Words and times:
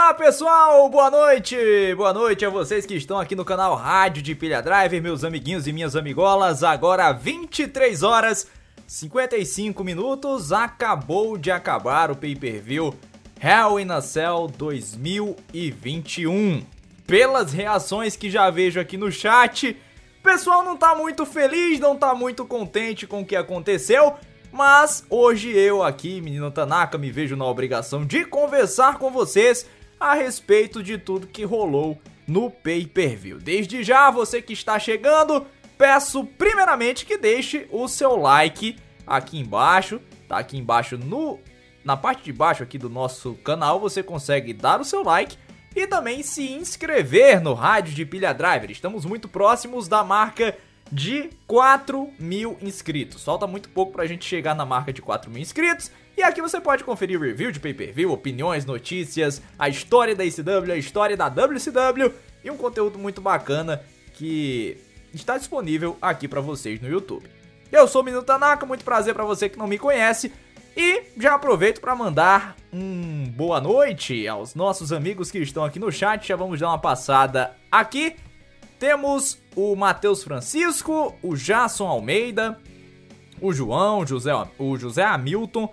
Olá 0.00 0.14
pessoal, 0.14 0.88
boa 0.88 1.10
noite! 1.10 1.56
Boa 1.96 2.14
noite 2.14 2.46
a 2.46 2.48
vocês 2.48 2.86
que 2.86 2.94
estão 2.94 3.18
aqui 3.18 3.34
no 3.34 3.44
canal 3.44 3.74
Rádio 3.74 4.22
de 4.22 4.32
Pilha 4.32 4.62
Driver, 4.62 5.02
meus 5.02 5.24
amiguinhos 5.24 5.66
e 5.66 5.72
minhas 5.72 5.96
amigolas. 5.96 6.62
Agora 6.62 7.10
23 7.10 8.04
horas 8.04 8.46
55 8.86 9.82
minutos, 9.82 10.52
acabou 10.52 11.36
de 11.36 11.50
acabar 11.50 12.12
o 12.12 12.16
pay-per-view 12.16 12.94
Hell 13.42 13.80
in 13.80 13.90
a 13.90 14.00
Cell 14.00 14.46
2021. 14.56 16.62
Pelas 17.04 17.52
reações 17.52 18.14
que 18.14 18.30
já 18.30 18.48
vejo 18.50 18.78
aqui 18.78 18.96
no 18.96 19.10
chat, 19.10 19.76
o 20.20 20.22
pessoal 20.22 20.64
não 20.64 20.76
tá 20.76 20.94
muito 20.94 21.26
feliz, 21.26 21.80
não 21.80 21.96
tá 21.96 22.14
muito 22.14 22.46
contente 22.46 23.04
com 23.04 23.22
o 23.22 23.26
que 23.26 23.34
aconteceu. 23.34 24.14
Mas 24.52 25.04
hoje 25.10 25.50
eu 25.50 25.82
aqui, 25.82 26.20
menino 26.20 26.52
Tanaka, 26.52 26.96
me 26.96 27.10
vejo 27.10 27.34
na 27.36 27.44
obrigação 27.44 28.06
de 28.06 28.24
conversar 28.24 28.98
com 28.98 29.10
vocês 29.10 29.66
a 29.98 30.14
respeito 30.14 30.82
de 30.82 30.98
tudo 30.98 31.26
que 31.26 31.44
rolou 31.44 32.00
no 32.26 32.50
pay-per-view. 32.50 33.38
Desde 33.38 33.82
já, 33.82 34.10
você 34.10 34.42
que 34.42 34.52
está 34.52 34.78
chegando, 34.78 35.46
peço 35.76 36.24
primeiramente 36.24 37.06
que 37.06 37.16
deixe 37.16 37.66
o 37.70 37.88
seu 37.88 38.16
like 38.16 38.76
aqui 39.06 39.38
embaixo, 39.38 40.00
tá 40.28 40.38
aqui 40.38 40.58
embaixo 40.58 40.98
no 40.98 41.38
na 41.84 41.96
parte 41.96 42.24
de 42.24 42.32
baixo 42.34 42.62
aqui 42.62 42.76
do 42.76 42.90
nosso 42.90 43.34
canal, 43.36 43.80
você 43.80 44.02
consegue 44.02 44.52
dar 44.52 44.78
o 44.78 44.84
seu 44.84 45.02
like 45.02 45.38
e 45.74 45.86
também 45.86 46.22
se 46.22 46.52
inscrever 46.52 47.40
no 47.40 47.54
Rádio 47.54 47.94
de 47.94 48.04
Pilha 48.04 48.34
Driver. 48.34 48.70
Estamos 48.70 49.06
muito 49.06 49.26
próximos 49.26 49.88
da 49.88 50.04
marca 50.04 50.54
de 50.92 51.30
4 51.46 52.10
mil 52.18 52.58
inscritos. 52.60 53.24
Falta 53.24 53.46
muito 53.46 53.68
pouco 53.70 53.92
pra 53.92 54.06
gente 54.06 54.24
chegar 54.24 54.54
na 54.54 54.66
marca 54.66 54.92
de 54.92 55.00
4 55.00 55.30
mil 55.30 55.40
inscritos. 55.40 55.90
E 56.18 56.22
aqui 56.24 56.42
você 56.42 56.60
pode 56.60 56.82
conferir 56.82 57.20
review 57.20 57.52
de 57.52 57.60
pay-per-view, 57.60 58.10
opiniões, 58.10 58.66
notícias, 58.66 59.40
a 59.56 59.68
história 59.68 60.16
da 60.16 60.24
ICW, 60.24 60.72
a 60.72 60.76
história 60.76 61.16
da 61.16 61.28
WCW 61.28 62.12
e 62.42 62.50
um 62.50 62.56
conteúdo 62.56 62.98
muito 62.98 63.20
bacana 63.20 63.80
que 64.14 64.76
está 65.14 65.38
disponível 65.38 65.96
aqui 66.02 66.26
para 66.26 66.40
vocês 66.40 66.80
no 66.80 66.88
YouTube. 66.88 67.30
Eu 67.70 67.86
sou 67.86 68.02
o 68.02 68.04
Menino 68.04 68.24
Tanaka, 68.24 68.66
muito 68.66 68.84
prazer 68.84 69.14
para 69.14 69.24
você 69.24 69.48
que 69.48 69.56
não 69.56 69.68
me 69.68 69.78
conhece. 69.78 70.32
E 70.76 71.04
já 71.16 71.36
aproveito 71.36 71.80
para 71.80 71.94
mandar 71.94 72.56
um 72.72 73.26
boa 73.26 73.60
noite 73.60 74.26
aos 74.26 74.56
nossos 74.56 74.92
amigos 74.92 75.30
que 75.30 75.38
estão 75.38 75.64
aqui 75.64 75.78
no 75.78 75.92
chat. 75.92 76.26
Já 76.26 76.34
vamos 76.34 76.58
dar 76.58 76.70
uma 76.70 76.80
passada 76.80 77.56
aqui. 77.70 78.16
Temos 78.76 79.38
o 79.54 79.76
Matheus 79.76 80.24
Francisco, 80.24 81.16
o 81.22 81.36
Jason 81.36 81.86
Almeida, 81.86 82.58
o 83.40 83.52
João, 83.52 84.04
José, 84.04 84.32
o 84.58 84.76
José 84.76 85.04
Hamilton, 85.04 85.72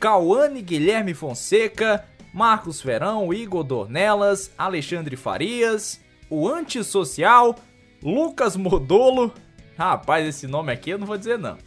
Cauane 0.00 0.62
Guilherme 0.62 1.12
Fonseca, 1.12 2.06
Marcos 2.32 2.80
Ferão, 2.80 3.34
Igor 3.34 3.62
Dornelas, 3.62 4.50
Alexandre 4.56 5.14
Farias, 5.14 6.00
o 6.30 6.48
Antissocial, 6.48 7.54
Lucas 8.02 8.56
Modolo. 8.56 9.30
Rapaz, 9.76 10.26
esse 10.26 10.46
nome 10.46 10.72
aqui 10.72 10.88
eu 10.88 10.98
não 10.98 11.06
vou 11.06 11.18
dizer 11.18 11.38
não. 11.38 11.58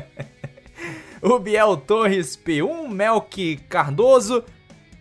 o 1.20 1.38
Biel 1.38 1.76
Torres 1.76 2.34
P1, 2.34 2.88
Melk 2.88 3.58
Cardoso, 3.68 4.42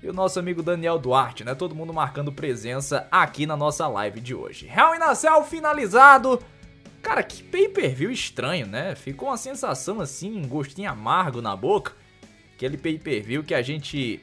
e 0.03 0.09
o 0.09 0.13
nosso 0.13 0.37
amigo 0.37 0.61
Daniel 0.61 0.99
Duarte, 0.99 1.45
né? 1.45 1.55
Todo 1.55 1.73
mundo 1.73 1.93
marcando 1.93 2.29
presença 2.29 3.07
aqui 3.09 3.45
na 3.45 3.55
nossa 3.55 3.87
live 3.87 4.19
de 4.19 4.35
hoje. 4.35 4.67
Hell 4.67 4.95
in 4.95 5.45
finalizado. 5.45 6.43
Cara, 7.01 7.23
que 7.23 7.41
pay-per-view 7.41 8.11
estranho, 8.11 8.67
né? 8.67 8.95
Ficou 8.95 9.29
uma 9.29 9.37
sensação 9.37 10.01
assim, 10.01 10.37
um 10.37 10.45
gostinho 10.45 10.91
amargo 10.91 11.41
na 11.41 11.55
boca. 11.55 11.93
Aquele 12.57 12.75
pay-per-view 12.75 13.43
que 13.43 13.53
a 13.53 13.61
gente 13.61 14.19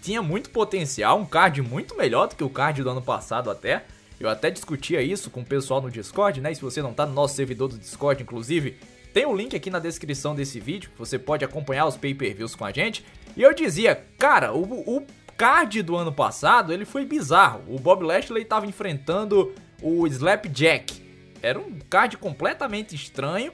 tinha 0.00 0.22
muito 0.22 0.48
potencial, 0.48 1.18
um 1.18 1.26
card 1.26 1.60
muito 1.60 1.94
melhor 1.94 2.26
do 2.26 2.34
que 2.34 2.42
o 2.42 2.48
card 2.48 2.82
do 2.82 2.88
ano 2.88 3.02
passado 3.02 3.50
até. 3.50 3.84
Eu 4.18 4.30
até 4.30 4.50
discutia 4.50 5.02
isso 5.02 5.28
com 5.30 5.42
o 5.42 5.44
pessoal 5.44 5.82
no 5.82 5.90
Discord, 5.90 6.40
né? 6.40 6.50
E 6.50 6.54
se 6.54 6.62
você 6.62 6.80
não 6.80 6.94
tá 6.94 7.04
no 7.04 7.12
nosso 7.12 7.34
servidor 7.34 7.68
do 7.68 7.76
Discord, 7.76 8.22
inclusive, 8.22 8.78
tem 9.12 9.26
o 9.26 9.32
um 9.32 9.36
link 9.36 9.54
aqui 9.54 9.68
na 9.68 9.78
descrição 9.78 10.34
desse 10.34 10.58
vídeo, 10.58 10.90
você 10.96 11.18
pode 11.18 11.44
acompanhar 11.44 11.84
os 11.84 11.98
pay-per-views 11.98 12.54
com 12.54 12.64
a 12.64 12.72
gente. 12.72 13.04
E 13.36 13.42
eu 13.42 13.52
dizia, 13.52 14.02
cara, 14.18 14.54
o, 14.54 14.62
o 14.62 15.06
card 15.36 15.82
do 15.82 15.94
ano 15.94 16.10
passado, 16.10 16.72
ele 16.72 16.86
foi 16.86 17.04
bizarro. 17.04 17.62
O 17.68 17.78
Bob 17.78 18.02
Lashley 18.02 18.44
estava 18.44 18.66
enfrentando 18.66 19.52
o 19.82 20.06
Slapjack. 20.06 21.02
Era 21.42 21.58
um 21.58 21.78
card 21.90 22.16
completamente 22.16 22.94
estranho 22.94 23.52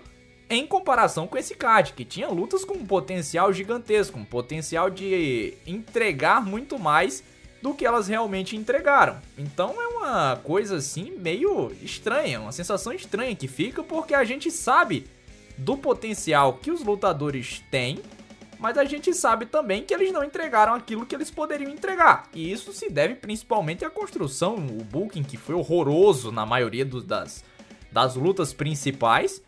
em 0.50 0.66
comparação 0.66 1.26
com 1.26 1.36
esse 1.36 1.54
card, 1.54 1.92
que 1.92 2.04
tinha 2.04 2.28
lutas 2.28 2.64
com 2.64 2.74
um 2.74 2.86
potencial 2.86 3.52
gigantesco, 3.52 4.18
um 4.18 4.24
potencial 4.24 4.88
de 4.88 5.54
entregar 5.66 6.44
muito 6.44 6.78
mais 6.78 7.22
do 7.60 7.74
que 7.74 7.84
elas 7.84 8.08
realmente 8.08 8.56
entregaram. 8.56 9.20
Então 9.36 9.80
é 9.80 9.86
uma 9.88 10.36
coisa 10.36 10.76
assim 10.76 11.12
meio 11.18 11.72
estranha, 11.82 12.40
uma 12.40 12.52
sensação 12.52 12.92
estranha 12.92 13.34
que 13.34 13.48
fica 13.48 13.82
porque 13.82 14.14
a 14.14 14.24
gente 14.24 14.50
sabe 14.50 15.06
do 15.56 15.76
potencial 15.76 16.54
que 16.54 16.70
os 16.70 16.84
lutadores 16.84 17.62
têm 17.70 18.00
mas 18.58 18.76
a 18.76 18.84
gente 18.84 19.14
sabe 19.14 19.46
também 19.46 19.84
que 19.84 19.94
eles 19.94 20.12
não 20.12 20.24
entregaram 20.24 20.74
aquilo 20.74 21.06
que 21.06 21.14
eles 21.14 21.30
poderiam 21.30 21.70
entregar. 21.70 22.28
E 22.34 22.50
isso 22.50 22.72
se 22.72 22.90
deve 22.90 23.14
principalmente 23.14 23.84
à 23.84 23.90
construção, 23.90 24.56
o 24.56 24.84
booking 24.84 25.22
que 25.22 25.36
foi 25.36 25.54
horroroso 25.54 26.32
na 26.32 26.44
maioria 26.44 26.84
do, 26.84 27.00
das, 27.00 27.44
das 27.92 28.16
lutas 28.16 28.52
principais. 28.52 29.40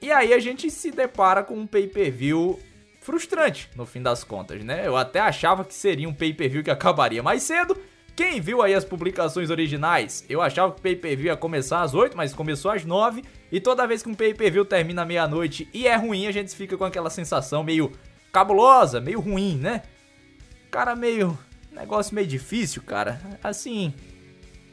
E 0.00 0.12
aí 0.12 0.32
a 0.32 0.38
gente 0.38 0.70
se 0.70 0.90
depara 0.90 1.42
com 1.42 1.54
um 1.54 1.66
pay-per-view 1.66 2.58
frustrante, 3.00 3.68
no 3.74 3.86
fim 3.86 4.02
das 4.02 4.22
contas, 4.22 4.62
né? 4.62 4.86
Eu 4.86 4.96
até 4.96 5.20
achava 5.20 5.64
que 5.64 5.74
seria 5.74 6.08
um 6.08 6.14
pay-per-view 6.14 6.62
que 6.62 6.70
acabaria 6.70 7.22
mais 7.22 7.42
cedo, 7.42 7.76
quem 8.18 8.40
viu 8.40 8.60
aí 8.60 8.74
as 8.74 8.84
publicações 8.84 9.48
originais, 9.48 10.24
eu 10.28 10.42
achava 10.42 10.72
que 10.72 10.80
o 10.80 10.82
pay-per-view 10.82 11.26
ia 11.26 11.36
começar 11.36 11.82
às 11.82 11.94
8, 11.94 12.16
mas 12.16 12.34
começou 12.34 12.72
às 12.72 12.84
9. 12.84 13.22
E 13.52 13.60
toda 13.60 13.86
vez 13.86 14.02
que 14.02 14.08
um 14.08 14.14
pay-per-view 14.14 14.64
termina 14.64 15.04
meia-noite 15.04 15.68
e 15.72 15.86
é 15.86 15.94
ruim, 15.94 16.26
a 16.26 16.32
gente 16.32 16.52
fica 16.52 16.76
com 16.76 16.84
aquela 16.84 17.10
sensação 17.10 17.62
meio 17.62 17.92
cabulosa, 18.32 19.00
meio 19.00 19.20
ruim, 19.20 19.56
né? 19.58 19.82
Cara, 20.68 20.96
meio. 20.96 21.38
Negócio 21.70 22.12
meio 22.12 22.26
difícil, 22.26 22.82
cara. 22.82 23.20
Assim. 23.40 23.94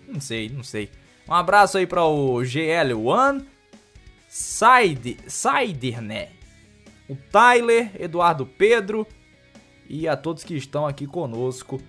Não 0.07 0.19
sei, 0.19 0.49
não 0.49 0.63
sei. 0.63 0.89
Um 1.29 1.33
abraço 1.35 1.77
aí 1.77 1.85
para 1.85 2.03
o 2.03 2.37
GL1, 2.39 3.45
Side, 4.37 5.17
Siderne, 5.27 6.27
o 7.07 7.15
Tyler, 7.15 7.89
Eduardo 7.97 8.45
Pedro 8.45 9.07
e 9.87 10.09
a 10.09 10.17
todos 10.17 10.43
que 10.43 10.57
estão 10.57 10.85
aqui 10.85 11.07
conosco 11.07 11.81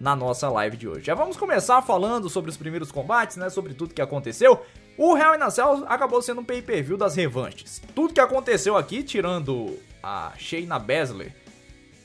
na 0.00 0.16
nossa 0.16 0.48
live 0.48 0.76
de 0.76 0.88
hoje. 0.88 1.04
Já 1.04 1.14
vamos 1.14 1.36
começar 1.36 1.80
falando 1.82 2.28
sobre 2.28 2.50
os 2.50 2.56
primeiros 2.56 2.90
combates, 2.90 3.36
né, 3.36 3.48
sobre 3.48 3.74
tudo 3.74 3.94
que 3.94 4.02
aconteceu. 4.02 4.66
O 4.98 5.16
Hell 5.16 5.36
in 5.36 5.50
Cell 5.52 5.84
acabou 5.86 6.20
sendo 6.20 6.40
um 6.40 6.44
pay-per-view 6.44 6.96
das 6.96 7.14
revanches. 7.14 7.80
Tudo 7.94 8.12
que 8.12 8.20
aconteceu 8.20 8.76
aqui, 8.76 9.04
tirando 9.04 9.78
a 10.02 10.32
Shayna 10.36 10.80
Baszler 10.80 11.32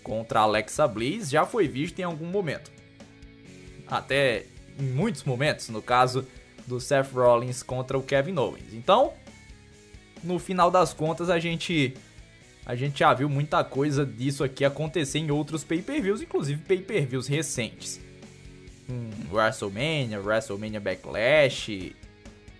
contra 0.03 0.41
a 0.41 0.43
Alexa 0.43 0.87
Bliss, 0.87 1.31
já 1.31 1.47
foi 1.47 1.67
visto 1.67 1.97
em 1.97 2.03
algum 2.03 2.27
momento. 2.27 2.71
Até 3.87 4.45
em 4.77 4.83
muitos 4.83 5.23
momentos, 5.23 5.67
no 5.69 5.81
caso 5.81 6.27
do 6.67 6.79
Seth 6.79 7.11
Rollins 7.11 7.63
contra 7.63 7.97
o 7.97 8.03
Kevin 8.03 8.37
Owens. 8.37 8.71
Então, 8.71 9.13
no 10.23 10.39
final 10.39 10.69
das 10.69 10.93
contas, 10.93 11.29
a 11.29 11.39
gente 11.39 11.93
a 12.65 12.75
gente 12.75 12.99
já 12.99 13.13
viu 13.13 13.27
muita 13.27 13.63
coisa 13.63 14.05
disso 14.05 14.43
aqui 14.43 14.63
acontecer 14.63 15.17
em 15.17 15.31
outros 15.31 15.63
pay-per-views, 15.63 16.21
inclusive 16.21 16.61
pay-per-views 16.61 17.27
recentes. 17.27 17.99
Um 18.87 19.09
WrestleMania, 19.33 20.19
WrestleMania 20.19 20.79
Backlash. 20.79 21.95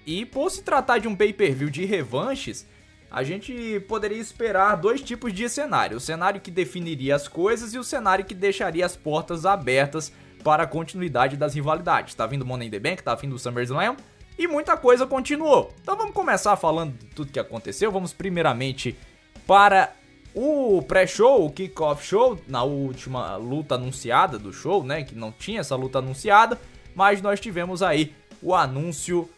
E 0.05 0.25
por 0.25 0.49
se 0.49 0.63
tratar 0.63 0.97
de 0.97 1.07
um 1.07 1.15
pay-per-view 1.15 1.69
de 1.69 1.85
revanches, 1.85 2.65
a 3.11 3.23
gente 3.23 3.79
poderia 3.87 4.17
esperar 4.17 4.75
dois 4.77 5.01
tipos 5.01 5.31
de 5.31 5.47
cenário: 5.47 5.97
o 5.97 5.99
cenário 5.99 6.41
que 6.41 6.49
definiria 6.49 7.15
as 7.15 7.27
coisas 7.27 7.73
e 7.73 7.77
o 7.77 7.83
cenário 7.83 8.25
que 8.25 8.33
deixaria 8.33 8.85
as 8.85 8.95
portas 8.95 9.45
abertas 9.45 10.11
para 10.43 10.63
a 10.63 10.67
continuidade 10.67 11.37
das 11.37 11.53
rivalidades. 11.53 12.15
Tá 12.15 12.25
vindo 12.25 12.45
Money 12.45 12.67
in 12.67 12.71
the 12.71 12.79
Bank, 12.79 13.03
tá 13.03 13.13
vindo 13.13 13.35
o 13.35 13.39
SummerSlam 13.39 13.95
e 14.39 14.47
muita 14.47 14.77
coisa 14.77 15.05
continuou. 15.05 15.73
Então 15.81 15.97
vamos 15.97 16.13
começar 16.13 16.55
falando 16.55 16.97
de 16.97 17.07
tudo 17.07 17.31
que 17.31 17.39
aconteceu. 17.39 17.91
Vamos 17.91 18.13
primeiramente 18.13 18.97
para 19.45 19.93
o 20.33 20.81
pré-show, 20.81 21.45
o 21.45 21.51
kickoff 21.51 22.05
show, 22.05 22.39
na 22.47 22.63
última 22.63 23.35
luta 23.35 23.75
anunciada 23.75 24.39
do 24.39 24.53
show, 24.53 24.81
né? 24.81 25.03
Que 25.03 25.13
não 25.13 25.29
tinha 25.29 25.59
essa 25.59 25.75
luta 25.75 25.99
anunciada, 25.99 26.57
mas 26.95 27.21
nós 27.21 27.41
tivemos 27.41 27.83
aí 27.83 28.15
o 28.41 28.55
anúncio 28.55 29.29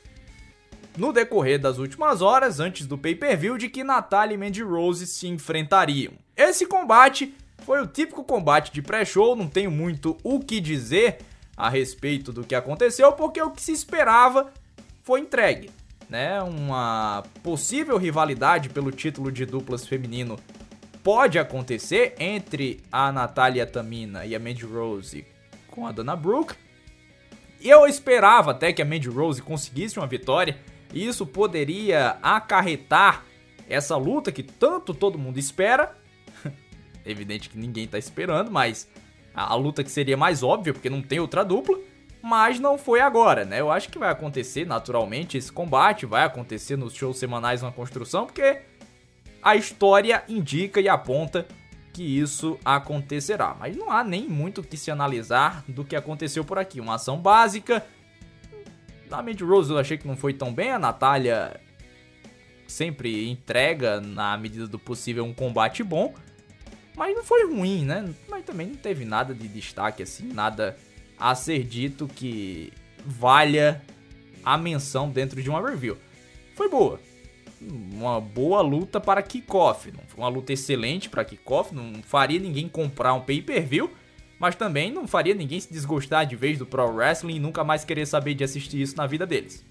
no 0.95 1.11
decorrer 1.11 1.59
das 1.59 1.79
últimas 1.79 2.21
horas, 2.21 2.59
antes 2.59 2.85
do 2.85 2.95
pay-per-view, 2.95 3.57
de 3.57 3.69
que 3.69 3.83
Natalia 3.83 4.35
e 4.35 4.37
Mandy 4.37 4.61
Rose 4.61 5.07
se 5.07 5.27
enfrentariam. 5.27 6.13
Esse 6.37 6.67
combate 6.67 7.33
foi 7.65 7.81
o 7.81 7.87
típico 7.87 8.23
combate 8.23 8.71
de 8.71 8.83
pré-show, 8.83 9.35
não 9.35 9.47
tenho 9.47 9.71
muito 9.71 10.15
o 10.23 10.39
que 10.39 10.59
dizer 10.59 11.19
a 11.57 11.69
respeito 11.69 12.31
do 12.31 12.43
que 12.43 12.53
aconteceu, 12.53 13.13
porque 13.13 13.41
o 13.41 13.49
que 13.49 13.61
se 13.61 13.71
esperava 13.71 14.51
foi 15.03 15.21
entregue. 15.21 15.69
Né, 16.09 16.41
uma 16.41 17.23
possível 17.41 17.97
rivalidade 17.97 18.67
pelo 18.67 18.91
título 18.91 19.31
de 19.31 19.45
duplas 19.45 19.87
feminino 19.87 20.37
pode 21.01 21.39
acontecer 21.39 22.15
entre 22.19 22.81
a 22.91 23.13
Natália 23.13 23.65
Tamina 23.65 24.25
e 24.25 24.35
a 24.35 24.39
Mandy 24.39 24.65
Rose 24.65 25.25
com 25.67 25.87
a 25.87 25.91
Dana 25.93 26.15
Brooke. 26.15 26.55
Eu 27.61 27.85
esperava 27.85 28.51
até 28.51 28.73
que 28.73 28.81
a 28.81 28.85
Mandy 28.85 29.07
Rose 29.07 29.41
conseguisse 29.41 29.97
uma 29.97 30.07
vitória, 30.07 30.57
e 30.93 31.05
isso 31.05 31.25
poderia 31.25 32.17
acarretar 32.21 33.23
essa 33.69 33.95
luta 33.95 34.31
que 34.31 34.43
tanto 34.43 34.93
todo 34.93 35.17
mundo 35.17 35.37
espera. 35.37 35.95
Evidente 37.05 37.49
que 37.49 37.57
ninguém 37.57 37.87
tá 37.87 37.97
esperando, 37.97 38.51
mas 38.51 38.87
a, 39.33 39.53
a 39.53 39.55
luta 39.55 39.83
que 39.83 39.91
seria 39.91 40.17
mais 40.17 40.43
óbvia, 40.43 40.73
porque 40.73 40.89
não 40.89 41.01
tem 41.01 41.19
outra 41.19 41.43
dupla. 41.43 41.79
Mas 42.21 42.59
não 42.59 42.77
foi 42.77 43.01
agora, 43.01 43.43
né? 43.43 43.59
Eu 43.59 43.71
acho 43.71 43.89
que 43.89 43.97
vai 43.97 44.11
acontecer 44.11 44.65
naturalmente 44.65 45.37
esse 45.37 45.51
combate, 45.51 46.05
vai 46.05 46.23
acontecer 46.23 46.75
nos 46.75 46.93
shows 46.93 47.17
semanais 47.17 47.63
uma 47.63 47.71
construção, 47.71 48.25
porque 48.25 48.61
a 49.41 49.55
história 49.55 50.23
indica 50.29 50.79
e 50.79 50.87
aponta 50.87 51.47
que 51.91 52.03
isso 52.03 52.59
acontecerá. 52.63 53.55
Mas 53.59 53.75
não 53.75 53.91
há 53.91 54.03
nem 54.03 54.27
muito 54.27 54.63
que 54.63 54.77
se 54.77 54.91
analisar 54.91 55.63
do 55.67 55.83
que 55.83 55.95
aconteceu 55.95 56.45
por 56.45 56.57
aqui. 56.57 56.79
Uma 56.79 56.95
ação 56.95 57.17
básica. 57.17 57.85
Na 59.09 59.21
Mandy 59.21 59.43
Rose 59.43 59.71
eu 59.71 59.77
achei 59.77 59.97
que 59.97 60.07
não 60.07 60.15
foi 60.15 60.33
tão 60.33 60.53
bem. 60.53 60.71
A 60.71 60.79
Natália 60.79 61.59
sempre 62.67 63.29
entrega, 63.29 63.99
na 63.99 64.37
medida 64.37 64.67
do 64.67 64.79
possível, 64.79 65.25
um 65.25 65.33
combate 65.33 65.83
bom. 65.83 66.13
Mas 66.95 67.15
não 67.15 67.23
foi 67.23 67.45
ruim, 67.45 67.83
né? 67.83 68.07
Mas 68.29 68.45
também 68.45 68.67
não 68.67 68.75
teve 68.75 69.03
nada 69.03 69.33
de 69.33 69.47
destaque 69.47 70.03
assim, 70.03 70.31
nada 70.31 70.77
a 71.21 71.35
ser 71.35 71.63
dito 71.63 72.07
que 72.07 72.73
valha 73.05 73.79
a 74.43 74.57
menção 74.57 75.07
dentro 75.07 75.41
de 75.41 75.51
uma 75.51 75.61
review. 75.61 75.95
Foi 76.55 76.67
boa. 76.67 76.99
Uma 77.61 78.19
boa 78.19 78.61
luta 78.61 78.99
para 78.99 79.21
kickoff. 79.21 79.91
Não 79.91 80.03
foi 80.07 80.23
uma 80.23 80.29
luta 80.29 80.51
excelente 80.51 81.09
para 81.09 81.23
kickoff. 81.23 81.75
Não 81.75 82.01
faria 82.01 82.39
ninguém 82.39 82.67
comprar 82.67 83.13
um 83.13 83.21
pay-per-view. 83.21 83.91
Mas 84.39 84.55
também 84.55 84.91
não 84.91 85.07
faria 85.07 85.35
ninguém 85.35 85.59
se 85.59 85.71
desgostar 85.71 86.25
de 86.25 86.35
vez 86.35 86.57
do 86.57 86.65
Pro 86.65 86.91
Wrestling 86.91 87.35
e 87.35 87.39
nunca 87.39 87.63
mais 87.63 87.85
querer 87.85 88.07
saber 88.07 88.33
de 88.33 88.43
assistir 88.43 88.81
isso 88.81 88.97
na 88.97 89.05
vida 89.05 89.27
deles. 89.27 89.63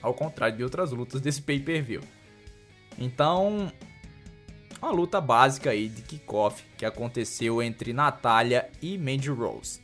Ao 0.00 0.14
contrário 0.14 0.56
de 0.56 0.62
outras 0.62 0.92
lutas 0.92 1.20
desse 1.20 1.42
pay-per-view. 1.42 2.02
Então, 2.96 3.72
uma 4.80 4.92
luta 4.92 5.20
básica 5.20 5.70
aí 5.70 5.88
de 5.88 6.02
kickoff 6.02 6.64
que 6.76 6.86
aconteceu 6.86 7.60
entre 7.60 7.92
Natália 7.92 8.70
e 8.80 8.96
Mandy 8.96 9.30
Rose. 9.30 9.83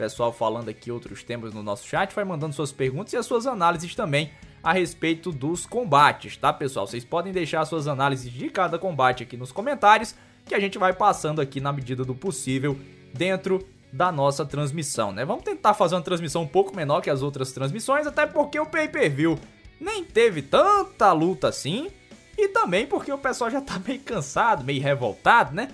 Pessoal 0.00 0.32
falando 0.32 0.70
aqui 0.70 0.90
outros 0.90 1.22
temas 1.22 1.52
no 1.52 1.62
nosso 1.62 1.86
chat, 1.86 2.14
vai 2.14 2.24
mandando 2.24 2.54
suas 2.54 2.72
perguntas 2.72 3.12
e 3.12 3.18
as 3.18 3.26
suas 3.26 3.46
análises 3.46 3.94
também 3.94 4.30
a 4.62 4.72
respeito 4.72 5.30
dos 5.30 5.66
combates, 5.66 6.38
tá, 6.38 6.50
pessoal? 6.54 6.86
Vocês 6.86 7.04
podem 7.04 7.34
deixar 7.34 7.62
suas 7.66 7.86
análises 7.86 8.32
de 8.32 8.48
cada 8.48 8.78
combate 8.78 9.24
aqui 9.24 9.36
nos 9.36 9.52
comentários, 9.52 10.14
que 10.46 10.54
a 10.54 10.58
gente 10.58 10.78
vai 10.78 10.94
passando 10.94 11.38
aqui 11.38 11.60
na 11.60 11.70
medida 11.70 12.02
do 12.02 12.14
possível 12.14 12.80
dentro 13.12 13.62
da 13.92 14.10
nossa 14.10 14.42
transmissão, 14.46 15.12
né? 15.12 15.22
Vamos 15.22 15.44
tentar 15.44 15.74
fazer 15.74 15.96
uma 15.96 16.00
transmissão 16.00 16.44
um 16.44 16.48
pouco 16.48 16.74
menor 16.74 17.02
que 17.02 17.10
as 17.10 17.20
outras 17.20 17.52
transmissões, 17.52 18.06
até 18.06 18.24
porque 18.24 18.58
o 18.58 18.64
pay-per-view 18.64 19.38
nem 19.78 20.02
teve 20.02 20.40
tanta 20.40 21.12
luta 21.12 21.48
assim, 21.48 21.90
e 22.38 22.48
também 22.48 22.86
porque 22.86 23.12
o 23.12 23.18
pessoal 23.18 23.50
já 23.50 23.60
tá 23.60 23.78
meio 23.86 24.00
cansado, 24.00 24.64
meio 24.64 24.82
revoltado, 24.82 25.54
né? 25.54 25.68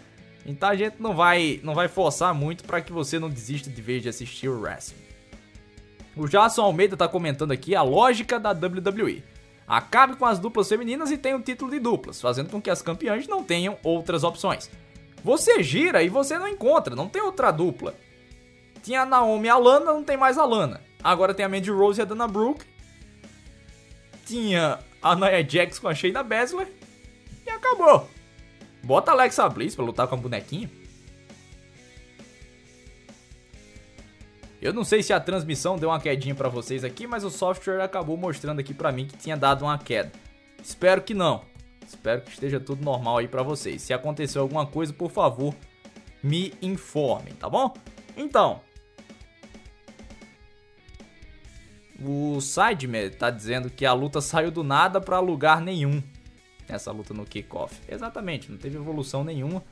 Então 0.46 0.68
a 0.68 0.76
gente 0.76 0.96
não 1.00 1.14
vai, 1.14 1.60
não 1.64 1.74
vai 1.74 1.88
forçar 1.88 2.32
muito 2.32 2.62
para 2.62 2.80
que 2.80 2.92
você 2.92 3.18
não 3.18 3.28
desista 3.28 3.68
de 3.68 3.82
vez 3.82 4.02
de 4.02 4.08
assistir 4.08 4.48
o 4.48 4.60
wrestling. 4.60 5.04
O 6.16 6.28
Jason 6.28 6.62
Almeida 6.62 6.96
tá 6.96 7.08
comentando 7.08 7.50
aqui 7.50 7.74
a 7.74 7.82
lógica 7.82 8.38
da 8.38 8.52
WWE. 8.52 9.22
Acabe 9.66 10.14
com 10.14 10.24
as 10.24 10.38
duplas 10.38 10.68
femininas 10.68 11.10
e 11.10 11.18
tenha 11.18 11.34
o 11.34 11.40
um 11.40 11.42
título 11.42 11.72
de 11.72 11.80
duplas, 11.80 12.20
fazendo 12.20 12.48
com 12.48 12.62
que 12.62 12.70
as 12.70 12.80
campeãs 12.80 13.26
não 13.26 13.42
tenham 13.42 13.76
outras 13.82 14.22
opções. 14.22 14.70
Você 15.24 15.60
gira 15.62 16.04
e 16.04 16.08
você 16.08 16.38
não 16.38 16.46
encontra, 16.46 16.94
não 16.94 17.08
tem 17.08 17.20
outra 17.20 17.50
dupla. 17.50 17.94
Tinha 18.82 19.02
a 19.02 19.06
Naomi 19.06 19.46
e 19.46 19.50
a 19.50 19.58
Lana, 19.58 19.86
não 19.86 20.04
tem 20.04 20.16
mais 20.16 20.38
a 20.38 20.44
Lana. 20.44 20.80
Agora 21.02 21.34
tem 21.34 21.44
a 21.44 21.48
Mandy 21.48 21.70
Rose 21.72 22.00
e 22.00 22.02
a 22.02 22.04
Dana 22.04 22.28
Brooke. 22.28 22.64
Tinha 24.24 24.78
a 25.02 25.16
Nia 25.16 25.46
Jax 25.46 25.80
com 25.80 25.88
a 25.88 25.94
Shayna 25.94 26.22
Baszler. 26.22 26.72
E 27.44 27.50
acabou. 27.50 28.08
Bota 28.86 29.10
Alexa 29.10 29.48
Bliss 29.48 29.74
pra 29.74 29.84
lutar 29.84 30.06
com 30.06 30.14
a 30.14 30.18
bonequinha. 30.18 30.70
Eu 34.62 34.72
não 34.72 34.84
sei 34.84 35.02
se 35.02 35.12
a 35.12 35.18
transmissão 35.18 35.76
deu 35.76 35.88
uma 35.88 35.98
quedinha 35.98 36.36
para 36.36 36.48
vocês 36.48 36.84
aqui, 36.84 37.04
mas 37.04 37.24
o 37.24 37.30
software 37.30 37.82
acabou 37.82 38.16
mostrando 38.16 38.60
aqui 38.60 38.72
para 38.72 38.92
mim 38.92 39.04
que 39.04 39.16
tinha 39.16 39.36
dado 39.36 39.64
uma 39.64 39.76
queda. 39.76 40.12
Espero 40.62 41.02
que 41.02 41.14
não. 41.14 41.42
Espero 41.84 42.22
que 42.22 42.30
esteja 42.30 42.60
tudo 42.60 42.84
normal 42.84 43.18
aí 43.18 43.26
para 43.26 43.42
vocês. 43.42 43.82
Se 43.82 43.92
aconteceu 43.92 44.40
alguma 44.40 44.64
coisa, 44.64 44.92
por 44.92 45.10
favor, 45.10 45.52
me 46.22 46.54
informem, 46.62 47.34
tá 47.34 47.50
bom? 47.50 47.74
Então, 48.16 48.60
o 52.00 52.40
Sideman 52.40 53.10
tá 53.10 53.30
dizendo 53.30 53.68
que 53.68 53.84
a 53.84 53.92
luta 53.92 54.20
saiu 54.20 54.52
do 54.52 54.62
nada 54.62 55.00
para 55.00 55.18
lugar 55.18 55.60
nenhum 55.60 56.00
nessa 56.68 56.90
luta 56.92 57.14
no 57.14 57.24
kickoff. 57.24 57.80
Exatamente, 57.88 58.50
não 58.50 58.58
teve 58.58 58.76
evolução 58.76 59.24
nenhuma, 59.24 59.64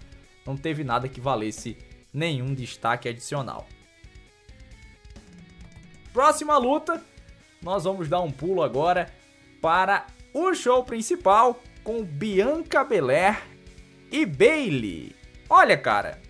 não 0.46 0.56
teve 0.56 0.84
nada 0.84 1.08
que 1.08 1.20
valesse 1.20 1.76
nenhum 2.12 2.54
destaque 2.54 3.08
adicional. 3.08 3.66
Próxima 6.12 6.56
luta, 6.56 7.02
nós 7.60 7.84
vamos 7.84 8.08
dar 8.08 8.20
um 8.20 8.30
pulo 8.30 8.62
agora 8.62 9.12
para 9.60 10.06
o 10.32 10.54
show 10.54 10.84
principal 10.84 11.60
com 11.82 12.04
Bianca 12.04 12.84
Belair 12.84 13.42
e 14.12 14.24
Bailey. 14.24 15.14
Olha, 15.48 15.76
cara, 15.76 16.20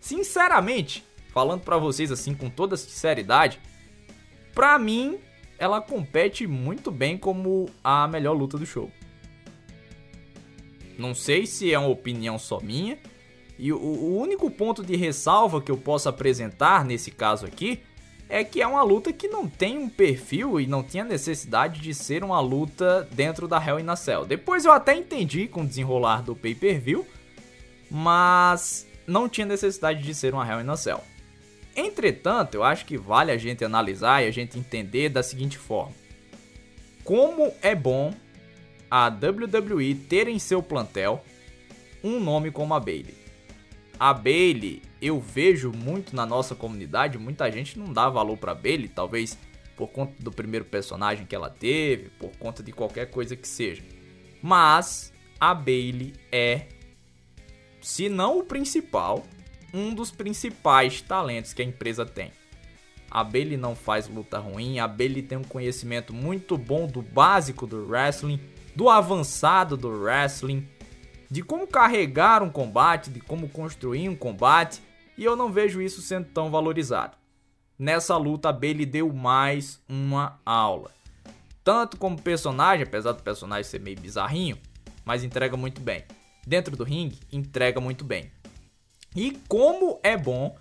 sinceramente, 0.00 1.04
falando 1.32 1.62
para 1.62 1.78
vocês 1.78 2.12
assim 2.12 2.34
com 2.34 2.50
toda 2.50 2.76
sinceridade, 2.76 3.60
para 4.54 4.78
mim 4.78 5.18
ela 5.58 5.80
compete 5.80 6.46
muito 6.46 6.90
bem 6.90 7.18
como 7.18 7.68
a 7.84 8.08
melhor 8.08 8.32
luta 8.32 8.56
do 8.56 8.66
show. 8.66 8.90
Não 11.00 11.14
sei 11.14 11.46
se 11.46 11.72
é 11.72 11.78
uma 11.78 11.88
opinião 11.88 12.38
só 12.38 12.60
minha. 12.60 12.98
E 13.58 13.72
o, 13.72 13.78
o 13.78 14.18
único 14.18 14.50
ponto 14.50 14.84
de 14.84 14.96
ressalva 14.96 15.60
que 15.60 15.70
eu 15.70 15.76
posso 15.76 16.08
apresentar 16.08 16.84
nesse 16.84 17.10
caso 17.10 17.46
aqui 17.46 17.80
é 18.28 18.44
que 18.44 18.62
é 18.62 18.66
uma 18.66 18.82
luta 18.82 19.12
que 19.12 19.26
não 19.26 19.48
tem 19.48 19.76
um 19.76 19.88
perfil 19.88 20.60
e 20.60 20.66
não 20.66 20.82
tinha 20.82 21.02
necessidade 21.02 21.80
de 21.80 21.92
ser 21.92 22.22
uma 22.22 22.40
luta 22.40 23.08
dentro 23.10 23.48
da 23.48 23.62
Hell 23.62 23.80
in 23.80 23.88
a 23.88 23.96
Cell. 23.96 24.24
Depois 24.24 24.64
eu 24.64 24.72
até 24.72 24.94
entendi 24.94 25.48
com 25.48 25.62
o 25.62 25.66
desenrolar 25.66 26.22
do 26.22 26.36
pay-per-view, 26.36 27.04
mas 27.90 28.86
não 29.06 29.28
tinha 29.28 29.46
necessidade 29.46 30.02
de 30.02 30.14
ser 30.14 30.32
uma 30.32 30.48
Hell 30.48 30.60
in 30.60 30.68
a 30.68 30.76
Cell. 30.76 31.02
Entretanto, 31.74 32.54
eu 32.54 32.62
acho 32.62 32.84
que 32.86 32.96
vale 32.96 33.32
a 33.32 33.36
gente 33.36 33.64
analisar 33.64 34.22
e 34.22 34.28
a 34.28 34.30
gente 34.30 34.58
entender 34.58 35.08
da 35.08 35.22
seguinte 35.22 35.58
forma: 35.58 35.92
como 37.02 37.52
é 37.62 37.74
bom 37.74 38.12
a 38.90 39.08
WWE 39.08 39.94
ter 39.94 40.26
em 40.26 40.38
seu 40.38 40.62
plantel 40.62 41.24
um 42.02 42.18
nome 42.18 42.50
como 42.50 42.74
a 42.74 42.80
Bailey. 42.80 43.14
A 43.98 44.12
Bailey, 44.14 44.82
eu 45.00 45.20
vejo 45.20 45.70
muito 45.70 46.16
na 46.16 46.24
nossa 46.24 46.54
comunidade, 46.54 47.18
muita 47.18 47.50
gente 47.50 47.78
não 47.78 47.92
dá 47.92 48.08
valor 48.08 48.36
para 48.38 48.54
Bailey, 48.54 48.88
talvez 48.88 49.38
por 49.76 49.88
conta 49.88 50.14
do 50.18 50.32
primeiro 50.32 50.64
personagem 50.64 51.26
que 51.26 51.34
ela 51.34 51.50
teve, 51.50 52.08
por 52.18 52.30
conta 52.38 52.62
de 52.62 52.72
qualquer 52.72 53.10
coisa 53.10 53.36
que 53.36 53.46
seja. 53.46 53.82
Mas 54.42 55.12
a 55.38 55.54
Bailey 55.54 56.14
é, 56.32 56.66
se 57.80 58.08
não 58.08 58.38
o 58.38 58.44
principal, 58.44 59.24
um 59.72 59.94
dos 59.94 60.10
principais 60.10 61.00
talentos 61.00 61.52
que 61.52 61.62
a 61.62 61.64
empresa 61.64 62.04
tem. 62.04 62.32
A 63.10 63.24
Bailey 63.24 63.56
não 63.56 63.74
faz 63.74 64.08
luta 64.08 64.38
ruim, 64.38 64.78
a 64.78 64.86
Bailey 64.86 65.22
tem 65.22 65.38
um 65.38 65.44
conhecimento 65.44 66.14
muito 66.14 66.56
bom 66.56 66.86
do 66.86 67.02
básico 67.02 67.66
do 67.66 67.86
wrestling 67.88 68.40
do 68.74 68.88
avançado 68.88 69.76
do 69.76 69.88
wrestling, 69.88 70.66
de 71.30 71.42
como 71.42 71.66
carregar 71.66 72.42
um 72.42 72.50
combate, 72.50 73.10
de 73.10 73.20
como 73.20 73.48
construir 73.48 74.08
um 74.08 74.16
combate, 74.16 74.82
e 75.16 75.24
eu 75.24 75.36
não 75.36 75.52
vejo 75.52 75.80
isso 75.80 76.00
sendo 76.02 76.26
tão 76.26 76.50
valorizado. 76.50 77.16
Nessa 77.78 78.16
luta, 78.16 78.48
a 78.48 78.52
Bailey 78.52 78.84
deu 78.84 79.12
mais 79.12 79.80
uma 79.88 80.38
aula. 80.44 80.90
Tanto 81.62 81.96
como 81.96 82.20
personagem, 82.20 82.84
apesar 82.84 83.12
do 83.12 83.22
personagem 83.22 83.64
ser 83.64 83.80
meio 83.80 83.98
bizarrinho, 84.00 84.58
mas 85.04 85.24
entrega 85.24 85.56
muito 85.56 85.80
bem. 85.80 86.04
Dentro 86.46 86.76
do 86.76 86.84
ringue, 86.84 87.18
entrega 87.32 87.80
muito 87.80 88.04
bem. 88.04 88.30
E 89.14 89.32
como 89.48 89.98
é 90.02 90.16
bom 90.16 90.56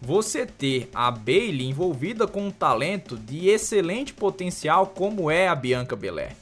você 0.00 0.46
ter 0.46 0.88
a 0.94 1.10
Bailey 1.10 1.68
envolvida 1.68 2.26
com 2.26 2.46
um 2.46 2.50
talento 2.50 3.16
de 3.16 3.48
excelente 3.48 4.14
potencial 4.14 4.86
como 4.86 5.30
é 5.30 5.48
a 5.48 5.54
Bianca 5.54 5.94
Belair. 5.94 6.34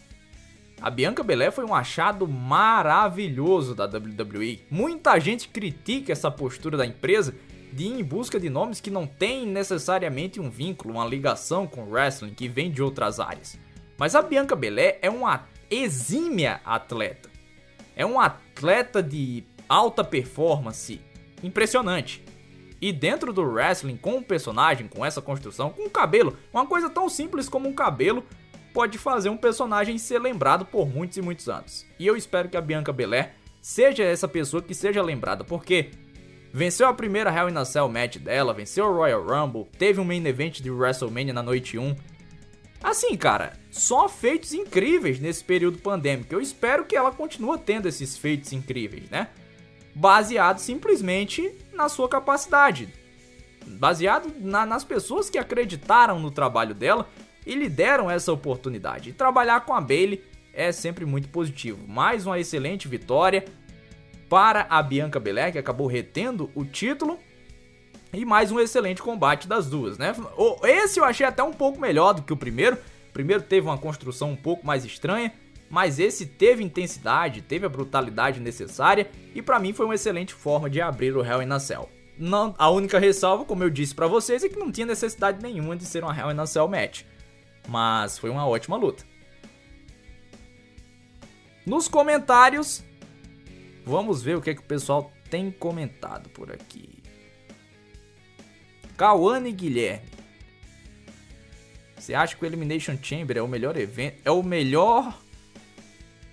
A 0.81 0.91
Bianca 0.91 1.25
Belair 1.25 1.51
foi 1.51 1.65
um 1.65 1.75
achado 1.75 2.27
maravilhoso 2.29 3.75
da 3.75 3.85
WWE. 3.85 4.61
Muita 4.71 5.19
gente 5.19 5.49
critica 5.49 6.13
essa 6.13 6.31
postura 6.31 6.77
da 6.77 6.87
empresa 6.87 7.35
de 7.73 7.85
ir 7.85 8.01
em 8.01 8.05
busca 8.05 8.39
de 8.39 8.49
nomes 8.49 8.81
que 8.81 8.91
não 8.91 9.05
têm 9.05 9.45
necessariamente 9.45 10.41
um 10.41 10.49
vínculo, 10.49 10.95
uma 10.95 11.05
ligação 11.05 11.67
com 11.67 11.83
o 11.83 11.91
wrestling, 11.91 12.33
que 12.33 12.49
vem 12.49 12.71
de 12.71 12.81
outras 12.81 13.19
áreas. 13.19 13.59
Mas 13.99 14.15
a 14.15 14.23
Bianca 14.23 14.55
Belair 14.55 14.99
é 15.03 15.11
uma 15.11 15.47
exímia 15.69 16.61
atleta. 16.65 17.29
É 17.97 18.07
um 18.07 18.21
atleta 18.21 19.03
de 19.03 19.45
alta 19.69 20.05
performance 20.05 21.01
impressionante. 21.43 22.25
E 22.81 22.93
dentro 22.93 23.33
do 23.33 23.43
wrestling, 23.43 23.97
com 23.97 24.19
um 24.19 24.23
personagem, 24.23 24.87
com 24.87 25.05
essa 25.05 25.21
construção, 25.21 25.71
com 25.71 25.83
um 25.83 25.91
cabelo, 25.91 26.39
uma 26.53 26.65
coisa 26.65 26.89
tão 26.89 27.09
simples 27.09 27.49
como 27.49 27.69
um 27.69 27.75
cabelo 27.75 28.25
pode 28.79 28.97
fazer 28.97 29.29
um 29.29 29.37
personagem 29.37 29.99
ser 29.99 30.21
lembrado 30.21 30.65
por 30.65 30.89
muitos 30.89 31.17
e 31.17 31.21
muitos 31.21 31.49
anos. 31.49 31.85
E 31.99 32.07
eu 32.07 32.17
espero 32.17 32.49
que 32.49 32.57
a 32.57 32.61
Bianca 32.61 32.93
Belair 32.93 33.33
seja 33.61 34.05
essa 34.05 34.29
pessoa 34.29 34.63
que 34.63 34.73
seja 34.73 35.03
lembrada, 35.03 35.43
porque 35.43 35.91
venceu 36.55 36.87
a 36.87 36.95
primeira 36.95 37.29
Hell 37.29 37.49
in 37.49 37.57
a 37.57 37.65
Cell 37.65 37.89
match 37.89 38.19
dela, 38.19 38.55
venceu 38.55 38.85
o 38.85 38.95
Royal 38.95 39.27
Rumble, 39.27 39.67
teve 39.77 40.01
um 40.01 40.05
main 40.05 40.25
event 40.25 40.61
de 40.61 40.71
WrestleMania 40.71 41.33
na 41.33 41.43
noite 41.43 41.77
1. 41.77 41.97
Assim, 42.81 43.17
cara, 43.17 43.59
só 43.69 44.09
feitos 44.09 44.53
incríveis 44.55 45.19
nesse 45.19 45.43
período 45.43 45.79
pandêmico. 45.79 46.33
Eu 46.33 46.41
espero 46.41 46.85
que 46.85 46.95
ela 46.95 47.11
continue 47.11 47.59
tendo 47.59 47.89
esses 47.89 48.17
feitos 48.17 48.53
incríveis, 48.53 49.11
né? 49.11 49.27
Baseado 49.93 50.61
simplesmente 50.61 51.53
na 51.73 51.89
sua 51.89 52.09
capacidade. 52.09 52.89
Baseado 53.67 54.33
na, 54.39 54.65
nas 54.65 54.85
pessoas 54.85 55.29
que 55.29 55.37
acreditaram 55.37 56.21
no 56.21 56.31
trabalho 56.31 56.77
dela 56.77 57.09
e 57.49 57.55
lhe 57.55 57.69
deram 57.69 58.11
essa 58.11 58.31
oportunidade. 58.31 59.09
E 59.09 59.12
trabalhar 59.14 59.62
com 59.62 59.73
a 59.73 59.81
Bailey 59.81 60.23
é 60.52 60.71
sempre 60.71 61.07
muito 61.07 61.28
positivo. 61.31 61.88
Mais 61.88 62.26
uma 62.26 62.38
excelente 62.38 62.87
vitória 62.87 63.47
para 64.28 64.67
a 64.69 64.83
Bianca 64.83 65.19
Belair, 65.19 65.52
que 65.52 65.59
acabou 65.59 65.87
retendo 65.87 66.50
o 66.55 66.62
título. 66.62 67.19
E 68.12 68.23
mais 68.25 68.52
um 68.52 68.61
excelente 68.61 69.02
combate 69.02 69.49
das 69.49 69.69
duas, 69.69 69.97
né? 69.97 70.14
Esse 70.62 71.00
eu 71.00 71.05
achei 71.05 71.25
até 71.25 71.43
um 71.43 71.52
pouco 71.52 71.81
melhor 71.81 72.12
do 72.12 72.23
que 72.23 72.33
o 72.35 72.37
primeiro. 72.37 72.76
O 73.09 73.12
primeiro 73.14 73.43
teve 73.43 73.67
uma 73.67 73.78
construção 73.78 74.31
um 74.31 74.37
pouco 74.37 74.67
mais 74.67 74.85
estranha, 74.85 75.33
mas 75.71 75.99
esse 75.99 76.26
teve 76.26 76.62
intensidade, 76.62 77.40
teve 77.40 77.64
a 77.64 77.69
brutalidade 77.69 78.40
necessária 78.40 79.11
e 79.35 79.40
para 79.40 79.59
mim 79.59 79.73
foi 79.73 79.87
uma 79.87 79.95
excelente 79.95 80.35
forma 80.35 80.69
de 80.69 80.83
abrir 80.83 81.17
o 81.17 81.25
Hell 81.25 81.43
in 81.43 81.50
a 81.50 81.59
Cell. 81.59 81.88
Não, 82.19 82.55
a 82.59 82.69
única 82.69 82.99
ressalva, 82.99 83.45
como 83.45 83.62
eu 83.62 83.71
disse 83.71 83.95
para 83.95 84.07
vocês, 84.07 84.45
é 84.45 84.49
que 84.49 84.59
não 84.59 84.71
tinha 84.71 84.87
necessidade 84.87 85.43
nenhuma 85.43 85.76
de 85.76 85.87
ser 85.87 86.02
uma 86.02 86.17
Hell 86.17 86.31
in 86.31 86.40
a 86.40 86.47
Cell 86.47 86.69
match 86.69 87.05
mas 87.69 88.19
foi 88.19 88.31
uma 88.31 88.49
ótima 88.49 88.77
luta. 88.77 89.05
Nos 91.67 91.87
comentários, 91.87 92.83
vamos 93.85 94.23
ver 94.23 94.39
o 94.39 94.41
que, 94.41 94.51
é 94.51 94.55
que 94.55 94.61
o 94.61 94.65
pessoal 94.65 95.13
tem 95.29 95.51
comentado 95.51 96.31
por 96.31 96.51
aqui. 96.51 96.89
Cauane 98.97 99.53
Guilherme. 99.53 100.09
Você 101.95 102.15
acha 102.15 102.35
que 102.35 102.43
o 102.43 102.47
Elimination 102.47 102.97
Chamber 103.03 103.37
é 103.37 103.43
o 103.43 103.47
melhor 103.47 103.77
evento? 103.77 104.17
É 104.25 104.31
o 104.31 104.43
melhor. 104.43 105.21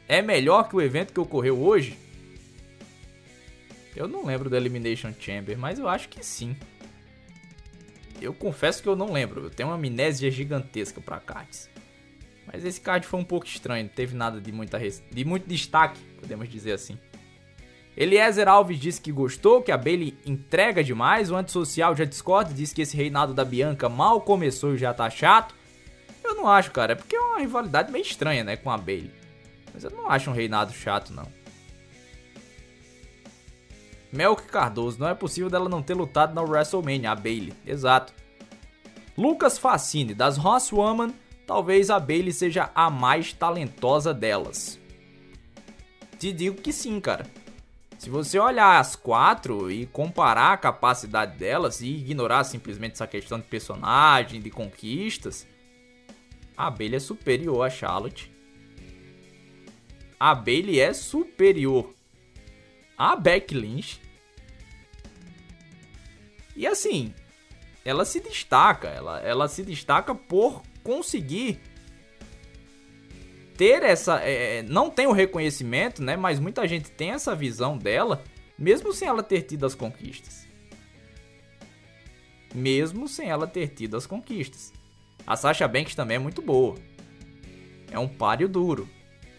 É 0.08 0.22
melhor 0.22 0.70
que 0.70 0.76
o 0.76 0.82
evento 0.82 1.12
que 1.12 1.20
ocorreu 1.20 1.62
hoje? 1.62 1.98
Eu 3.94 4.08
não 4.08 4.26
lembro 4.26 4.50
do 4.50 4.56
Elimination 4.56 5.14
Chamber, 5.20 5.58
mas 5.58 5.80
eu 5.80 5.90
acho 5.90 6.08
que 6.08 6.26
sim. 6.26 6.56
Eu 8.22 8.34
confesso 8.34 8.82
que 8.82 8.90
eu 8.90 8.96
não 8.96 9.12
lembro, 9.12 9.44
eu 9.44 9.50
tenho 9.50 9.70
uma 9.70 9.76
amnésia 9.76 10.32
gigantesca 10.32 11.02
para 11.02 11.20
cards. 11.20 11.70
Mas 12.52 12.64
esse 12.64 12.80
card 12.80 13.06
foi 13.06 13.20
um 13.20 13.24
pouco 13.24 13.46
estranho, 13.46 13.84
não 13.84 13.92
teve 13.92 14.16
nada 14.16 14.40
de, 14.40 14.52
muita 14.52 14.80
de 14.80 15.26
muito 15.26 15.48
destaque, 15.48 16.00
podemos 16.20 16.48
dizer 16.48 16.74
assim. 16.74 16.98
Eliezer 17.98 18.48
Alves 18.48 18.78
disse 18.78 19.00
que 19.00 19.12
gostou, 19.12 19.62
que 19.62 19.72
a 19.72 19.78
Bailey 19.78 20.18
entrega 20.26 20.84
demais. 20.84 21.32
O 21.32 21.36
antissocial 21.36 21.96
já 21.96 22.04
discorda, 22.04 22.54
disse 22.54 22.76
que 22.76 22.82
esse 22.82 22.96
reinado 22.96 23.34
da 23.34 23.46
Bianca 23.46 23.88
mal 23.88 24.20
começou 24.20 24.74
e 24.74 24.78
já 24.78 24.94
tá 24.94 25.10
chato. 25.10 25.56
Eu 26.24 26.36
não 26.36 26.48
acho, 26.48 26.72
cara, 26.72 26.92
é 26.92 26.96
porque 26.96 27.16
é 27.16 27.20
uma 27.20 27.40
rivalidade 27.40 27.92
meio 27.92 28.02
estranha, 28.02 28.44
né, 28.44 28.58
com 28.58 28.70
a 28.70 28.78
Bailey. 28.78 29.12
Mas 29.74 29.84
eu 29.84 29.92
não 29.92 30.10
acho 30.10 30.30
um 30.30 30.34
reinado 30.34 30.74
chato, 30.74 31.14
não. 31.14 31.28
Melk 34.16 34.44
Cardoso, 34.44 35.00
não 35.00 35.10
é 35.10 35.14
possível 35.14 35.50
dela 35.50 35.68
não 35.68 35.84
ter 35.84 35.94
lutado 35.94 36.34
na 36.34 36.42
WrestleMania, 36.42 37.12
a 37.12 37.16
Bailey. 37.16 37.54
Exato. 37.66 38.14
Lucas 39.18 39.58
Facine, 39.58 40.14
das 40.14 40.38
Woman, 40.72 41.14
talvez 41.46 41.90
a 41.90 42.00
Bailey 42.00 42.32
seja 42.32 42.72
a 42.74 42.90
mais 42.90 43.34
talentosa 43.34 44.14
delas. 44.14 44.80
Te 46.18 46.32
digo 46.32 46.62
que 46.62 46.72
sim, 46.72 47.00
cara. 47.00 47.26
Se 47.98 48.10
você 48.10 48.40
olhar 48.40 48.80
as 48.80 48.96
quatro 48.96 49.72
e 49.72 49.86
comparar 49.86 50.54
a 50.54 50.58
capacidade 50.58 51.38
delas 51.38 51.82
e 51.82 51.88
ignorar 51.88 52.44
simplesmente 52.44 52.94
essa 52.94 53.08
questão 53.08 53.40
de 53.40 53.46
personagem, 53.46 54.42
de 54.42 54.50
conquistas, 54.50 55.48
a 56.56 56.70
Bailey 56.70 56.98
é 56.98 57.00
superior 57.00 57.66
a 57.66 57.70
Charlotte. 57.70 58.32
A 60.20 60.34
Bailey 60.34 60.80
é 60.80 60.94
superior 60.94 61.94
a 62.98 63.16
Beck 63.16 63.54
Lynch. 63.54 64.02
E 66.56 66.66
assim, 66.66 67.14
ela 67.84 68.06
se 68.06 68.20
destaca, 68.20 68.88
ela, 68.88 69.20
ela 69.22 69.48
se 69.48 69.64
destaca 69.64 70.16
por 70.16 70.64
conseguir 70.84 71.60
ter 73.58 73.84
essa. 73.84 74.22
É, 74.24 74.58
é, 74.58 74.64
não 74.64 74.90
tem 74.90 75.08
o 75.08 75.12
reconhecimento, 75.12 76.02
né? 76.02 76.16
Mas 76.16 76.40
muita 76.40 76.68
gente 76.68 76.92
tem 76.92 77.12
essa 77.12 77.36
visão 77.36 77.78
dela, 77.78 78.24
mesmo 78.58 78.94
sem 78.94 79.08
ela 79.08 79.24
ter 79.24 79.44
tido 79.44 79.66
as 79.66 79.76
conquistas. 79.76 80.46
Mesmo 82.54 83.08
sem 83.08 83.30
ela 83.30 83.48
ter 83.48 83.68
tido 83.70 83.98
as 83.98 84.08
conquistas. 84.08 84.72
A 85.28 85.36
Sasha 85.36 85.68
Banks 85.68 85.96
também 85.96 86.16
é 86.16 86.20
muito 86.20 86.42
boa. 86.42 86.76
É 87.92 88.00
um 88.00 88.08
páreo 88.08 88.48
duro. 88.48 88.88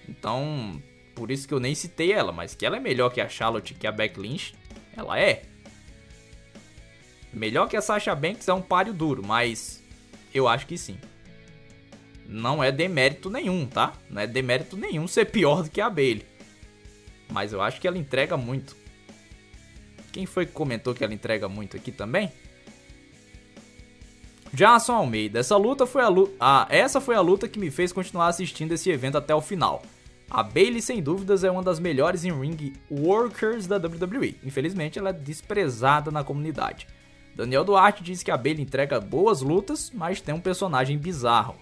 Então, 0.08 0.80
por 1.14 1.30
isso 1.30 1.48
que 1.48 1.54
eu 1.54 1.60
nem 1.60 1.74
citei 1.74 2.12
ela, 2.12 2.32
mas 2.32 2.54
que 2.54 2.66
ela 2.66 2.76
é 2.76 2.80
melhor 2.80 3.10
que 3.10 3.20
a 3.20 3.28
Charlotte, 3.28 3.74
que 3.74 3.86
a 3.86 3.92
Beck 3.92 4.18
Lynch, 4.18 4.54
ela 4.96 5.18
é. 5.18 5.42
Melhor 7.36 7.68
que 7.68 7.76
a 7.76 7.82
Sasha 7.82 8.14
Banks 8.14 8.48
é 8.48 8.54
um 8.54 8.62
páreo 8.62 8.94
duro, 8.94 9.22
mas 9.22 9.84
eu 10.32 10.48
acho 10.48 10.66
que 10.66 10.78
sim. 10.78 10.96
Não 12.26 12.64
é 12.64 12.72
demérito 12.72 13.28
nenhum, 13.28 13.66
tá? 13.66 13.92
Não 14.08 14.22
é 14.22 14.26
demérito 14.26 14.74
nenhum 14.74 15.06
ser 15.06 15.26
pior 15.26 15.62
do 15.62 15.68
que 15.68 15.82
a 15.82 15.90
Bailey. 15.90 16.24
Mas 17.30 17.52
eu 17.52 17.60
acho 17.60 17.78
que 17.78 17.86
ela 17.86 17.98
entrega 17.98 18.38
muito. 18.38 18.74
Quem 20.12 20.24
foi 20.24 20.46
que 20.46 20.52
comentou 20.52 20.94
que 20.94 21.04
ela 21.04 21.12
entrega 21.12 21.46
muito 21.46 21.76
aqui 21.76 21.92
também? 21.92 22.32
Jason 24.50 24.94
Almeida, 24.94 25.38
essa 25.38 25.58
luta 25.58 25.84
foi 25.84 26.00
a 26.00 26.08
luta. 26.08 26.32
Ah, 26.40 26.66
essa 26.70 27.02
foi 27.02 27.16
a 27.16 27.20
luta 27.20 27.46
que 27.46 27.58
me 27.58 27.70
fez 27.70 27.92
continuar 27.92 28.28
assistindo 28.28 28.72
esse 28.72 28.88
evento 28.88 29.18
até 29.18 29.34
o 29.34 29.42
final. 29.42 29.82
A 30.30 30.42
Bailey, 30.42 30.80
sem 30.80 31.02
dúvidas, 31.02 31.44
é 31.44 31.50
uma 31.50 31.62
das 31.62 31.78
melhores 31.78 32.24
em 32.24 32.32
ring 32.32 32.72
workers 32.90 33.66
da 33.66 33.76
WWE. 33.76 34.36
Infelizmente, 34.42 34.98
ela 34.98 35.10
é 35.10 35.12
desprezada 35.12 36.10
na 36.10 36.24
comunidade. 36.24 36.86
Daniel 37.36 37.64
Duarte 37.64 38.02
diz 38.02 38.22
que 38.22 38.30
a 38.30 38.36
Bailey 38.36 38.62
entrega 38.62 38.98
boas 38.98 39.42
lutas, 39.42 39.90
mas 39.92 40.22
tem 40.22 40.34
um 40.34 40.40
personagem 40.40 40.96
bizarro. 40.96 41.54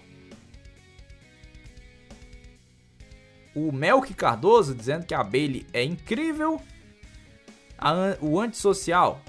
O 3.53 3.73
Melk 3.73 4.13
Cardoso 4.13 4.73
dizendo 4.73 5.05
que 5.05 5.13
a 5.13 5.21
Bailey 5.21 5.65
é 5.73 5.83
incrível. 5.83 6.61
A, 7.77 8.17
o 8.21 8.39
antissocial 8.39 9.21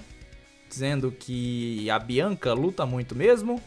dizendo 0.69 1.11
que 1.11 1.89
a 1.89 1.99
Bianca 1.99 2.53
luta 2.53 2.85
muito 2.85 3.13
mesmo. 3.13 3.61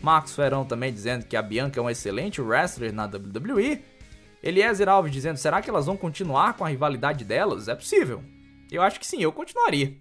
Marcos 0.00 0.36
Ferão 0.36 0.64
também 0.64 0.92
dizendo 0.92 1.26
que 1.26 1.36
a 1.36 1.42
Bianca 1.42 1.80
é 1.80 1.82
um 1.82 1.90
excelente 1.90 2.40
wrestler 2.40 2.92
na 2.92 3.06
WWE. 3.06 3.82
Eliezer 4.40 4.88
Alves 4.88 5.10
dizendo: 5.10 5.36
será 5.36 5.60
que 5.60 5.68
elas 5.68 5.86
vão 5.86 5.96
continuar 5.96 6.54
com 6.54 6.64
a 6.64 6.68
rivalidade 6.68 7.24
delas? 7.24 7.66
É 7.66 7.74
possível. 7.74 8.22
Eu 8.70 8.82
acho 8.82 9.00
que 9.00 9.06
sim, 9.06 9.20
eu 9.20 9.32
continuaria. 9.32 9.96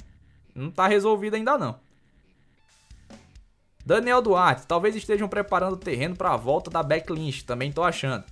Não 0.54 0.70
tá 0.70 0.88
resolvido 0.88 1.36
ainda 1.36 1.58
não. 1.58 1.87
Daniel 3.88 4.22
Duarte, 4.22 4.68
talvez 4.68 4.98
estejam 4.98 5.30
preparando 5.30 5.76
o 5.76 5.78
terreno 5.78 6.14
para 6.14 6.34
a 6.34 6.36
volta 6.36 6.70
da 6.70 6.82
Lynch, 7.10 7.46
também 7.46 7.72
tô 7.72 7.82
achando. 7.82 8.26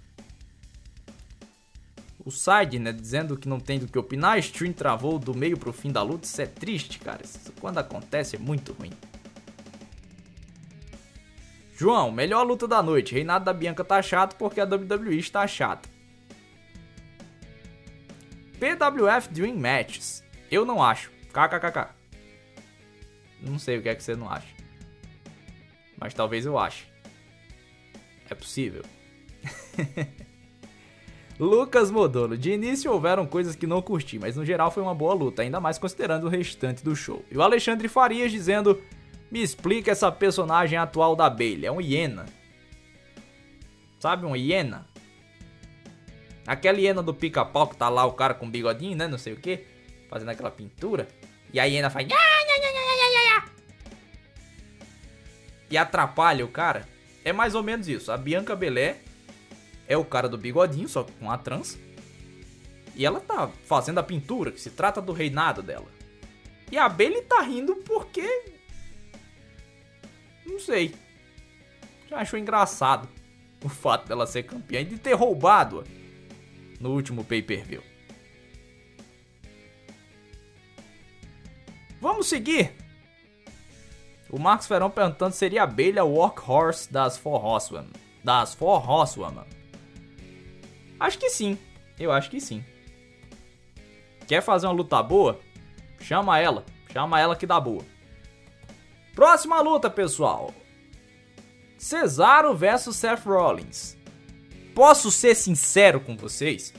O 2.25 2.29
Side, 2.29 2.77
né, 2.77 2.91
dizendo 2.91 3.38
que 3.38 3.47
não 3.47 3.57
tem 3.57 3.79
do 3.79 3.88
que 3.88 3.97
opinar, 3.97 4.38
Stream 4.39 4.74
travou 4.74 5.17
do 5.17 5.33
meio 5.33 5.57
pro 5.57 5.71
fim 5.71 5.93
da 5.93 6.03
luta, 6.03 6.25
isso 6.25 6.41
é 6.41 6.45
triste, 6.45 7.00
cara. 7.00 7.21
Isso, 7.24 7.53
quando 7.62 7.77
acontece 7.77 8.35
é 8.35 8.39
muito 8.39 8.74
ruim. 8.74 8.91
João, 11.77 12.12
melhor 12.12 12.43
luta 12.45 12.67
da 12.67 12.83
noite. 12.83 13.13
Reinado 13.13 13.45
da 13.45 13.53
Bianca 13.53 13.85
tá 13.85 14.01
chato 14.01 14.35
porque 14.35 14.59
a 14.59 14.65
WWE 14.65 15.17
está 15.17 15.47
chata. 15.47 15.88
PWF 18.59 19.29
Dream 19.31 19.55
Matches. 19.55 20.21
Eu 20.51 20.65
não 20.65 20.83
acho. 20.83 21.09
KKKK. 21.31 21.93
Não 23.41 23.57
sei 23.57 23.77
o 23.77 23.81
que 23.81 23.88
é 23.88 23.95
que 23.95 24.03
você 24.03 24.17
não 24.17 24.29
acha 24.29 24.54
mas 25.97 26.13
talvez 26.13 26.45
eu 26.45 26.57
ache. 26.57 26.85
É 28.29 28.35
possível. 28.35 28.83
Lucas 31.39 31.91
Modolo, 31.91 32.37
de 32.37 32.51
início 32.51 32.91
houveram 32.91 33.25
coisas 33.25 33.55
que 33.55 33.67
não 33.67 33.81
curti, 33.81 34.17
mas 34.17 34.37
no 34.37 34.45
geral 34.45 34.71
foi 34.71 34.81
uma 34.81 34.95
boa 34.95 35.13
luta, 35.13 35.41
ainda 35.41 35.59
mais 35.59 35.77
considerando 35.77 36.27
o 36.27 36.29
restante 36.29 36.83
do 36.83 36.95
show. 36.95 37.25
E 37.29 37.37
o 37.37 37.41
Alexandre 37.41 37.89
Farias 37.89 38.31
dizendo: 38.31 38.81
Me 39.29 39.41
explica 39.41 39.91
essa 39.91 40.09
personagem 40.11 40.77
atual 40.77 41.15
da 41.15 41.29
Bailey, 41.29 41.65
é 41.65 41.71
um 41.71 41.81
hiena. 41.81 42.25
Sabe, 43.99 44.25
uma 44.25 44.37
hiena? 44.37 44.87
Aquela 46.47 46.79
hiena 46.79 47.01
do 47.01 47.13
pica-pau 47.13 47.67
que 47.67 47.75
tá 47.75 47.89
lá 47.89 48.05
o 48.05 48.13
cara 48.13 48.33
com 48.33 48.49
bigodinho, 48.49 48.95
né? 48.95 49.07
Não 49.07 49.17
sei 49.17 49.33
o 49.33 49.37
que, 49.37 49.65
fazendo 50.09 50.29
aquela 50.29 50.51
pintura. 50.51 51.07
E 51.51 51.59
a 51.59 51.65
hiena 51.65 51.89
faz. 51.89 52.07
E 55.69 55.77
atrapalha 55.77 56.45
o 56.45 56.50
cara. 56.50 56.88
É 57.24 57.34
mais 57.34 57.55
ou 57.55 57.63
menos 57.63 57.88
isso. 57.88 58.12
A 58.12 58.17
Bianca 58.17 58.55
Belé 58.55 58.98
é 59.88 59.98
o 59.98 60.05
cara 60.05 60.29
do 60.29 60.38
bigodinho, 60.38 60.88
só 60.88 61.03
com 61.03 61.31
a 61.31 61.38
trans. 61.38 61.77
E 62.95 63.05
ela 63.05 63.19
tá 63.19 63.50
fazendo 63.65 64.00
a 64.00 64.03
pintura, 64.03 64.51
que 64.51 64.62
se 64.62 64.69
trata 64.69 65.01
do 65.01 65.12
reinado 65.12 65.62
dela. 65.62 65.88
E 66.72 66.77
a 66.77 66.88
Bailey 66.88 67.22
tá 67.24 67.41
rindo 67.41 67.75
porque. 67.77 68.55
Não 70.45 70.60
sei. 70.60 70.95
Já 72.10 72.17
achou 72.17 72.39
engraçado 72.39 73.10
o 73.63 73.69
fato 73.69 74.07
dela 74.07 74.27
ser 74.27 74.43
campeã 74.43 74.81
e 74.81 74.86
de 74.86 74.98
ter 74.98 75.13
roubado 75.13 75.84
no 76.79 76.91
último 76.91 77.24
pay-per-view. 77.24 77.84
Vamos 82.00 82.27
seguir. 82.27 82.72
O 84.29 84.39
Marcos 84.39 84.67
Ferão 84.67 84.89
perguntando 84.89 85.34
se 85.34 85.39
seria 85.39 85.63
a 85.63 85.67
Bailey 85.67 86.00
a 86.00 86.03
workhorse 86.03 86.91
das 86.91 87.17
Four 87.17 87.44
Horsewomen. 87.44 87.91
Das 88.24 88.53
Four 88.53 88.89
Horsewomen. 88.89 89.46
Acho 91.00 91.17
que 91.17 91.29
sim. 91.29 91.58
Eu 92.00 92.12
acho 92.12 92.29
que 92.29 92.41
sim. 92.41 92.63
Quer 94.27 94.41
fazer 94.41 94.67
uma 94.67 94.74
luta 94.74 95.01
boa? 95.03 95.39
Chama 96.00 96.39
ela. 96.39 96.65
Chama 96.91 97.20
ela 97.20 97.36
que 97.36 97.46
dá 97.46 97.60
boa. 97.60 97.84
Próxima 99.13 99.62
luta, 99.62 99.89
pessoal. 99.89 100.53
Cesaro 101.77 102.55
versus 102.55 102.96
Seth 102.96 103.25
Rollins. 103.25 103.96
Posso 104.74 105.12
ser 105.12 105.36
sincero 105.36 106.00
com 106.01 106.17
vocês? 106.17 106.74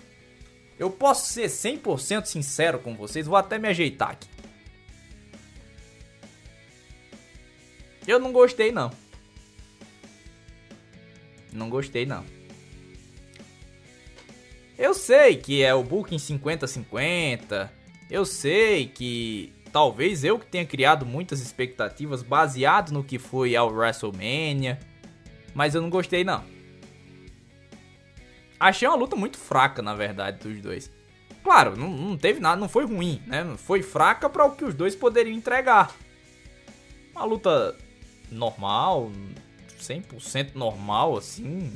Eu 0.78 0.90
posso 0.90 1.32
ser 1.32 1.46
100% 1.48 2.26
sincero 2.26 2.78
com 2.78 2.94
vocês, 2.94 3.26
vou 3.26 3.36
até 3.36 3.58
me 3.58 3.68
ajeitar 3.68 4.10
aqui. 4.10 4.28
Eu 8.06 8.18
não 8.18 8.32
gostei 8.32 8.70
não. 8.70 8.90
Não 11.52 11.68
gostei 11.68 12.06
não. 12.06 12.24
Eu 14.78 14.92
sei 14.92 15.36
que 15.36 15.62
é 15.62 15.74
o 15.74 15.82
booking 15.82 16.16
50-50. 16.16 17.70
Eu 18.10 18.24
sei 18.24 18.86
que 18.86 19.52
talvez 19.72 20.22
eu 20.22 20.38
que 20.38 20.46
tenha 20.46 20.66
criado 20.66 21.04
muitas 21.04 21.40
expectativas 21.40 22.22
baseado 22.22 22.92
no 22.92 23.02
que 23.02 23.18
foi 23.18 23.56
ao 23.56 23.72
WrestleMania, 23.72 24.78
mas 25.54 25.74
eu 25.74 25.82
não 25.82 25.90
gostei 25.90 26.24
não. 26.24 26.44
Achei 28.60 28.86
uma 28.86 28.96
luta 28.96 29.16
muito 29.16 29.38
fraca, 29.38 29.82
na 29.82 29.94
verdade, 29.94 30.48
dos 30.48 30.60
dois. 30.60 30.90
Claro, 31.42 31.76
não, 31.76 31.88
não 31.88 32.16
teve 32.16 32.40
nada, 32.40 32.60
não 32.60 32.68
foi 32.68 32.84
ruim, 32.86 33.22
né? 33.26 33.44
Foi 33.56 33.82
fraca 33.82 34.28
para 34.28 34.44
o 34.44 34.52
que 34.52 34.64
os 34.64 34.74
dois 34.74 34.96
poderiam 34.96 35.36
entregar. 35.36 35.94
Uma 37.12 37.24
luta 37.24 37.76
normal, 38.30 39.10
100% 39.78 40.54
normal, 40.54 41.16
assim. 41.16 41.72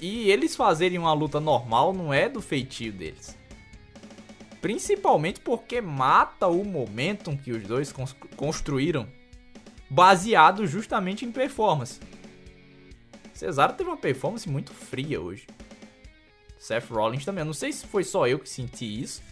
E 0.00 0.30
eles 0.30 0.56
fazerem 0.56 0.98
uma 0.98 1.12
luta 1.12 1.40
normal 1.40 1.92
não 1.92 2.12
é 2.12 2.28
do 2.28 2.42
feitio 2.42 2.92
deles. 2.92 3.36
Principalmente 4.60 5.40
porque 5.40 5.80
mata 5.80 6.46
o 6.48 6.64
momentum 6.64 7.36
que 7.36 7.52
os 7.52 7.62
dois 7.62 7.94
construíram, 8.36 9.06
baseado 9.88 10.66
justamente 10.66 11.24
em 11.24 11.32
performance. 11.32 12.00
Cesaro 13.32 13.74
teve 13.74 13.90
uma 13.90 13.96
performance 13.96 14.48
muito 14.48 14.72
fria 14.72 15.20
hoje. 15.20 15.46
Seth 16.58 16.88
Rollins 16.90 17.24
também. 17.24 17.42
Eu 17.42 17.46
não 17.46 17.52
sei 17.52 17.72
se 17.72 17.86
foi 17.86 18.04
só 18.04 18.26
eu 18.26 18.38
que 18.38 18.48
senti 18.48 19.02
isso. 19.02 19.22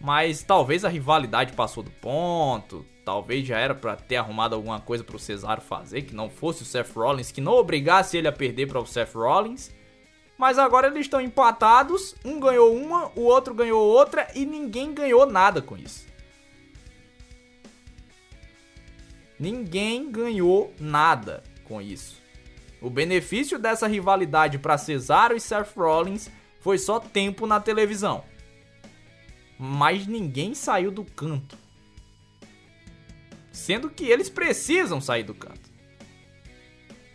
Mas 0.00 0.42
talvez 0.42 0.84
a 0.84 0.88
rivalidade 0.88 1.52
passou 1.54 1.82
do 1.82 1.90
ponto. 1.90 2.86
Talvez 3.04 3.46
já 3.46 3.58
era 3.58 3.74
para 3.74 3.96
ter 3.96 4.16
arrumado 4.16 4.54
alguma 4.54 4.80
coisa 4.80 5.02
para 5.02 5.16
o 5.16 5.18
Cesaro 5.18 5.60
fazer, 5.60 6.02
que 6.02 6.14
não 6.14 6.28
fosse 6.28 6.62
o 6.62 6.66
Seth 6.66 6.92
Rollins, 6.94 7.32
que 7.32 7.40
não 7.40 7.52
obrigasse 7.52 8.16
ele 8.16 8.28
a 8.28 8.32
perder 8.32 8.66
para 8.66 8.80
o 8.80 8.86
Seth 8.86 9.14
Rollins. 9.14 9.70
Mas 10.36 10.58
agora 10.58 10.86
eles 10.86 11.00
estão 11.00 11.20
empatados, 11.20 12.14
um 12.24 12.40
ganhou 12.40 12.74
uma, 12.74 13.10
o 13.14 13.22
outro 13.22 13.54
ganhou 13.54 13.82
outra 13.82 14.28
e 14.34 14.46
ninguém 14.46 14.94
ganhou 14.94 15.26
nada 15.26 15.60
com 15.60 15.76
isso. 15.76 16.06
Ninguém 19.38 20.10
ganhou 20.10 20.74
nada 20.78 21.42
com 21.64 21.80
isso. 21.80 22.20
O 22.80 22.88
benefício 22.88 23.58
dessa 23.58 23.86
rivalidade 23.86 24.58
para 24.58 24.78
Cesaro 24.78 25.36
e 25.36 25.40
Seth 25.40 25.74
Rollins 25.76 26.30
foi 26.60 26.78
só 26.78 27.00
tempo 27.00 27.46
na 27.46 27.60
televisão. 27.60 28.24
Mas 29.58 30.06
ninguém 30.06 30.54
saiu 30.54 30.90
do 30.90 31.04
canto. 31.04 31.59
Sendo 33.52 33.90
que 33.90 34.04
eles 34.04 34.28
precisam 34.28 35.00
sair 35.00 35.24
do 35.24 35.34
canto. 35.34 35.70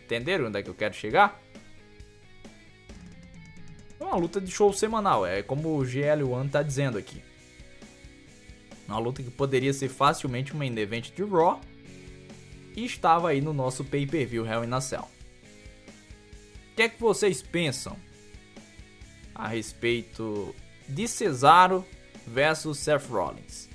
Entenderam 0.04 0.46
onde 0.46 0.58
é 0.58 0.62
que 0.62 0.70
eu 0.70 0.74
quero 0.74 0.94
chegar? 0.94 1.40
É 3.98 4.04
uma 4.04 4.16
luta 4.16 4.40
de 4.40 4.50
show 4.50 4.72
semanal, 4.72 5.26
é 5.26 5.42
como 5.42 5.76
o 5.76 5.82
GL1 5.82 6.50
tá 6.50 6.62
dizendo 6.62 6.98
aqui. 6.98 7.22
Uma 8.86 8.98
luta 8.98 9.22
que 9.22 9.30
poderia 9.30 9.72
ser 9.72 9.88
facilmente 9.88 10.52
uma 10.52 10.60
main 10.60 10.78
event 10.78 11.12
de 11.12 11.24
Raw 11.24 11.60
e 12.76 12.84
estava 12.84 13.30
aí 13.30 13.40
no 13.40 13.52
nosso 13.52 13.84
pay-per-view 13.84 14.46
Hell 14.46 14.64
in 14.64 14.72
a 14.72 14.80
Cell 14.80 15.08
que 16.76 16.82
é 16.82 16.88
que 16.90 17.00
vocês 17.00 17.40
pensam 17.40 17.96
a 19.34 19.48
respeito 19.48 20.54
de 20.86 21.08
Cesaro 21.08 21.84
versus 22.26 22.78
Seth 22.78 23.08
Rollins? 23.08 23.66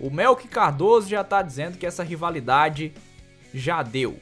O 0.00 0.10
Melk 0.10 0.48
Cardoso 0.48 1.08
já 1.08 1.20
está 1.20 1.42
dizendo 1.42 1.76
que 1.76 1.84
essa 1.86 2.02
rivalidade 2.02 2.92
já 3.52 3.82
deu. 3.82 4.18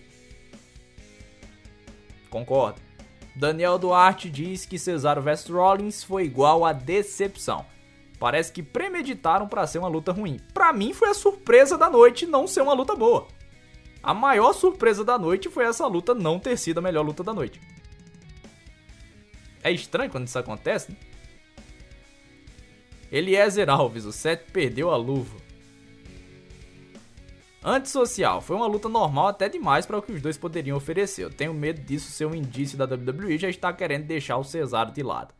Concordo. 2.28 2.80
Daniel 3.34 3.78
Duarte 3.78 4.28
diz 4.28 4.66
que 4.66 4.78
Cesaro 4.78 5.22
vs 5.22 5.48
Rollins 5.48 6.02
foi 6.02 6.24
igual 6.24 6.64
a 6.64 6.72
decepção. 6.72 7.64
Parece 8.18 8.52
que 8.52 8.64
premeditaram 8.64 9.46
para 9.46 9.66
ser 9.66 9.78
uma 9.78 9.86
luta 9.86 10.10
ruim. 10.10 10.40
Para 10.52 10.72
mim 10.72 10.92
foi 10.92 11.10
a 11.10 11.14
surpresa 11.14 11.78
da 11.78 11.88
noite 11.88 12.26
não 12.26 12.48
ser 12.48 12.62
uma 12.62 12.72
luta 12.72 12.96
boa. 12.96 13.28
A 14.02 14.12
maior 14.12 14.52
surpresa 14.52 15.04
da 15.04 15.16
noite 15.16 15.48
foi 15.48 15.64
essa 15.64 15.86
luta 15.86 16.14
não 16.14 16.40
ter 16.40 16.56
sido 16.56 16.78
a 16.78 16.82
melhor 16.82 17.02
luta 17.04 17.22
da 17.22 17.32
noite. 17.32 17.60
É 19.62 19.70
estranho 19.70 20.10
quando 20.10 20.26
isso 20.26 20.38
acontece, 20.38 20.90
né? 20.90 20.96
Eliezer 23.10 23.70
Alves, 23.70 24.04
o 24.04 24.12
Seth 24.12 24.50
perdeu 24.52 24.90
a 24.90 24.96
luva. 24.96 25.47
Antissocial, 27.62 28.40
foi 28.40 28.54
uma 28.54 28.66
luta 28.66 28.88
normal 28.88 29.28
até 29.28 29.48
demais 29.48 29.84
para 29.84 29.98
o 29.98 30.02
que 30.02 30.12
os 30.12 30.22
dois 30.22 30.38
poderiam 30.38 30.76
oferecer. 30.76 31.24
Eu 31.24 31.30
tenho 31.30 31.52
medo 31.52 31.80
disso 31.80 32.10
ser 32.10 32.24
um 32.24 32.34
indício 32.34 32.78
da 32.78 32.84
WWE 32.84 33.36
já 33.36 33.48
estar 33.48 33.72
querendo 33.72 34.06
deixar 34.06 34.36
o 34.36 34.44
Cesaro 34.44 34.92
de 34.92 35.02
lado. 35.02 35.34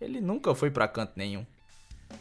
Ele 0.00 0.20
nunca 0.20 0.54
foi 0.54 0.70
para 0.70 0.86
canto 0.86 1.12
nenhum. 1.16 1.46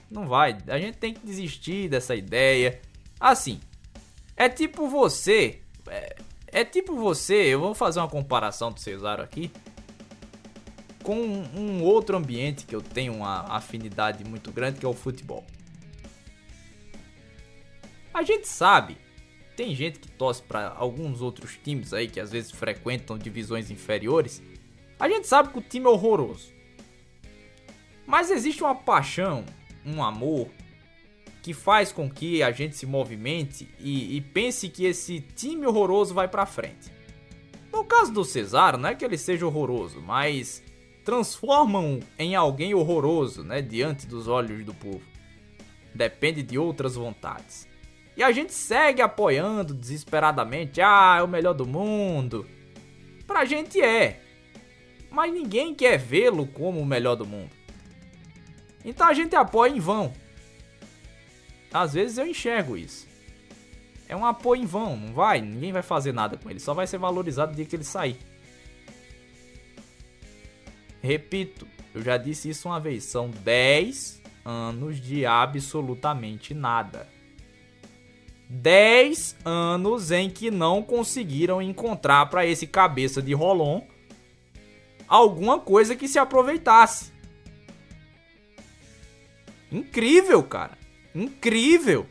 Não 0.09 0.25
vai, 0.25 0.57
a 0.67 0.79
gente 0.79 0.97
tem 0.97 1.13
que 1.13 1.25
desistir 1.25 1.89
dessa 1.89 2.15
ideia. 2.15 2.79
Assim, 3.19 3.59
é 4.38 4.47
tipo 4.47 4.88
você. 4.88 5.62
É, 5.88 6.15
é 6.47 6.65
tipo 6.65 6.95
você, 6.95 7.33
eu 7.33 7.59
vou 7.59 7.75
fazer 7.75 7.99
uma 7.99 8.07
comparação 8.07 8.71
do 8.71 8.79
Cesaro 8.79 9.21
aqui 9.21 9.51
com 11.03 11.17
um 11.17 11.83
outro 11.83 12.15
ambiente 12.15 12.65
que 12.65 12.73
eu 12.75 12.81
tenho 12.81 13.13
uma 13.13 13.41
afinidade 13.49 14.23
muito 14.23 14.51
grande, 14.51 14.79
que 14.79 14.86
é 14.86 14.89
o 14.89 14.93
futebol. 14.93 15.45
A 18.13 18.21
gente 18.21 18.47
sabe, 18.47 18.97
tem 19.56 19.73
gente 19.73 19.99
que 19.99 20.10
torce 20.10 20.41
para 20.41 20.69
alguns 20.78 21.21
outros 21.21 21.58
times 21.63 21.93
aí 21.93 22.08
que 22.08 22.19
às 22.19 22.32
vezes 22.32 22.52
frequentam 22.52 23.17
divisões 23.17 23.71
inferiores. 23.71 24.41
A 24.99 25.10
gente 25.10 25.28
sabe 25.28 25.49
que 25.49 25.58
o 25.58 25.62
time 25.62 25.86
é 25.86 25.89
horroroso. 25.89 26.54
Mas 28.06 28.30
existe 28.30 28.62
uma 28.62 28.76
paixão, 28.76 29.45
um 29.86 30.04
amor 30.04 30.49
que 31.41 31.54
faz 31.54 31.91
com 31.91 32.10
que 32.10 32.41
a 32.41 32.52
gente 32.52 32.76
se 32.76 32.86
movimente 32.86 33.67
e, 33.80 34.15
e 34.15 34.21
pense 34.21 34.69
que 34.69 34.86
esse 34.86 35.19
time 35.19 35.65
horroroso 35.65 36.13
vai 36.13 36.28
para 36.28 36.45
frente. 36.45 36.91
No 37.71 37.84
caso 37.84 38.13
do 38.13 38.23
Cesaro, 38.23 38.78
não 38.78 38.89
é 38.89 38.95
que 38.95 39.04
ele 39.04 39.17
seja 39.17 39.45
horroroso, 39.45 39.99
mas 39.99 40.63
transformam 41.04 41.99
em 42.17 42.36
alguém 42.36 42.73
horroroso, 42.73 43.43
né, 43.43 43.62
diante 43.62 44.08
dos 44.08 44.28
olhos 44.28 44.63
do 44.63 44.73
povo. 44.73 45.02
Depende 45.93 46.41
de 46.41 46.58
outras 46.58 46.95
vontades. 46.95 47.67
E 48.15 48.23
a 48.23 48.32
gente 48.32 48.54
segue 48.54 49.02
apoiando 49.02 49.73
desesperadamente, 49.73 50.82
ah, 50.82 51.17
é 51.19 51.23
o 51.23 51.28
melhor 51.28 51.54
do 51.54 51.65
mundo. 51.65 52.47
Pra 53.26 53.45
gente 53.45 53.82
é. 53.82 54.21
Mas 55.10 55.34
ninguém 55.34 55.73
quer 55.73 55.97
vê-lo 55.97 56.45
como 56.47 56.80
o 56.80 56.86
melhor 56.86 57.15
do 57.15 57.26
mundo. 57.26 57.52
Então 58.86 59.08
a 59.08 59.13
gente 59.13 59.36
apoia 59.36 59.71
em 59.71 59.80
vão. 59.80 60.13
Às 61.73 61.93
vezes 61.93 62.17
eu 62.17 62.28
enxergo 62.28 62.78
isso. 62.78 63.08
É 64.08 64.15
um 64.15 64.26
apoio 64.26 64.62
em 64.62 64.65
vão, 64.65 64.95
não 64.95 65.13
vai, 65.13 65.41
ninguém 65.41 65.71
vai 65.71 65.82
fazer 65.82 66.13
nada 66.13 66.38
com 66.38 66.49
ele, 66.49 66.60
só 66.60 66.73
vai 66.73 66.86
ser 66.86 66.99
valorizado 66.99 67.52
no 67.52 67.56
dia 67.56 67.65
que 67.65 67.76
ele 67.76 67.84
sair. 67.84 68.17
Repito, 71.02 71.67
eu 71.95 72.02
já 72.02 72.17
disse 72.17 72.49
isso 72.49 72.67
uma 72.67 72.80
vez, 72.80 73.06
são 73.06 73.30
10 73.30 74.21
anos 74.45 75.02
de 75.02 75.26
absolutamente 75.26 76.54
nada. 76.54 77.08
10 78.49 79.38
anos 79.45 80.12
em 80.12 80.29
que 80.29 80.51
não 80.51 80.82
conseguiram 80.82 81.62
encontrar 81.62 82.27
para 82.27 82.45
esse 82.45 82.67
cabeça 82.67 83.21
de 83.21 83.34
Rolon 83.34 83.82
alguma 85.08 85.60
coisa 85.60 85.95
que 85.95 86.08
se 86.08 86.17
aproveitasse. 86.17 87.12
Incrível, 89.71 90.43
cara. 90.43 90.77
Incrível. 91.13 92.06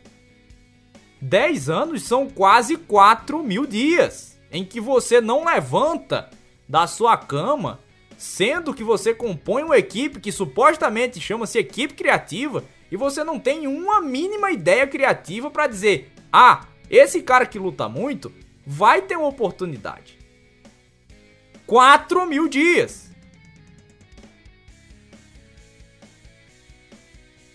10 1.21 1.71
anos 1.71 2.03
são 2.03 2.29
quase 2.29 2.77
4 2.77 3.43
mil 3.43 3.67
dias 3.67 4.39
em 4.51 4.65
que 4.65 4.81
você 4.81 5.21
não 5.21 5.45
levanta 5.45 6.29
da 6.69 6.87
sua 6.87 7.17
cama, 7.17 7.81
sendo 8.19 8.75
que 8.75 8.85
você 8.85 9.15
compõe 9.15 9.63
uma 9.63 9.79
equipe 9.79 10.21
que 10.21 10.33
supostamente 10.33 11.21
chama-se 11.21 11.59
equipe 11.59 11.95
criativa 11.95 12.65
e 12.91 12.97
você 12.97 13.25
não 13.25 13.39
tem 13.39 13.67
uma 13.67 14.01
mínima 14.01 14.51
ideia 14.51 14.87
criativa 14.87 15.51
para 15.51 15.67
dizer: 15.67 16.12
ah, 16.33 16.67
esse 16.89 17.23
cara 17.23 17.45
que 17.45 17.59
luta 17.59 17.89
muito 17.89 18.33
vai 18.67 19.03
ter 19.03 19.17
uma 19.17 19.29
oportunidade. 19.29 20.19
4 21.67 22.27
mil 22.27 22.49
dias. 22.49 23.11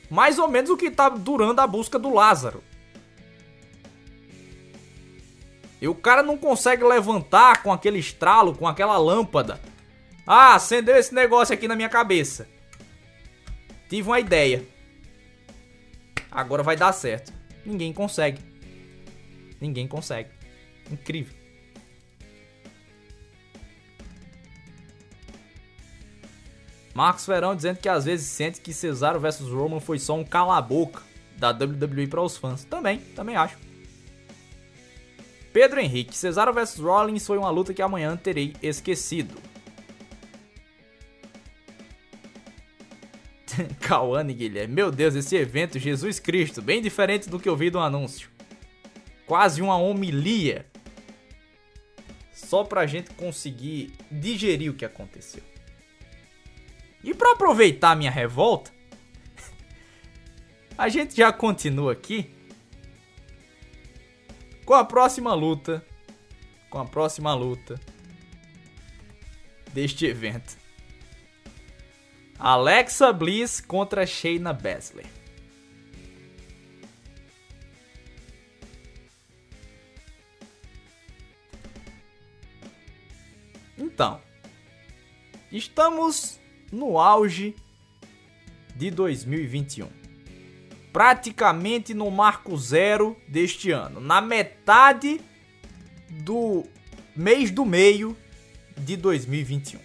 Mais 0.09 0.39
ou 0.39 0.47
menos 0.47 0.69
o 0.69 0.77
que 0.77 0.89
tá 0.89 1.09
durando 1.09 1.59
a 1.59 1.67
busca 1.67 1.99
do 1.99 2.13
Lázaro. 2.13 2.63
E 5.81 5.87
o 5.87 5.93
cara 5.93 6.23
não 6.23 6.37
consegue 6.37 6.83
levantar 6.83 7.61
com 7.61 7.71
aquele 7.71 7.99
estralo, 7.99 8.55
com 8.55 8.67
aquela 8.67 8.97
lâmpada. 8.97 9.59
Ah, 10.25 10.55
acendeu 10.55 10.95
esse 10.95 11.13
negócio 11.13 11.53
aqui 11.53 11.67
na 11.67 11.75
minha 11.75 11.89
cabeça. 11.89 12.47
Tive 13.87 14.09
uma 14.09 14.19
ideia. 14.19 14.65
Agora 16.31 16.63
vai 16.63 16.75
dar 16.75 16.91
certo. 16.93 17.31
Ninguém 17.65 17.93
consegue. 17.93 18.56
Ninguém 19.59 19.87
consegue. 19.87 20.29
Incrível. 20.91 21.35
Marcos 26.93 27.27
Verão 27.27 27.55
dizendo 27.55 27.77
que 27.77 27.87
às 27.87 28.05
vezes 28.05 28.25
sente 28.25 28.59
que 28.59 28.73
Cesaro 28.73 29.19
vs 29.19 29.41
Roman 29.41 29.79
foi 29.79 29.99
só 29.99 30.15
um 30.15 30.23
cala-boca 30.23 31.03
da 31.37 31.51
WWE 31.51 32.07
para 32.07 32.21
os 32.21 32.37
fãs. 32.37 32.63
Também, 32.63 32.99
também 33.15 33.35
acho. 33.35 33.55
Pedro 35.53 35.79
Henrique, 35.79 36.17
Cesaro 36.17 36.51
vs 36.53 36.79
Rollins 36.79 37.25
foi 37.25 37.37
uma 37.37 37.49
luta 37.49 37.73
que 37.73 37.81
amanhã 37.81 38.17
terei 38.17 38.55
esquecido. 38.63 39.35
Cauane 43.79 44.33
Guilherme, 44.33 44.73
meu 44.73 44.91
Deus, 44.91 45.15
esse 45.15 45.35
evento, 45.35 45.79
Jesus 45.79 46.19
Cristo, 46.19 46.61
bem 46.61 46.81
diferente 46.81 47.29
do 47.29 47.39
que 47.39 47.47
eu 47.47 47.55
vi 47.55 47.69
do 47.69 47.79
anúncio. 47.79 48.29
Quase 49.27 49.61
uma 49.61 49.77
homilia. 49.77 50.65
Só 52.33 52.63
pra 52.63 52.87
gente 52.87 53.13
conseguir 53.13 53.93
digerir 54.09 54.71
o 54.71 54.73
que 54.73 54.85
aconteceu. 54.85 55.43
E 57.03 57.13
para 57.13 57.33
aproveitar 57.33 57.91
a 57.91 57.95
minha 57.95 58.09
revolta, 58.09 58.71
a 60.77 60.89
gente 60.89 61.15
já 61.15 61.31
continua 61.31 61.91
aqui 61.91 62.33
com 64.65 64.73
a 64.73 64.83
próxima 64.83 65.33
luta, 65.33 65.85
com 66.69 66.79
a 66.79 66.85
próxima 66.85 67.33
luta 67.33 67.79
deste 69.73 70.05
evento. 70.05 70.57
Alexa 72.39 73.11
Bliss 73.11 73.59
contra 73.59 74.05
Shayna 74.05 74.53
Baszler. 74.53 75.16
Então, 83.97 84.21
estamos 85.51 86.39
no 86.71 86.99
auge 86.99 87.55
de 88.75 88.91
2021. 88.91 89.89
Praticamente 90.93 91.95
no 91.95 92.11
marco 92.11 92.55
zero 92.55 93.17
deste 93.27 93.71
ano, 93.71 93.99
na 93.99 94.21
metade 94.21 95.19
do 96.11 96.63
mês 97.15 97.49
do 97.49 97.65
meio 97.65 98.15
de 98.77 98.95
2021. 98.95 99.79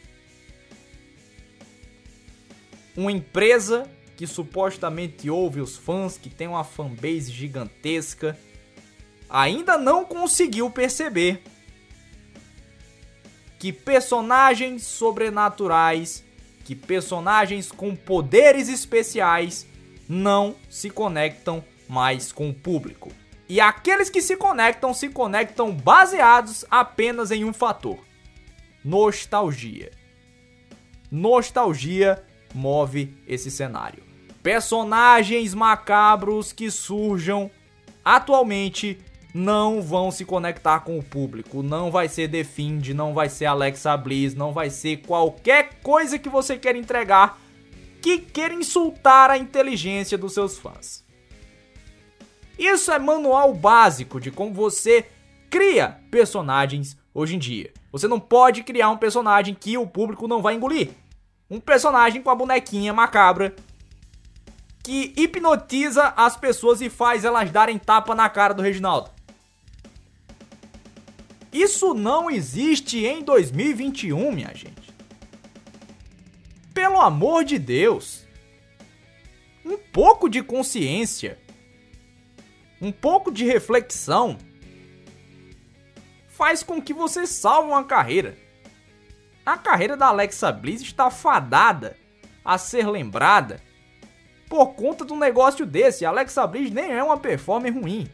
Uma 2.94 3.12
empresa 3.12 3.90
que 4.14 4.26
supostamente 4.26 5.30
ouve 5.30 5.62
os 5.62 5.74
fãs, 5.74 6.18
que 6.18 6.28
tem 6.28 6.48
uma 6.48 6.64
fanbase 6.64 7.32
gigantesca, 7.32 8.38
ainda 9.30 9.78
não 9.78 10.04
conseguiu 10.04 10.70
perceber 10.70 11.42
que 13.62 13.72
personagens 13.72 14.82
sobrenaturais 14.82 16.24
que 16.64 16.74
personagens 16.74 17.70
com 17.70 17.94
poderes 17.94 18.68
especiais 18.68 19.68
não 20.08 20.56
se 20.68 20.90
conectam 20.90 21.64
mais 21.88 22.32
com 22.32 22.50
o 22.50 22.54
público. 22.54 23.12
E 23.48 23.60
aqueles 23.60 24.10
que 24.10 24.20
se 24.20 24.36
conectam 24.36 24.92
se 24.92 25.08
conectam 25.10 25.72
baseados 25.72 26.64
apenas 26.68 27.30
em 27.30 27.44
um 27.44 27.52
fator: 27.52 28.04
nostalgia. 28.84 29.92
Nostalgia 31.08 32.20
move 32.52 33.16
esse 33.28 33.48
cenário. 33.48 34.02
Personagens 34.42 35.54
macabros 35.54 36.52
que 36.52 36.68
surjam 36.68 37.48
atualmente 38.04 38.98
não 39.34 39.80
vão 39.80 40.10
se 40.10 40.24
conectar 40.24 40.80
com 40.80 40.98
o 40.98 41.02
público. 41.02 41.62
Não 41.62 41.90
vai 41.90 42.08
ser 42.08 42.28
The 42.30 42.44
Fiend, 42.44 42.92
não 42.92 43.14
vai 43.14 43.28
ser 43.28 43.46
Alexa 43.46 43.96
Bliss, 43.96 44.34
não 44.34 44.52
vai 44.52 44.68
ser 44.68 44.98
qualquer 44.98 45.80
coisa 45.82 46.18
que 46.18 46.28
você 46.28 46.56
quer 46.58 46.76
entregar 46.76 47.40
que 48.02 48.18
queira 48.18 48.52
insultar 48.52 49.30
a 49.30 49.38
inteligência 49.38 50.18
dos 50.18 50.34
seus 50.34 50.58
fãs. 50.58 51.04
Isso 52.58 52.90
é 52.90 52.98
manual 52.98 53.54
básico 53.54 54.20
de 54.20 54.30
como 54.30 54.52
você 54.52 55.06
cria 55.48 56.00
personagens 56.10 56.96
hoje 57.14 57.36
em 57.36 57.38
dia. 57.38 57.72
Você 57.92 58.08
não 58.08 58.18
pode 58.18 58.62
criar 58.64 58.90
um 58.90 58.96
personagem 58.96 59.54
que 59.54 59.78
o 59.78 59.86
público 59.86 60.26
não 60.26 60.42
vai 60.42 60.54
engolir. 60.54 60.90
Um 61.48 61.60
personagem 61.60 62.22
com 62.22 62.30
a 62.30 62.34
bonequinha 62.34 62.92
macabra 62.92 63.54
que 64.82 65.12
hipnotiza 65.16 66.12
as 66.16 66.36
pessoas 66.36 66.80
e 66.80 66.90
faz 66.90 67.24
elas 67.24 67.50
darem 67.50 67.78
tapa 67.78 68.14
na 68.14 68.28
cara 68.28 68.52
do 68.52 68.62
Reginaldo. 68.62 69.10
Isso 71.52 71.92
não 71.92 72.30
existe 72.30 73.04
em 73.04 73.22
2021, 73.22 74.32
minha 74.32 74.54
gente. 74.54 74.90
Pelo 76.72 76.98
amor 76.98 77.44
de 77.44 77.58
Deus. 77.58 78.26
Um 79.62 79.76
pouco 79.76 80.30
de 80.30 80.42
consciência. 80.42 81.38
Um 82.80 82.90
pouco 82.90 83.30
de 83.30 83.44
reflexão 83.44 84.38
faz 86.28 86.62
com 86.62 86.80
que 86.80 86.94
você 86.94 87.26
salve 87.26 87.68
uma 87.68 87.84
carreira. 87.84 88.36
A 89.44 89.58
carreira 89.58 89.96
da 89.96 90.06
Alexa 90.06 90.50
Bliss 90.50 90.80
está 90.80 91.10
fadada 91.10 91.96
a 92.42 92.56
ser 92.56 92.88
lembrada 92.88 93.62
por 94.48 94.74
conta 94.74 95.04
de 95.04 95.12
um 95.12 95.18
negócio 95.18 95.66
desse. 95.66 96.06
A 96.06 96.08
Alexa 96.08 96.46
Bliss 96.46 96.70
nem 96.70 96.90
é 96.92 97.04
uma 97.04 97.18
performer 97.18 97.74
ruim. 97.74 98.08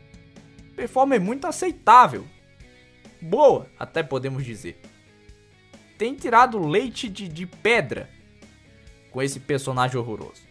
Performer 0.74 1.20
muito 1.20 1.46
aceitável 1.46 2.27
boa, 3.20 3.66
até 3.78 4.02
podemos 4.02 4.44
dizer. 4.44 4.81
Tem 5.96 6.14
tirado 6.14 6.64
leite 6.64 7.09
de, 7.09 7.28
de 7.28 7.46
pedra 7.46 8.09
com 9.11 9.20
esse 9.20 9.40
personagem 9.40 9.98
horroroso. 9.98 10.46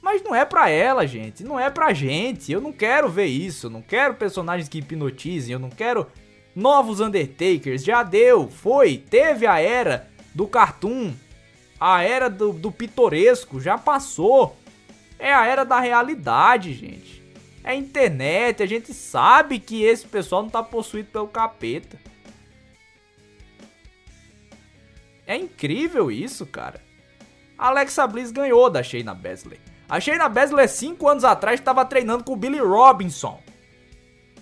Mas 0.00 0.22
não 0.22 0.34
é 0.34 0.44
pra 0.44 0.68
ela, 0.68 1.06
gente. 1.06 1.42
Não 1.44 1.58
é 1.58 1.70
pra 1.70 1.92
gente. 1.92 2.50
Eu 2.50 2.60
não 2.60 2.72
quero 2.72 3.08
ver 3.08 3.26
isso. 3.26 3.66
Eu 3.66 3.70
não 3.70 3.82
quero 3.82 4.14
personagens 4.14 4.68
que 4.68 4.78
hipnotizem. 4.78 5.52
Eu 5.52 5.58
não 5.58 5.70
quero 5.70 6.06
novos 6.54 7.00
Undertakers. 7.00 7.84
Já 7.84 8.02
deu. 8.02 8.48
Foi. 8.48 8.98
Teve 8.98 9.46
a 9.46 9.60
era 9.60 10.08
do 10.34 10.46
cartoon. 10.46 11.12
A 11.78 12.02
era 12.02 12.28
do, 12.28 12.52
do 12.52 12.72
pitoresco. 12.72 13.60
Já 13.60 13.78
passou. 13.78 14.56
É 15.18 15.32
a 15.32 15.46
era 15.46 15.64
da 15.64 15.78
realidade, 15.78 16.74
gente 16.74 17.21
é 17.64 17.74
internet, 17.74 18.62
a 18.62 18.66
gente 18.66 18.92
sabe 18.92 19.58
que 19.58 19.82
esse 19.84 20.06
pessoal 20.06 20.42
não 20.42 20.50
tá 20.50 20.62
possuído 20.62 21.10
pelo 21.10 21.28
capeta. 21.28 21.98
É 25.26 25.36
incrível 25.36 26.10
isso, 26.10 26.44
cara. 26.44 26.80
Alexa 27.56 28.06
Bliss 28.06 28.32
ganhou 28.32 28.68
da 28.68 28.82
Shayna 28.82 29.14
Baszler. 29.14 29.60
A 29.88 30.00
Shayna 30.00 30.28
Baszler 30.28 30.68
5 30.68 31.08
anos 31.08 31.24
atrás 31.24 31.60
estava 31.60 31.84
treinando 31.84 32.24
com 32.24 32.32
o 32.32 32.36
Billy 32.36 32.58
Robinson. 32.58 33.40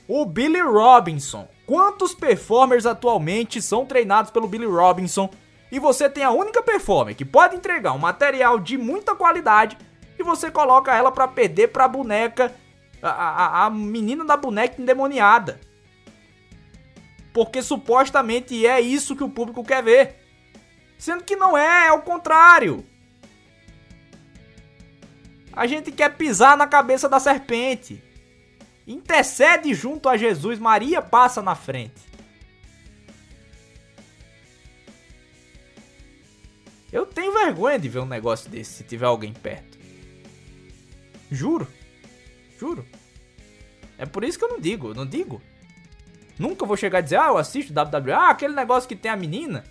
O 0.08 0.24
Billy 0.24 0.60
Robinson. 0.60 1.46
Quantos 1.66 2.14
performers 2.14 2.86
atualmente 2.86 3.60
são 3.60 3.84
treinados 3.84 4.30
pelo 4.30 4.48
Billy 4.48 4.66
Robinson 4.66 5.30
e 5.70 5.78
você 5.78 6.08
tem 6.08 6.24
a 6.24 6.30
única 6.30 6.62
performer 6.62 7.14
que 7.14 7.24
pode 7.24 7.54
entregar 7.54 7.92
um 7.92 7.98
material 7.98 8.58
de 8.58 8.76
muita 8.76 9.14
qualidade 9.14 9.78
e 10.18 10.22
você 10.22 10.50
coloca 10.50 10.96
ela 10.96 11.12
para 11.12 11.28
perder 11.28 11.68
pra 11.68 11.86
boneca, 11.86 12.52
a, 13.02 13.10
a, 13.10 13.66
a 13.66 13.70
menina 13.70 14.24
da 14.24 14.36
boneca 14.36 14.80
endemoniada. 14.80 15.60
Porque 17.32 17.62
supostamente 17.62 18.66
é 18.66 18.80
isso 18.80 19.16
que 19.16 19.24
o 19.24 19.30
público 19.30 19.64
quer 19.64 19.82
ver. 19.82 20.16
Sendo 20.98 21.24
que 21.24 21.36
não 21.36 21.56
é, 21.56 21.86
é 21.86 21.92
o 21.92 22.02
contrário. 22.02 22.84
A 25.52 25.66
gente 25.66 25.90
quer 25.90 26.16
pisar 26.16 26.56
na 26.56 26.66
cabeça 26.66 27.08
da 27.08 27.18
serpente. 27.18 28.02
Intercede 28.86 29.72
junto 29.74 30.08
a 30.08 30.16
Jesus, 30.16 30.58
Maria 30.58 31.00
passa 31.00 31.40
na 31.40 31.54
frente. 31.54 32.10
Eu 36.92 37.06
tenho 37.06 37.32
vergonha 37.32 37.78
de 37.78 37.88
ver 37.88 38.00
um 38.00 38.06
negócio 38.06 38.50
desse 38.50 38.72
se 38.72 38.84
tiver 38.84 39.06
alguém 39.06 39.32
perto. 39.32 39.78
Juro. 41.30 41.68
Juro. 42.60 42.84
É 43.96 44.04
por 44.04 44.22
isso 44.22 44.38
que 44.38 44.44
eu 44.44 44.50
não 44.50 44.60
digo, 44.60 44.88
eu 44.88 44.94
não 44.94 45.06
digo. 45.06 45.40
Nunca 46.38 46.66
vou 46.66 46.76
chegar 46.76 46.98
a 46.98 47.00
dizer, 47.00 47.16
ah, 47.16 47.28
eu 47.28 47.38
assisto 47.38 47.72
WWE, 47.72 48.12
ah, 48.12 48.28
aquele 48.28 48.54
negócio 48.54 48.86
que 48.86 48.94
tem 48.94 49.10
a 49.10 49.16
menina. 49.16 49.64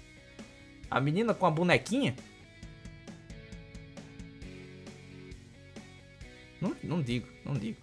A 0.90 1.00
menina 1.00 1.36
com 1.36 1.46
a 1.46 1.52
bonequinha. 1.52 2.16
Não, 6.60 6.76
não 6.84 7.02
digo, 7.02 7.28
não 7.46 7.54
digo. 7.54 7.78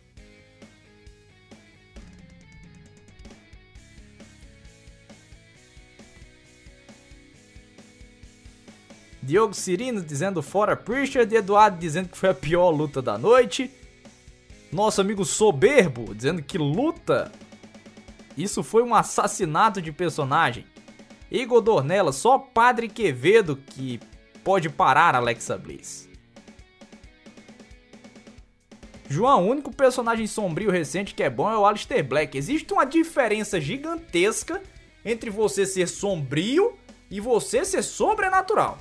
Diogo 9.23 9.55
Cirino 9.55 10.01
dizendo 10.03 10.40
fora 10.42 10.77
Pritchard 10.77 11.33
e 11.35 11.38
Eduardo 11.38 11.79
dizendo 11.79 12.09
que 12.09 12.16
foi 12.16 12.29
a 12.29 12.35
pior 12.35 12.71
luta 12.71 13.03
da 13.03 13.19
noite. 13.19 13.71
Nosso 14.72 15.00
amigo 15.00 15.24
Soberbo 15.24 16.14
dizendo 16.14 16.42
que 16.42 16.59
luta. 16.59 17.33
Isso 18.37 18.62
foi 18.62 18.83
um 18.83 18.94
assassinato 18.94 19.81
de 19.81 19.92
personagem. 19.92 20.66
Igor 21.31 21.61
Dornella, 21.61 22.12
só 22.12 22.38
Padre 22.38 22.88
Quevedo 22.88 23.57
que 23.57 24.00
pode 24.44 24.68
parar 24.68 25.14
Alexa 25.14 25.57
Bliss. 25.57 26.09
João, 29.09 29.46
o 29.46 29.50
único 29.50 29.74
personagem 29.74 30.26
sombrio 30.26 30.70
recente 30.70 31.14
que 31.14 31.22
é 31.22 31.31
bom 31.31 31.50
é 31.50 31.57
o 31.57 31.64
Alistair 31.64 32.05
Black. 32.05 32.37
Existe 32.37 32.72
uma 32.72 32.85
diferença 32.85 33.61
gigantesca 33.61 34.62
entre 35.05 35.31
você 35.31 35.64
ser 35.64 35.88
sombrio 35.88 36.76
e 37.11 37.20
você 37.20 37.64
ser 37.64 37.83
sobrenatural. 37.83 38.79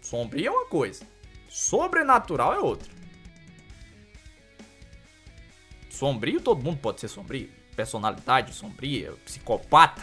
Sombrio 0.00 0.46
é 0.46 0.50
uma 0.50 0.66
coisa, 0.66 1.06
sobrenatural 1.52 2.54
é 2.54 2.58
outra. 2.58 2.90
Sombrio, 5.90 6.40
todo 6.40 6.64
mundo 6.64 6.78
pode 6.78 6.98
ser 6.98 7.08
sombrio. 7.08 7.50
Personalidade 7.76 8.54
sombria, 8.54 9.12
psicopata, 9.26 10.02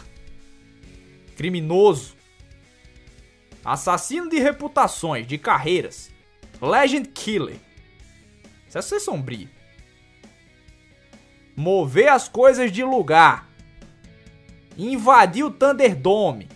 criminoso, 1.35 2.15
assassino 3.65 4.29
de 4.29 4.37
reputações, 4.37 5.25
de 5.25 5.39
carreiras, 5.39 6.11
legend 6.61 7.09
killer. 7.09 7.59
Isso 8.67 8.77
é 8.77 8.81
ser 8.83 8.99
sombrio. 8.99 9.49
Mover 11.55 12.09
as 12.09 12.29
coisas 12.29 12.71
de 12.71 12.83
lugar. 12.83 13.49
Invadir 14.77 15.43
o 15.43 15.51
Thunderdome. 15.51 16.47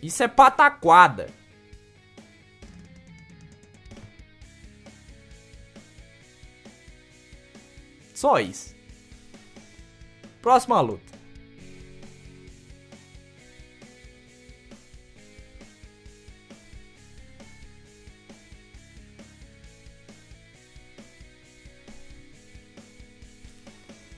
Isso 0.00 0.22
é 0.22 0.28
pataquada. 0.28 1.37
Só 8.18 8.40
isso. 8.40 8.74
Próxima 10.42 10.80
luta. 10.80 11.16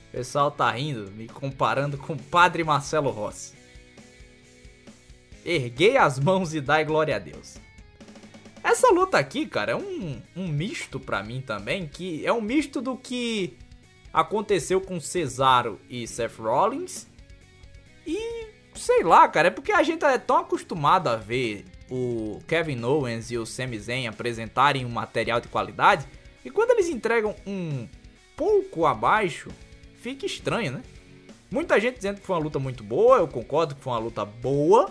O 0.07 0.11
pessoal 0.11 0.49
tá 0.49 0.71
rindo, 0.71 1.11
me 1.11 1.27
comparando 1.27 1.95
com 1.95 2.13
o 2.13 2.17
Padre 2.19 2.63
Marcelo 2.63 3.11
Rossi. 3.11 3.53
Erguei 5.45 5.97
as 5.97 6.17
mãos 6.17 6.55
e 6.55 6.59
dai 6.59 6.83
glória 6.83 7.17
a 7.17 7.19
Deus. 7.19 7.57
Essa 8.63 8.91
luta 8.91 9.19
aqui, 9.19 9.45
cara, 9.45 9.73
é 9.73 9.75
um, 9.75 10.19
um 10.35 10.47
misto 10.47 10.99
pra 10.99 11.21
mim 11.21 11.39
também, 11.39 11.85
que 11.85 12.25
é 12.25 12.33
um 12.33 12.41
misto 12.41 12.81
do 12.81 12.97
que 12.97 13.59
aconteceu 14.13 14.81
com 14.81 14.99
Cesaro 14.99 15.79
e 15.89 16.07
Seth 16.07 16.37
Rollins. 16.37 17.07
E 18.05 18.47
sei 18.75 19.03
lá, 19.03 19.27
cara, 19.27 19.47
é 19.47 19.51
porque 19.51 19.71
a 19.71 19.83
gente 19.83 20.03
é 20.03 20.17
tão 20.17 20.37
acostumado 20.37 21.07
a 21.07 21.15
ver 21.15 21.65
o 21.89 22.39
Kevin 22.47 22.83
Owens 22.83 23.31
e 23.31 23.37
o 23.37 23.45
Sami 23.45 23.79
Zayn 23.79 24.07
apresentarem 24.07 24.85
um 24.85 24.89
material 24.89 25.39
de 25.41 25.47
qualidade 25.47 26.07
e 26.43 26.49
quando 26.49 26.71
eles 26.71 26.89
entregam 26.89 27.35
um 27.45 27.87
pouco 28.35 28.85
abaixo, 28.85 29.49
fica 29.95 30.25
estranho, 30.25 30.71
né? 30.71 30.83
Muita 31.51 31.79
gente 31.79 31.97
dizendo 31.97 32.19
que 32.19 32.25
foi 32.25 32.35
uma 32.35 32.43
luta 32.43 32.59
muito 32.59 32.83
boa, 32.83 33.17
eu 33.17 33.27
concordo 33.27 33.75
que 33.75 33.81
foi 33.81 33.93
uma 33.93 33.99
luta 33.99 34.25
boa. 34.25 34.89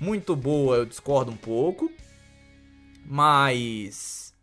Muito 0.00 0.34
boa, 0.34 0.76
eu 0.76 0.84
discordo 0.84 1.30
um 1.30 1.36
pouco. 1.36 1.90
Mas 3.06 4.34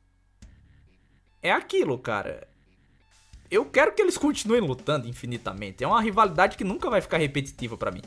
é 1.42 1.52
aquilo, 1.52 2.00
cara 2.00 2.48
eu 3.52 3.66
quero 3.66 3.92
que 3.92 4.02
eles 4.02 4.18
continuem 4.18 4.62
lutando 4.62 5.10
infinitamente. 5.10 5.84
É 5.84 5.88
uma 5.88 6.02
rivalidade 6.02 6.56
que 6.56 6.64
nunca 6.64 6.90
vai 6.90 7.02
ficar 7.02 7.18
repetitiva 7.18 7.76
para 7.78 7.92
mim. 7.92 8.02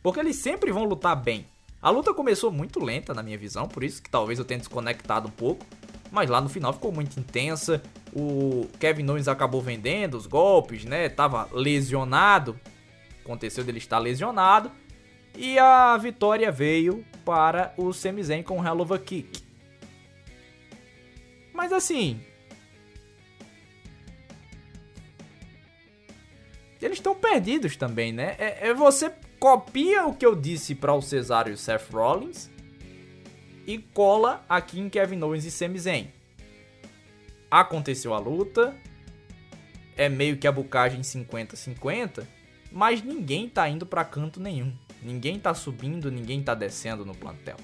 Porque 0.00 0.20
eles 0.20 0.36
sempre 0.36 0.70
vão 0.70 0.84
lutar 0.84 1.16
bem. 1.16 1.44
A 1.82 1.90
luta 1.90 2.14
começou 2.14 2.52
muito 2.52 2.82
lenta 2.82 3.12
na 3.12 3.22
minha 3.22 3.36
visão, 3.36 3.66
por 3.66 3.82
isso 3.82 4.00
que 4.02 4.08
talvez 4.08 4.38
eu 4.38 4.44
tenha 4.44 4.58
desconectado 4.58 5.26
um 5.28 5.30
pouco. 5.30 5.66
Mas 6.12 6.30
lá 6.30 6.40
no 6.40 6.48
final 6.48 6.72
ficou 6.72 6.92
muito 6.92 7.18
intensa. 7.18 7.82
O 8.12 8.68
Kevin 8.78 9.08
Owens 9.08 9.28
acabou 9.28 9.60
vendendo 9.60 10.16
os 10.16 10.26
golpes, 10.26 10.84
né? 10.84 11.08
Tava 11.08 11.48
lesionado. 11.52 12.58
Aconteceu 13.24 13.64
dele 13.64 13.78
estar 13.78 13.98
lesionado. 13.98 14.70
E 15.36 15.58
a 15.58 15.96
vitória 15.96 16.50
veio 16.50 17.04
para 17.24 17.72
o 17.76 17.92
Sami 17.92 18.42
com 18.42 18.60
o 18.60 18.64
Hell 18.64 18.80
of 18.80 18.92
a 18.92 18.98
Kick. 18.98 19.42
Mas 21.52 21.72
assim, 21.72 22.20
eles 26.80 26.98
estão 26.98 27.14
perdidos 27.14 27.76
também, 27.76 28.12
né? 28.12 28.36
É, 28.38 28.68
é, 28.68 28.74
você 28.74 29.12
copia 29.38 30.06
o 30.06 30.14
que 30.14 30.24
eu 30.24 30.34
disse 30.34 30.74
para 30.74 30.94
o 30.94 31.02
Cesário 31.02 31.50
e 31.50 31.54
o 31.54 31.58
Seth 31.58 31.90
Rollins 31.92 32.50
e 33.66 33.78
cola 33.78 34.44
aqui 34.48 34.80
em 34.80 34.88
Kevin 34.88 35.22
Owens 35.22 35.44
e 35.44 35.50
Sami 35.50 35.78
Zayn. 35.78 36.08
Aconteceu 37.50 38.14
a 38.14 38.18
luta, 38.18 38.74
é 39.96 40.08
meio 40.08 40.38
que 40.38 40.46
a 40.46 40.52
bucagem 40.52 41.02
50-50, 41.02 42.26
mas 42.72 43.02
ninguém 43.02 43.48
tá 43.48 43.68
indo 43.68 43.84
para 43.84 44.04
canto 44.04 44.40
nenhum. 44.40 44.72
Ninguém 45.02 45.38
tá 45.38 45.52
subindo, 45.52 46.10
ninguém 46.10 46.42
tá 46.42 46.54
descendo 46.54 47.04
no 47.04 47.14
plantel. 47.14 47.56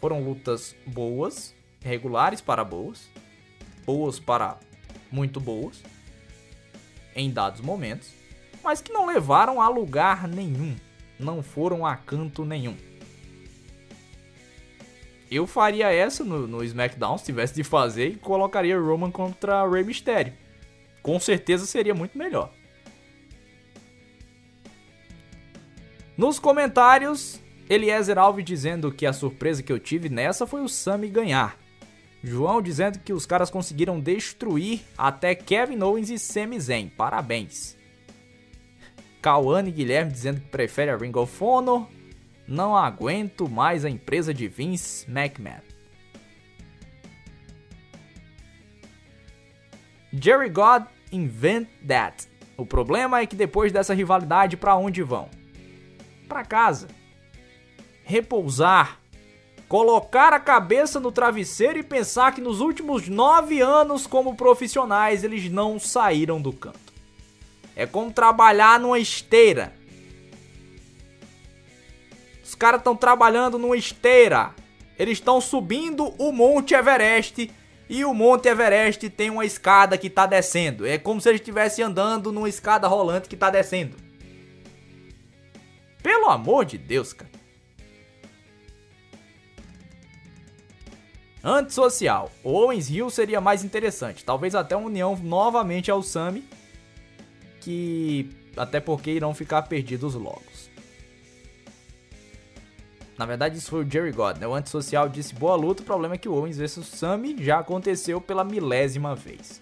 Foram 0.00 0.22
lutas 0.22 0.76
boas, 0.86 1.54
regulares 1.80 2.40
para 2.40 2.64
boas, 2.64 3.08
boas 3.84 4.20
para 4.20 4.58
muito 5.10 5.40
boas 5.40 5.82
em 7.14 7.30
dados 7.30 7.60
momentos, 7.60 8.08
mas 8.62 8.80
que 8.80 8.92
não 8.92 9.06
levaram 9.06 9.60
a 9.60 9.68
lugar 9.68 10.28
nenhum, 10.28 10.76
não 11.18 11.42
foram 11.42 11.84
a 11.86 11.96
canto 11.96 12.44
nenhum. 12.44 12.76
Eu 15.30 15.46
faria 15.46 15.92
essa 15.92 16.24
no, 16.24 16.46
no 16.46 16.64
SmackDown 16.64 17.16
se 17.16 17.26
tivesse 17.26 17.54
de 17.54 17.62
fazer 17.62 18.08
e 18.08 18.16
colocaria 18.16 18.78
Roman 18.78 19.12
contra 19.12 19.68
Rey 19.68 19.84
Mysterio. 19.84 20.32
Com 21.02 21.20
certeza 21.20 21.66
seria 21.66 21.94
muito 21.94 22.18
melhor. 22.18 22.52
Nos 26.16 26.38
comentários, 26.38 27.40
Eliezer 27.68 28.18
Alves 28.18 28.44
dizendo 28.44 28.90
que 28.90 29.06
a 29.06 29.12
surpresa 29.12 29.62
que 29.62 29.72
eu 29.72 29.78
tive 29.78 30.08
nessa 30.08 30.46
foi 30.46 30.62
o 30.62 30.68
Sami 30.68 31.08
ganhar. 31.08 31.59
João 32.22 32.60
dizendo 32.60 32.98
que 32.98 33.12
os 33.12 33.24
caras 33.24 33.50
conseguiram 33.50 33.98
destruir 33.98 34.82
até 34.96 35.34
Kevin 35.34 35.80
Owens 35.82 36.10
e 36.10 36.18
Sami 36.18 36.60
Zayn. 36.60 36.88
Parabéns. 36.88 37.76
Cauane 39.22 39.70
Guilherme 39.70 40.12
dizendo 40.12 40.40
que 40.40 40.48
prefere 40.48 40.90
a 40.90 40.96
Ring 40.96 41.16
of 41.16 41.42
Honor. 41.42 41.86
Não 42.46 42.76
aguento 42.76 43.48
mais 43.48 43.84
a 43.84 43.90
empresa 43.90 44.34
de 44.34 44.48
Vince 44.48 45.08
McMahon. 45.10 45.62
Jerry 50.12 50.48
God 50.48 50.84
Invent 51.12 51.68
That. 51.86 52.28
O 52.56 52.66
problema 52.66 53.20
é 53.20 53.26
que 53.26 53.36
depois 53.36 53.72
dessa 53.72 53.94
rivalidade, 53.94 54.56
para 54.56 54.76
onde 54.76 55.02
vão? 55.02 55.30
Para 56.28 56.44
casa. 56.44 56.88
Repousar. 58.04 58.99
Colocar 59.70 60.32
a 60.32 60.40
cabeça 60.40 60.98
no 60.98 61.12
travesseiro 61.12 61.78
e 61.78 61.84
pensar 61.84 62.34
que 62.34 62.40
nos 62.40 62.60
últimos 62.60 63.06
nove 63.06 63.60
anos, 63.60 64.04
como 64.04 64.34
profissionais, 64.34 65.22
eles 65.22 65.48
não 65.48 65.78
saíram 65.78 66.42
do 66.42 66.52
canto. 66.52 66.92
É 67.76 67.86
como 67.86 68.12
trabalhar 68.12 68.80
numa 68.80 68.98
esteira. 68.98 69.72
Os 72.44 72.56
caras 72.56 72.80
estão 72.80 72.96
trabalhando 72.96 73.60
numa 73.60 73.76
esteira. 73.76 74.52
Eles 74.98 75.18
estão 75.18 75.40
subindo 75.40 76.16
o 76.18 76.32
Monte 76.32 76.74
Everest 76.74 77.48
e 77.88 78.04
o 78.04 78.12
Monte 78.12 78.48
Everest 78.48 79.08
tem 79.10 79.30
uma 79.30 79.44
escada 79.44 79.96
que 79.96 80.08
está 80.08 80.26
descendo. 80.26 80.84
É 80.84 80.98
como 80.98 81.20
se 81.20 81.28
eles 81.28 81.40
estivessem 81.40 81.84
andando 81.84 82.32
numa 82.32 82.48
escada 82.48 82.88
rolante 82.88 83.28
que 83.28 83.36
está 83.36 83.50
descendo. 83.50 83.96
Pelo 86.02 86.28
amor 86.28 86.64
de 86.64 86.76
Deus, 86.76 87.12
cara. 87.12 87.29
Antissocial. 91.42 92.30
Owens 92.44 92.90
Hill 92.90 93.10
seria 93.10 93.40
mais 93.40 93.64
interessante. 93.64 94.24
Talvez 94.24 94.54
até 94.54 94.76
uma 94.76 94.86
união 94.86 95.16
novamente 95.16 95.90
ao 95.90 96.02
Sami. 96.02 96.44
Que. 97.60 98.30
Até 98.56 98.80
porque 98.80 99.10
irão 99.10 99.34
ficar 99.34 99.62
perdidos 99.62 100.14
logo. 100.14 100.42
Na 103.20 103.26
verdade, 103.26 103.58
isso 103.58 103.68
foi 103.68 103.84
o 103.84 103.90
Jerry 103.90 104.12
God, 104.12 104.38
né? 104.38 104.46
O 104.46 104.54
antissocial 104.54 105.06
disse 105.06 105.34
boa 105.34 105.54
luta, 105.54 105.82
o 105.82 105.84
problema 105.84 106.14
é 106.14 106.16
que 106.16 106.26
o 106.26 106.32
Owens 106.32 106.56
vs 106.56 106.86
Sami 106.86 107.36
já 107.38 107.58
aconteceu 107.58 108.18
pela 108.18 108.42
milésima 108.42 109.14
vez. 109.14 109.60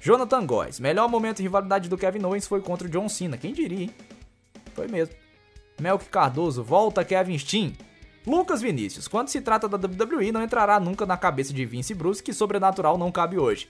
Jonathan 0.00 0.46
Góes, 0.46 0.78
melhor 0.78 1.08
momento 1.08 1.38
de 1.38 1.42
rivalidade 1.42 1.88
do 1.88 1.98
Kevin 1.98 2.24
Owens 2.26 2.46
foi 2.46 2.60
contra 2.60 2.86
o 2.86 2.90
John 2.90 3.08
Cena, 3.08 3.36
quem 3.36 3.52
diria, 3.52 3.86
hein? 3.86 3.90
Foi 4.72 4.86
mesmo. 4.86 5.16
Melk 5.80 6.04
Cardoso, 6.04 6.62
volta 6.62 7.04
Kevin 7.04 7.36
Steen. 7.36 7.76
Lucas 8.26 8.62
Vinícius, 8.62 9.08
quando 9.08 9.28
se 9.28 9.40
trata 9.40 9.68
da 9.68 9.76
WWE, 9.76 10.30
não 10.30 10.42
entrará 10.42 10.78
nunca 10.78 11.04
na 11.04 11.16
cabeça 11.16 11.52
de 11.52 11.64
Vince 11.64 11.92
Bruce 11.94 12.22
que 12.22 12.32
sobrenatural 12.32 12.96
não 12.96 13.10
cabe 13.10 13.38
hoje. 13.38 13.68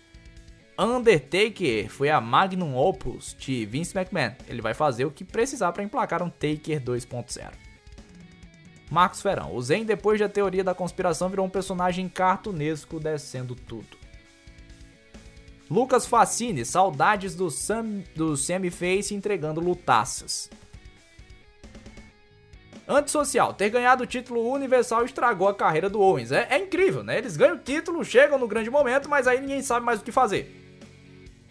Undertaker 0.79 1.89
foi 1.89 2.11
a 2.11 2.21
magnum 2.21 2.77
opus 2.77 3.37
de 3.39 3.65
Vince 3.67 3.97
McMahon. 3.97 4.35
Ele 4.49 4.61
vai 4.61 4.75
fazer 4.75 5.05
o 5.05 5.11
que 5.11 5.25
precisar 5.25 5.73
para 5.73 5.83
emplacar 5.83 6.23
um 6.23 6.31
Taker 6.31 6.83
2.0. 6.83 7.53
Marcos 8.91 9.23
Ferão. 9.23 9.55
O 9.55 9.63
Zen, 9.63 9.85
depois 9.85 10.21
da 10.21 10.29
teoria 10.29 10.63
da 10.63 10.75
conspiração, 10.75 11.31
virou 11.31 11.47
um 11.47 11.51
personagem 11.51 12.09
cartunesco 12.09 13.01
descendo 13.01 13.55
tudo. 13.55 13.97
Lucas 15.71 16.07
Facine. 16.07 16.65
Saudades 16.65 17.35
do, 17.35 17.51
Sam, 17.51 18.03
do 18.15 18.35
Face 18.71 19.15
entregando 19.15 19.61
lutaças. 19.61 20.51
Antissocial, 22.87 23.55
ter 23.55 23.71
ganhado 23.71 24.03
o 24.03 24.07
título 24.07 24.51
universal 24.51 25.05
estragou 25.05 25.49
a 25.49 25.55
carreira 25.55 25.89
do 25.89 26.01
Owens. 26.01 26.33
É, 26.33 26.49
é, 26.51 26.59
incrível, 26.59 27.05
né? 27.05 27.19
Eles 27.19 27.37
ganham 27.37 27.57
o 27.57 27.59
título, 27.59 28.05
chegam 28.05 28.39
no 28.39 28.49
grande 28.49 28.71
momento, 28.71 29.09
mas 29.09 29.27
aí 29.27 29.41
ninguém 29.41 29.63
sabe 29.63 29.87
mais 29.87 30.01
o 30.01 30.05
que 30.05 30.11
fazer. 30.11 30.59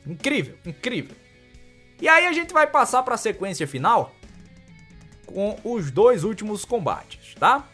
Incrível, 0.06 0.58
incrível. 0.66 1.16
E 2.02 2.08
aí 2.08 2.26
a 2.26 2.34
gente 2.34 2.54
vai 2.54 2.68
passar 2.68 3.04
para 3.04 3.16
a 3.16 3.18
sequência 3.18 3.68
final 3.68 4.14
com 5.26 5.58
os 5.64 5.90
dois 5.90 6.24
últimos 6.24 6.66
combates, 6.66 7.36
tá? 7.36 7.68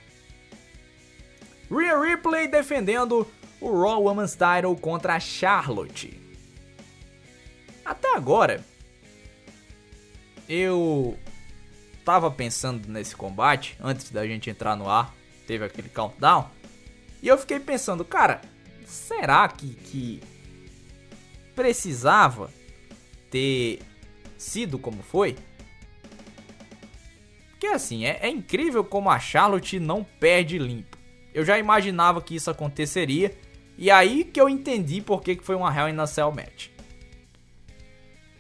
Rhea 1.72 2.00
Ripley 2.00 2.48
defendendo 2.48 3.28
o 3.60 3.82
Raw 3.82 4.04
Women's 4.04 4.36
Title 4.36 4.76
contra 4.76 5.16
a 5.16 5.20
Charlotte. 5.20 6.22
Até 7.84 8.16
agora, 8.16 8.64
eu 10.48 11.18
tava 12.08 12.32
pensando 12.32 12.88
nesse 12.88 13.14
combate 13.14 13.76
antes 13.82 14.12
da 14.12 14.26
gente 14.26 14.50
entrar 14.50 14.78
no 14.78 14.90
ar, 14.90 15.14
teve 15.46 15.66
aquele 15.66 15.90
countdown, 15.90 16.50
e 17.22 17.28
eu 17.28 17.38
fiquei 17.38 17.60
pensando, 17.60 18.06
cara, 18.06 18.40
será 18.86 19.46
que, 19.50 19.74
que 19.74 20.22
precisava 21.54 22.50
ter 23.30 23.80
sido 24.38 24.80
como 24.80 25.04
foi. 25.04 25.36
Porque 27.50 27.68
assim, 27.68 28.06
é, 28.06 28.20
é, 28.22 28.30
incrível 28.30 28.86
como 28.86 29.10
a 29.10 29.20
Charlotte 29.20 29.78
não 29.78 30.02
perde 30.02 30.58
limpo. 30.58 30.98
Eu 31.34 31.44
já 31.44 31.60
imaginava 31.60 32.22
que 32.22 32.36
isso 32.36 32.50
aconteceria. 32.50 33.38
E 33.78 33.92
aí 33.92 34.24
que 34.24 34.40
eu 34.40 34.48
entendi 34.48 35.02
por 35.02 35.22
que 35.22 35.36
foi 35.42 35.56
uma 35.56 35.76
Hell 35.76 35.90
in 35.90 36.00
a 36.00 36.08
Cell 36.08 36.32
match. 36.32 36.70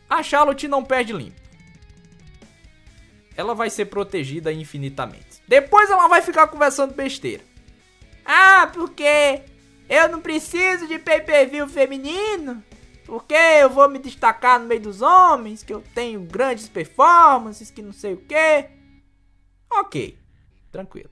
A 0.09 0.23
Charlotte 0.23 0.69
não 0.69 0.85
perde 0.85 1.11
limpo. 1.11 1.46
Ela 3.37 3.53
vai 3.53 3.69
ser 3.69 3.85
protegida 3.85 4.51
infinitamente. 4.51 5.41
Depois 5.47 5.89
ela 5.89 6.07
vai 6.07 6.23
ficar 6.23 6.47
conversando 6.47 6.95
besteira. 6.95 7.43
Ah, 8.25 8.69
porque 8.73 9.43
eu 9.87 10.09
não 10.09 10.19
preciso 10.19 10.87
de 10.87 10.97
pay-per-view 10.97 11.69
feminino. 11.69 12.63
Porque 13.05 13.35
eu 13.35 13.69
vou 13.69 13.87
me 13.87 13.99
destacar 13.99 14.59
no 14.59 14.65
meio 14.65 14.81
dos 14.81 15.01
homens, 15.01 15.63
que 15.63 15.73
eu 15.73 15.81
tenho 15.93 16.19
grandes 16.21 16.67
performances, 16.67 17.71
que 17.71 17.81
não 17.81 17.93
sei 17.93 18.15
o 18.15 18.17
que. 18.17 18.69
Ok, 19.71 20.17
tranquilo. 20.71 21.09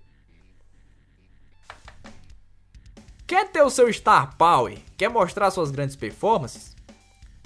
Quer 3.26 3.50
ter 3.50 3.62
o 3.62 3.70
seu 3.70 3.92
Star 3.94 4.36
Power? 4.36 4.78
Quer 4.98 5.10
mostrar 5.10 5.52
suas 5.52 5.72
grandes 5.72 5.96
performances? 5.96 6.76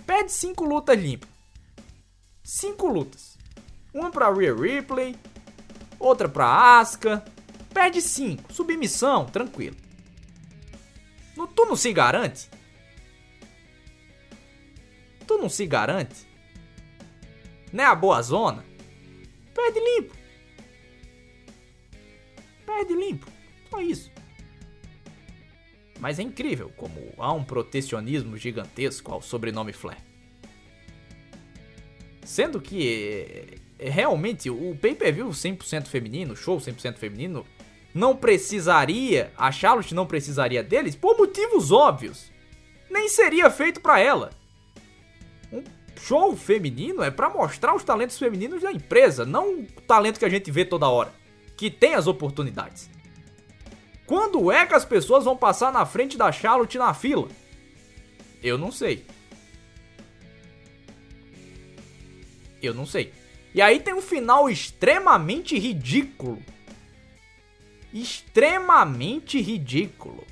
Pede 0.05 0.31
5 0.31 0.63
lutas 0.65 0.97
limpas. 0.97 1.29
5 2.43 2.87
lutas. 2.87 3.28
Uma 3.93 4.11
pra 4.11 4.31
Rhea 4.31 4.53
Ripley, 4.55 5.15
outra 5.99 6.29
pra 6.29 6.79
Asuka. 6.79 7.23
Pede 7.73 8.01
5. 8.01 8.53
Submissão, 8.53 9.25
tranquilo. 9.25 9.75
Tu 11.55 11.65
não 11.65 11.75
se 11.75 11.93
garante? 11.93 12.49
tu 15.29 15.37
não 15.37 15.47
se 15.47 15.67
garante? 15.67 16.27
Não 17.71 17.83
é 17.83 17.87
a 17.87 17.93
boa 17.93 18.19
zona? 18.23 18.65
Perde 19.53 19.79
limpo. 19.79 20.15
Perde 22.65 22.95
limpo. 22.95 23.27
Só 23.69 23.79
isso. 23.79 24.11
Mas 25.99 26.17
é 26.17 26.23
incrível 26.23 26.73
como 26.75 27.13
há 27.19 27.31
um 27.31 27.43
protecionismo 27.43 28.37
gigantesco 28.37 29.11
ao 29.11 29.21
sobrenome 29.21 29.71
Flair. 29.71 30.01
Sendo 32.25 32.59
que 32.59 33.58
realmente 33.79 34.49
o 34.49 34.77
pay-per-view 34.79 35.29
100% 35.29 35.87
feminino, 35.87 36.35
show 36.35 36.57
100% 36.57 36.97
feminino, 36.97 37.45
não 37.93 38.15
precisaria, 38.15 39.31
a 39.37 39.51
Charlotte 39.51 39.95
não 39.95 40.05
precisaria 40.05 40.61
deles 40.61 40.95
por 40.95 41.17
motivos 41.17 41.71
óbvios. 41.71 42.31
Nem 42.89 43.07
seria 43.07 43.49
feito 43.49 43.79
para 43.79 43.99
ela. 43.99 44.31
Um 45.51 45.63
show 45.99 46.35
feminino 46.35 47.01
é 47.01 47.09
para 47.09 47.29
mostrar 47.29 47.75
os 47.75 47.83
talentos 47.83 48.17
femininos 48.17 48.61
da 48.61 48.71
empresa, 48.71 49.25
não 49.25 49.61
o 49.61 49.65
talento 49.87 50.19
que 50.19 50.25
a 50.25 50.29
gente 50.29 50.51
vê 50.51 50.65
toda 50.65 50.89
hora, 50.89 51.13
que 51.57 51.71
tem 51.71 51.95
as 51.95 52.07
oportunidades. 52.07 52.89
Quando 54.05 54.51
é 54.51 54.65
que 54.65 54.73
as 54.73 54.85
pessoas 54.85 55.23
vão 55.23 55.37
passar 55.37 55.71
na 55.71 55.85
frente 55.85 56.17
da 56.17 56.31
Charlotte 56.31 56.77
na 56.77 56.93
fila? 56.93 57.27
Eu 58.41 58.57
não 58.57 58.71
sei. 58.71 59.05
Eu 62.61 62.73
não 62.73 62.85
sei. 62.85 63.13
E 63.59 63.61
aí 63.61 63.77
tem 63.77 63.93
um 63.93 64.01
final 64.01 64.49
extremamente 64.49 65.59
ridículo. 65.59 66.41
Extremamente 67.93 69.41
ridículo. 69.41 70.25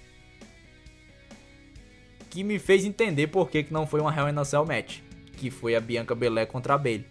Que 2.30 2.42
me 2.42 2.58
fez 2.58 2.86
entender 2.86 3.28
por 3.28 3.50
que, 3.50 3.64
que 3.64 3.74
não 3.74 3.86
foi 3.86 4.00
uma 4.00 4.16
Hell 4.16 4.30
in 4.30 4.40
a 4.40 4.46
Cell 4.46 4.66
match 4.66 5.00
que 5.36 5.52
foi 5.52 5.76
a 5.76 5.82
Bianca 5.82 6.16
Belair 6.16 6.48
contra 6.48 6.76
a 6.76 6.78
Bayley. 6.78 7.06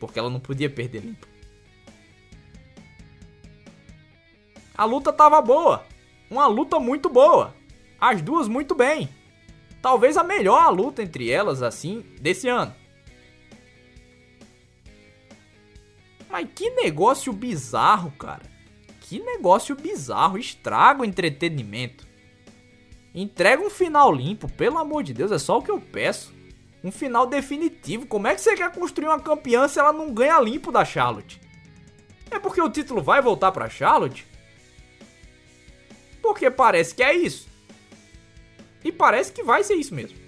Porque 0.00 0.18
ela 0.18 0.30
não 0.30 0.40
podia 0.40 0.70
perder 0.70 1.02
limpo. 1.02 1.28
A 4.74 4.86
luta 4.86 5.12
tava 5.12 5.42
boa. 5.42 5.84
Uma 6.30 6.46
luta 6.46 6.80
muito 6.80 7.10
boa. 7.10 7.54
As 8.00 8.22
duas 8.22 8.48
muito 8.48 8.74
bem. 8.74 9.10
Talvez 9.82 10.16
a 10.16 10.24
melhor 10.24 10.74
luta 10.74 11.02
entre 11.02 11.30
elas, 11.30 11.62
assim, 11.62 12.06
desse 12.22 12.48
ano. 12.48 12.74
Mas 16.30 16.48
que 16.54 16.70
negócio 16.70 17.32
bizarro, 17.32 18.10
cara. 18.12 18.42
Que 19.00 19.18
negócio 19.18 19.74
bizarro. 19.74 20.38
Estraga 20.38 21.02
o 21.02 21.04
entretenimento. 21.04 22.06
Entrega 23.14 23.62
um 23.62 23.70
final 23.70 24.12
limpo, 24.12 24.50
pelo 24.52 24.78
amor 24.78 25.02
de 25.02 25.14
Deus, 25.14 25.32
é 25.32 25.38
só 25.38 25.58
o 25.58 25.62
que 25.62 25.70
eu 25.70 25.80
peço 25.80 26.32
um 26.84 26.92
final 26.92 27.26
definitivo. 27.26 28.06
Como 28.06 28.26
é 28.26 28.34
que 28.34 28.40
você 28.40 28.54
quer 28.54 28.70
construir 28.72 29.08
uma 29.08 29.20
campeã 29.20 29.66
se 29.66 29.78
ela 29.78 29.92
não 29.92 30.12
ganha 30.12 30.40
limpo 30.40 30.70
da 30.70 30.84
Charlotte? 30.84 31.40
É 32.30 32.38
porque 32.38 32.60
o 32.60 32.70
título 32.70 33.02
vai 33.02 33.20
voltar 33.22 33.52
para 33.52 33.68
Charlotte? 33.70 34.26
Porque 36.22 36.50
parece 36.50 36.94
que 36.94 37.02
é 37.02 37.14
isso. 37.14 37.48
E 38.84 38.92
parece 38.92 39.32
que 39.32 39.42
vai 39.42 39.64
ser 39.64 39.74
isso 39.74 39.94
mesmo. 39.94 40.18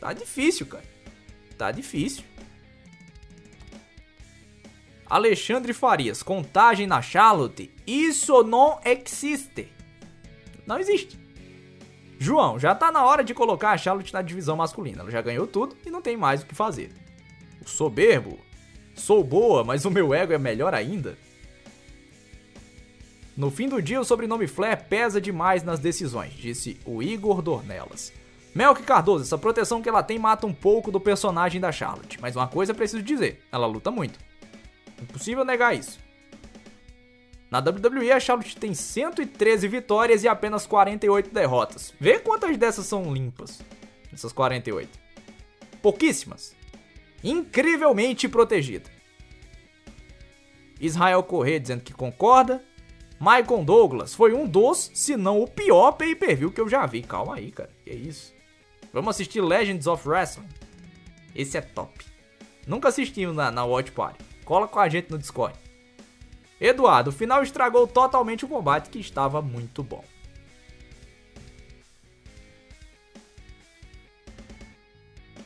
Tá 0.00 0.12
difícil, 0.12 0.66
cara. 0.66 0.84
Tá 1.56 1.70
difícil. 1.70 2.24
Alexandre 5.08 5.72
Farias, 5.72 6.22
contagem 6.22 6.86
na 6.86 7.00
Charlotte? 7.00 7.70
Isso 7.86 8.42
não 8.42 8.78
existe. 8.84 9.72
Não 10.66 10.78
existe. 10.78 11.18
João, 12.18 12.58
já 12.58 12.74
tá 12.74 12.92
na 12.92 13.04
hora 13.06 13.24
de 13.24 13.32
colocar 13.32 13.70
a 13.70 13.78
Charlotte 13.78 14.12
na 14.12 14.20
divisão 14.20 14.56
masculina. 14.56 15.00
Ela 15.00 15.10
já 15.10 15.22
ganhou 15.22 15.46
tudo 15.46 15.76
e 15.86 15.90
não 15.90 16.02
tem 16.02 16.16
mais 16.16 16.42
o 16.42 16.46
que 16.46 16.54
fazer. 16.54 16.92
O 17.64 17.68
soberbo. 17.68 18.38
Sou 18.94 19.24
boa, 19.24 19.64
mas 19.64 19.84
o 19.86 19.90
meu 19.90 20.12
ego 20.12 20.32
é 20.34 20.38
melhor 20.38 20.74
ainda. 20.74 21.16
No 23.34 23.50
fim 23.50 23.68
do 23.68 23.80
dia, 23.80 24.00
o 24.00 24.04
sobrenome 24.04 24.48
Flair 24.48 24.84
pesa 24.88 25.20
demais 25.20 25.62
nas 25.62 25.78
decisões, 25.78 26.34
disse 26.34 26.78
o 26.84 27.00
Igor 27.00 27.40
Dornelas. 27.40 28.12
Melk 28.52 28.82
Cardoso, 28.82 29.22
essa 29.22 29.38
proteção 29.38 29.80
que 29.80 29.88
ela 29.88 30.02
tem 30.02 30.18
mata 30.18 30.46
um 30.46 30.52
pouco 30.52 30.90
do 30.90 30.98
personagem 30.98 31.60
da 31.60 31.70
Charlotte, 31.70 32.18
mas 32.20 32.34
uma 32.34 32.48
coisa 32.48 32.74
preciso 32.74 33.02
dizer, 33.02 33.40
ela 33.52 33.66
luta 33.66 33.92
muito. 33.92 34.18
Impossível 35.00 35.44
negar 35.44 35.74
isso. 35.76 35.98
Na 37.50 37.60
WWE, 37.60 38.12
a 38.12 38.20
Charlotte 38.20 38.56
tem 38.56 38.74
113 38.74 39.68
vitórias 39.68 40.22
e 40.22 40.28
apenas 40.28 40.66
48 40.66 41.32
derrotas. 41.32 41.94
Vê 41.98 42.18
quantas 42.18 42.56
dessas 42.58 42.84
são 42.86 43.12
limpas. 43.12 43.60
Essas 44.12 44.32
48. 44.32 44.98
Pouquíssimas. 45.80 46.54
Incrivelmente 47.24 48.28
protegida. 48.28 48.90
Israel 50.78 51.22
Corrêa 51.22 51.58
dizendo 51.58 51.82
que 51.82 51.94
concorda. 51.94 52.62
Michael 53.18 53.64
Douglas 53.64 54.14
foi 54.14 54.32
um 54.32 54.46
dos, 54.46 54.90
se 54.94 55.16
não 55.16 55.40
o 55.40 55.48
pior 55.48 55.92
pay-per-view 55.92 56.52
que 56.52 56.60
eu 56.60 56.68
já 56.68 56.86
vi. 56.86 57.02
Calma 57.02 57.36
aí, 57.36 57.50
cara. 57.50 57.70
Que 57.84 57.90
isso? 57.90 58.32
Vamos 58.92 59.10
assistir 59.10 59.40
Legends 59.40 59.86
of 59.86 60.06
Wrestling. 60.08 60.48
Esse 61.34 61.56
é 61.56 61.60
top. 61.60 61.92
Nunca 62.66 62.88
assistimos 62.88 63.34
na, 63.34 63.50
na 63.50 63.64
Watch 63.64 63.90
Party. 63.90 64.27
Cola 64.48 64.66
com 64.66 64.78
a 64.78 64.88
gente 64.88 65.10
no 65.10 65.18
Discord. 65.18 65.54
Eduardo, 66.58 67.10
o 67.10 67.12
final 67.12 67.42
estragou 67.42 67.86
totalmente 67.86 68.46
o 68.46 68.48
combate 68.48 68.88
que 68.88 68.98
estava 68.98 69.42
muito 69.42 69.82
bom. 69.82 70.02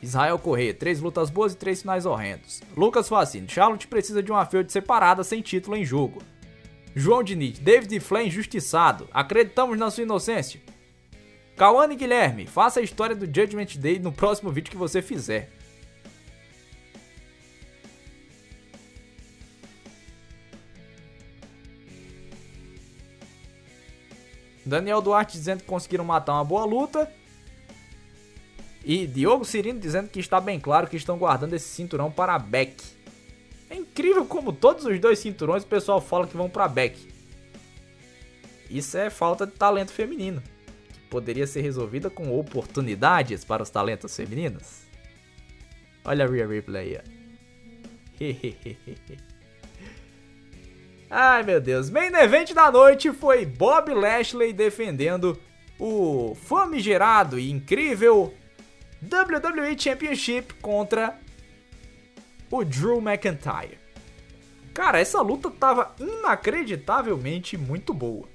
Israel 0.00 0.38
Corrêa, 0.38 0.72
três 0.72 1.00
lutas 1.00 1.30
boas 1.30 1.52
e 1.52 1.56
três 1.56 1.80
finais 1.80 2.06
horrendos. 2.06 2.62
Lucas 2.76 3.08
Facine, 3.08 3.48
Charlotte 3.48 3.88
precisa 3.88 4.22
de 4.22 4.30
uma 4.30 4.46
feud 4.46 4.70
separada 4.70 5.24
sem 5.24 5.42
título 5.42 5.76
em 5.76 5.84
jogo. 5.84 6.22
João 6.94 7.24
Diniz, 7.24 7.58
David 7.58 7.98
Flay 7.98 8.28
injustiçado. 8.28 9.08
Acreditamos 9.12 9.76
na 9.76 9.90
sua 9.90 10.04
inocência. 10.04 10.60
Kawane 11.56 11.96
Guilherme, 11.96 12.46
faça 12.46 12.78
a 12.78 12.84
história 12.84 13.16
do 13.16 13.26
Judgment 13.26 13.80
Day 13.80 13.98
no 13.98 14.12
próximo 14.12 14.52
vídeo 14.52 14.70
que 14.70 14.76
você 14.76 15.02
fizer. 15.02 15.50
Daniel 24.72 25.02
Duarte 25.02 25.36
dizendo 25.36 25.60
que 25.60 25.66
conseguiram 25.66 26.02
matar 26.02 26.32
uma 26.32 26.44
boa 26.44 26.64
luta. 26.64 27.10
E 28.82 29.06
Diogo 29.06 29.44
Cirino 29.44 29.78
dizendo 29.78 30.08
que 30.08 30.18
está 30.18 30.40
bem 30.40 30.58
claro 30.58 30.86
que 30.86 30.96
estão 30.96 31.18
guardando 31.18 31.52
esse 31.52 31.68
cinturão 31.68 32.10
para 32.10 32.38
Beck. 32.38 32.82
É 33.68 33.76
incrível 33.76 34.24
como 34.24 34.50
todos 34.50 34.86
os 34.86 34.98
dois 34.98 35.18
cinturões 35.18 35.62
o 35.62 35.66
pessoal 35.66 36.00
fala 36.00 36.26
que 36.26 36.36
vão 36.36 36.48
para 36.48 36.66
Beck. 36.68 36.96
Isso 38.70 38.96
é 38.96 39.10
falta 39.10 39.46
de 39.46 39.52
talento 39.52 39.92
feminino, 39.92 40.42
que 40.90 41.00
poderia 41.10 41.46
ser 41.46 41.60
resolvida 41.60 42.08
com 42.08 42.34
oportunidades 42.38 43.44
para 43.44 43.62
os 43.62 43.68
talentos 43.68 44.16
femininos. 44.16 44.84
Olha 46.02 46.24
a 46.24 46.28
Rhea 46.28 46.46
Ripley 46.46 46.98
aí. 48.18 49.22
Ai 51.14 51.42
meu 51.42 51.60
Deus, 51.60 51.90
main 51.90 52.10
event 52.14 52.54
da 52.54 52.72
noite 52.72 53.12
foi 53.12 53.44
Bob 53.44 53.92
Lashley 53.92 54.50
defendendo 54.50 55.38
o 55.78 56.34
famigerado 56.34 57.38
e 57.38 57.50
incrível 57.50 58.32
WWE 59.02 59.78
Championship 59.78 60.54
contra 60.54 61.20
o 62.50 62.64
Drew 62.64 62.96
McIntyre. 62.96 63.78
Cara, 64.72 65.00
essa 65.00 65.20
luta 65.20 65.50
tava 65.50 65.94
inacreditavelmente 66.00 67.58
muito 67.58 67.92
boa. 67.92 68.26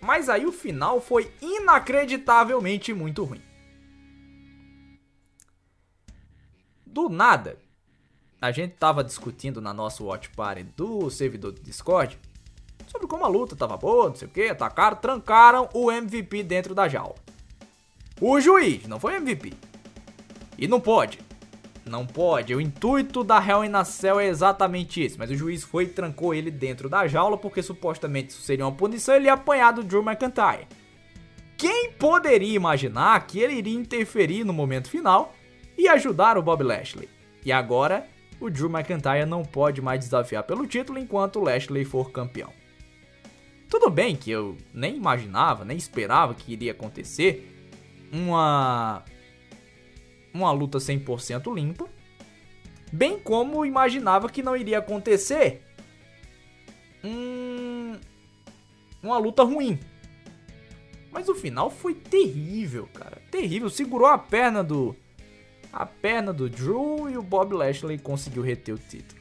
Mas 0.00 0.28
aí 0.28 0.44
o 0.44 0.50
final 0.50 1.00
foi 1.00 1.30
inacreditavelmente 1.40 2.92
muito 2.92 3.22
ruim. 3.22 3.42
Do 6.84 7.08
nada, 7.08 7.56
a 8.40 8.50
gente 8.50 8.74
tava 8.74 9.02
discutindo 9.02 9.60
na 9.60 9.72
nossa 9.72 10.02
watch 10.02 10.30
party 10.30 10.64
do 10.76 11.08
servidor 11.10 11.52
do 11.52 11.60
Discord 11.60 12.18
sobre 12.86 13.06
como 13.06 13.24
a 13.24 13.28
luta 13.28 13.56
tava 13.56 13.76
boa, 13.76 14.08
não 14.08 14.14
sei 14.14 14.28
o 14.28 14.30
que, 14.30 14.44
atacaram, 14.44 14.96
trancaram 14.96 15.68
o 15.72 15.90
MVP 15.90 16.42
dentro 16.42 16.74
da 16.74 16.88
jaula. 16.88 17.16
O 18.20 18.40
juiz, 18.40 18.86
não 18.86 18.98
foi 18.98 19.16
MVP. 19.16 19.52
E 20.56 20.66
não 20.66 20.80
pode. 20.80 21.18
Não 21.84 22.06
pode. 22.06 22.54
O 22.54 22.60
intuito 22.60 23.22
da 23.22 23.44
Hell 23.44 23.64
in 23.64 23.74
a 23.74 23.84
Cell 23.84 24.18
é 24.18 24.26
exatamente 24.26 25.00
esse. 25.02 25.18
Mas 25.18 25.30
o 25.30 25.36
juiz 25.36 25.62
foi 25.62 25.84
e 25.84 25.88
trancou 25.88 26.34
ele 26.34 26.50
dentro 26.50 26.88
da 26.88 27.06
jaula 27.06 27.36
porque 27.36 27.62
supostamente 27.62 28.30
isso 28.30 28.42
seria 28.42 28.64
uma 28.64 28.72
punição 28.72 29.14
ele 29.14 29.26
ia 29.26 29.34
apanhar 29.34 29.72
do 29.72 29.84
Drew 29.84 30.02
McIntyre. 30.02 30.66
Quem 31.56 31.92
poderia 31.92 32.54
imaginar 32.54 33.26
que 33.26 33.38
ele 33.38 33.54
iria 33.54 33.78
interferir 33.78 34.44
no 34.44 34.52
momento 34.52 34.90
final 34.90 35.34
e 35.76 35.86
ajudar 35.88 36.36
o 36.36 36.42
Bob 36.42 36.62
Lashley? 36.62 37.08
E 37.44 37.52
agora 37.52 38.06
o 38.40 38.50
Drew 38.50 38.68
McIntyre 38.68 39.26
não 39.26 39.44
pode 39.44 39.80
mais 39.80 40.00
desafiar 40.00 40.42
pelo 40.44 40.66
título 40.66 40.98
enquanto 40.98 41.40
Lashley 41.40 41.84
for 41.84 42.10
campeão. 42.10 42.52
Tudo 43.68 43.90
bem 43.90 44.14
que 44.14 44.30
eu 44.30 44.56
nem 44.72 44.96
imaginava, 44.96 45.64
nem 45.64 45.76
esperava 45.76 46.34
que 46.34 46.52
iria 46.52 46.72
acontecer 46.72 47.52
uma 48.12 49.02
uma 50.32 50.52
luta 50.52 50.78
100% 50.78 51.52
limpa, 51.54 51.88
bem 52.92 53.18
como 53.18 53.64
imaginava 53.64 54.28
que 54.28 54.42
não 54.42 54.54
iria 54.54 54.78
acontecer 54.78 55.62
um, 57.02 57.98
uma 59.02 59.18
luta 59.18 59.42
ruim. 59.42 59.78
Mas 61.10 61.28
o 61.28 61.34
final 61.34 61.70
foi 61.70 61.94
terrível, 61.94 62.86
cara. 62.92 63.22
Terrível. 63.30 63.70
Segurou 63.70 64.06
a 64.06 64.18
perna 64.18 64.62
do 64.62 64.94
a 65.76 65.84
perna 65.84 66.32
do 66.32 66.48
Drew 66.48 67.10
e 67.10 67.18
o 67.18 67.22
Bob 67.22 67.54
Lashley 67.54 67.98
conseguiu 67.98 68.42
reter 68.42 68.74
o 68.74 68.78
título. 68.78 69.20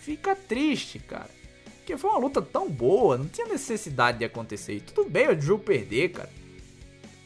Fica 0.00 0.34
triste, 0.34 0.98
cara. 0.98 1.28
Porque 1.76 1.98
foi 1.98 2.08
uma 2.08 2.18
luta 2.18 2.40
tão 2.40 2.70
boa, 2.70 3.18
não 3.18 3.28
tinha 3.28 3.46
necessidade 3.46 4.18
de 4.18 4.24
acontecer. 4.24 4.76
E 4.76 4.80
tudo 4.80 5.10
bem 5.10 5.28
o 5.28 5.36
Drew 5.36 5.58
perder, 5.58 6.12
cara. 6.12 6.30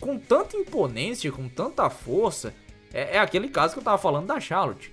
Com 0.00 0.18
tanta 0.18 0.56
imponência, 0.56 1.30
com 1.30 1.48
tanta 1.48 1.88
força, 1.88 2.52
é, 2.92 3.16
é 3.16 3.18
aquele 3.20 3.48
caso 3.48 3.74
que 3.74 3.78
eu 3.78 3.84
tava 3.84 3.96
falando 3.96 4.26
da 4.26 4.40
Charlotte. 4.40 4.90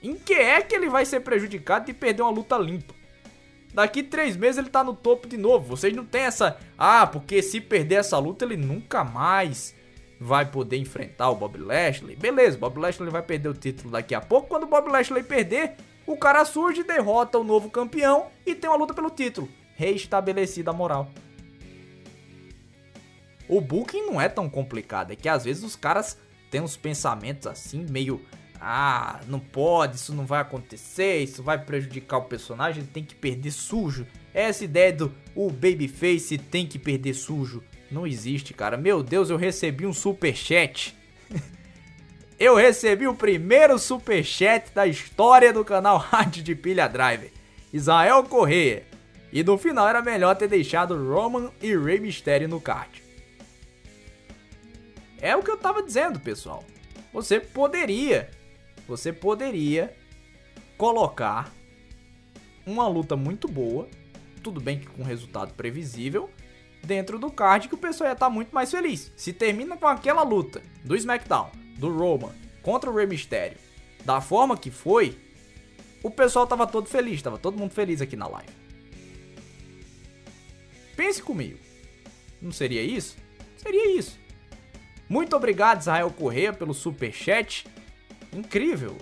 Em 0.00 0.14
que 0.14 0.34
é 0.34 0.62
que 0.62 0.76
ele 0.76 0.88
vai 0.88 1.04
ser 1.04 1.20
prejudicado 1.20 1.86
de 1.86 1.92
perder 1.92 2.22
uma 2.22 2.30
luta 2.30 2.56
limpa? 2.56 2.94
Daqui 3.74 4.04
três 4.04 4.36
meses 4.36 4.56
ele 4.58 4.70
tá 4.70 4.84
no 4.84 4.94
topo 4.94 5.26
de 5.26 5.36
novo. 5.36 5.66
Vocês 5.76 5.92
não 5.92 6.04
tem 6.04 6.22
essa. 6.22 6.56
Ah, 6.78 7.08
porque 7.08 7.42
se 7.42 7.60
perder 7.60 7.96
essa 7.96 8.18
luta 8.18 8.44
ele 8.44 8.56
nunca 8.56 9.02
mais 9.02 9.74
vai 10.20 10.46
poder 10.46 10.76
enfrentar 10.76 11.30
o 11.30 11.36
Bob 11.36 11.58
Lashley. 11.58 12.16
Beleza, 12.16 12.58
Bob 12.58 12.78
Lashley 12.78 13.10
vai 13.10 13.22
perder 13.22 13.48
o 13.48 13.54
título 13.54 13.90
daqui 13.90 14.14
a 14.14 14.20
pouco. 14.20 14.48
Quando 14.48 14.64
o 14.64 14.68
Bob 14.68 14.90
Lashley 14.90 15.22
perder, 15.22 15.74
o 16.06 16.16
cara 16.16 16.44
surge, 16.44 16.82
derrota 16.82 17.38
o 17.38 17.44
novo 17.44 17.70
campeão 17.70 18.26
e 18.44 18.54
tem 18.54 18.68
uma 18.68 18.76
luta 18.76 18.94
pelo 18.94 19.10
título. 19.10 19.48
Reestabelecida 19.76 20.70
a 20.70 20.74
moral. 20.74 21.10
O 23.48 23.60
booking 23.60 24.06
não 24.06 24.20
é 24.20 24.28
tão 24.28 24.48
complicado, 24.48 25.12
é 25.12 25.16
que 25.16 25.28
às 25.28 25.44
vezes 25.44 25.62
os 25.62 25.74
caras 25.74 26.18
têm 26.50 26.60
uns 26.60 26.76
pensamentos 26.76 27.46
assim, 27.46 27.86
meio. 27.88 28.20
Ah, 28.60 29.20
não 29.28 29.38
pode, 29.38 29.96
isso 29.96 30.12
não 30.12 30.26
vai 30.26 30.40
acontecer, 30.40 31.18
isso 31.22 31.44
vai 31.44 31.64
prejudicar 31.64 32.18
o 32.18 32.24
personagem, 32.24 32.82
ele 32.82 32.90
tem 32.92 33.04
que 33.04 33.14
perder 33.14 33.52
sujo. 33.52 34.04
Essa 34.34 34.64
ideia 34.64 34.92
do 34.92 35.14
o 35.34 35.48
babyface 35.48 36.36
tem 36.36 36.66
que 36.66 36.78
perder 36.78 37.14
sujo. 37.14 37.62
Não 37.90 38.06
existe, 38.06 38.52
cara. 38.52 38.76
Meu 38.76 39.02
Deus, 39.02 39.30
eu 39.30 39.36
recebi 39.36 39.86
um 39.86 39.92
super 39.92 40.36
chat. 40.36 40.96
eu 42.38 42.54
recebi 42.54 43.06
o 43.06 43.14
primeiro 43.14 43.78
super 43.78 44.22
chat 44.24 44.70
da 44.74 44.86
história 44.86 45.52
do 45.52 45.64
canal 45.64 45.96
Rádio 45.98 46.42
de 46.42 46.54
Pilha 46.54 46.88
Driver. 46.88 47.30
Israel 47.72 48.22
Correia. 48.24 48.86
E 49.32 49.42
no 49.42 49.58
final 49.58 49.88
era 49.88 50.02
melhor 50.02 50.34
ter 50.36 50.48
deixado 50.48 50.96
Roman 50.96 51.50
e 51.60 51.76
Rey 51.76 52.00
Mysterio 52.00 52.48
no 52.48 52.60
card. 52.60 53.02
É 55.20 55.36
o 55.36 55.42
que 55.42 55.50
eu 55.50 55.56
tava 55.56 55.82
dizendo, 55.82 56.20
pessoal. 56.20 56.64
Você 57.12 57.40
poderia, 57.40 58.30
você 58.86 59.12
poderia 59.12 59.94
colocar 60.76 61.52
uma 62.64 62.86
luta 62.86 63.16
muito 63.16 63.48
boa, 63.48 63.88
tudo 64.42 64.60
bem 64.60 64.78
que 64.78 64.86
com 64.86 65.02
resultado 65.02 65.52
previsível, 65.54 66.30
dentro 66.82 67.18
do 67.18 67.30
card 67.30 67.68
que 67.68 67.74
o 67.74 67.78
pessoal 67.78 68.08
ia 68.08 68.14
estar 68.14 68.26
tá 68.26 68.30
muito 68.30 68.54
mais 68.54 68.70
feliz. 68.70 69.12
Se 69.16 69.32
termina 69.32 69.76
com 69.76 69.86
aquela 69.86 70.22
luta 70.22 70.62
do 70.84 70.96
SmackDown, 70.96 71.50
do 71.76 71.90
Roman 71.96 72.32
contra 72.62 72.90
o 72.90 72.94
Rey 72.94 73.06
Mysterio, 73.06 73.58
da 74.04 74.20
forma 74.20 74.56
que 74.56 74.70
foi, 74.70 75.18
o 76.02 76.10
pessoal 76.10 76.46
tava 76.46 76.66
todo 76.66 76.88
feliz, 76.88 77.20
tava 77.22 77.38
todo 77.38 77.58
mundo 77.58 77.72
feliz 77.72 78.00
aqui 78.00 78.16
na 78.16 78.26
live. 78.26 78.52
Pense 80.96 81.22
comigo. 81.22 81.58
Não 82.40 82.52
seria 82.52 82.82
isso? 82.82 83.16
Seria 83.56 83.96
isso. 83.96 84.18
Muito 85.08 85.34
obrigado, 85.34 85.80
Israel 85.80 86.10
Corrêa, 86.10 86.52
pelo 86.52 86.74
super 86.74 87.12
chat. 87.12 87.66
Incrível 88.32 88.96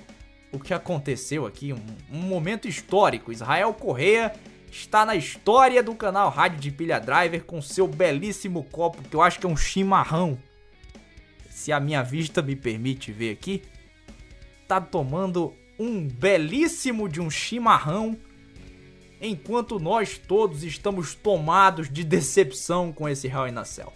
o 0.53 0.59
que 0.59 0.73
aconteceu 0.73 1.47
aqui, 1.47 1.73
um, 1.73 1.85
um 2.11 2.21
momento 2.21 2.69
histórico. 2.69 3.33
Israel 3.33 3.73
Corrêa 3.75 4.35
está 4.77 5.07
na 5.07 5.17
história 5.17 5.83
do 5.83 5.95
canal 5.95 6.31
Rádio 6.31 6.61
de 6.61 6.71
Pilha 6.71 7.01
Driver 7.01 7.45
com 7.45 7.63
seu 7.63 7.89
belíssimo 7.89 8.65
copo, 8.65 9.03
que 9.03 9.17
eu 9.17 9.23
acho 9.23 9.39
que 9.39 9.47
é 9.47 9.49
um 9.49 9.57
chimarrão. 9.57 10.39
Se 11.49 11.73
a 11.73 11.81
minha 11.81 12.03
vista 12.03 12.43
me 12.43 12.55
permite 12.55 13.11
ver 13.11 13.33
aqui, 13.33 13.63
tá 14.69 14.81
tomando 14.81 15.55
um 15.79 16.07
belíssimo 16.07 17.09
de 17.09 17.21
um 17.21 17.31
chimarrão, 17.31 18.17
enquanto 19.21 19.79
nós 19.79 20.19
todos 20.19 20.63
estamos 20.63 21.15
tomados 21.15 21.91
de 21.91 22.05
decepção 22.05 22.93
com 22.93 23.09
esse 23.09 23.27
Hell 23.27 23.49
in 23.49 23.57
a 23.57 23.65
Cell. 23.65 23.93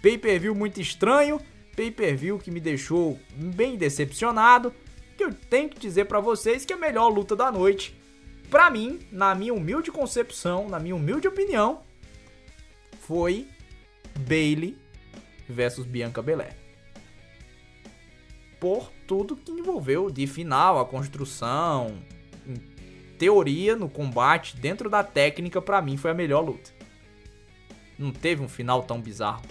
Pay-per-view 0.00 0.54
muito 0.54 0.80
estranho, 0.80 1.40
pay-per-view 1.76 2.38
que 2.38 2.50
me 2.50 2.60
deixou 2.60 3.20
bem 3.36 3.76
decepcionado, 3.76 4.74
que 5.16 5.24
eu 5.24 5.32
tenho 5.32 5.68
que 5.68 5.78
dizer 5.78 6.06
para 6.06 6.20
vocês 6.20 6.64
que 6.64 6.72
é 6.72 6.76
a 6.76 6.78
melhor 6.78 7.08
luta 7.08 7.36
da 7.36 7.52
noite, 7.52 7.94
para 8.52 8.70
mim, 8.70 9.00
na 9.10 9.34
minha 9.34 9.54
humilde 9.54 9.90
concepção, 9.90 10.68
na 10.68 10.78
minha 10.78 10.94
humilde 10.94 11.26
opinião, 11.26 11.80
foi 13.00 13.48
Bailey 14.28 14.76
versus 15.48 15.86
Bianca 15.86 16.20
Belair. 16.20 16.54
Por 18.60 18.92
tudo 19.06 19.36
que 19.36 19.50
envolveu 19.50 20.10
de 20.10 20.26
final, 20.26 20.78
a 20.78 20.84
construção, 20.84 21.96
teoria 23.18 23.74
no 23.74 23.88
combate, 23.88 24.54
dentro 24.58 24.90
da 24.90 25.02
técnica, 25.02 25.62
para 25.62 25.80
mim 25.80 25.96
foi 25.96 26.10
a 26.10 26.14
melhor 26.14 26.42
luta. 26.42 26.72
Não 27.98 28.12
teve 28.12 28.42
um 28.42 28.48
final 28.50 28.82
tão 28.82 29.00
bizarro. 29.00 29.46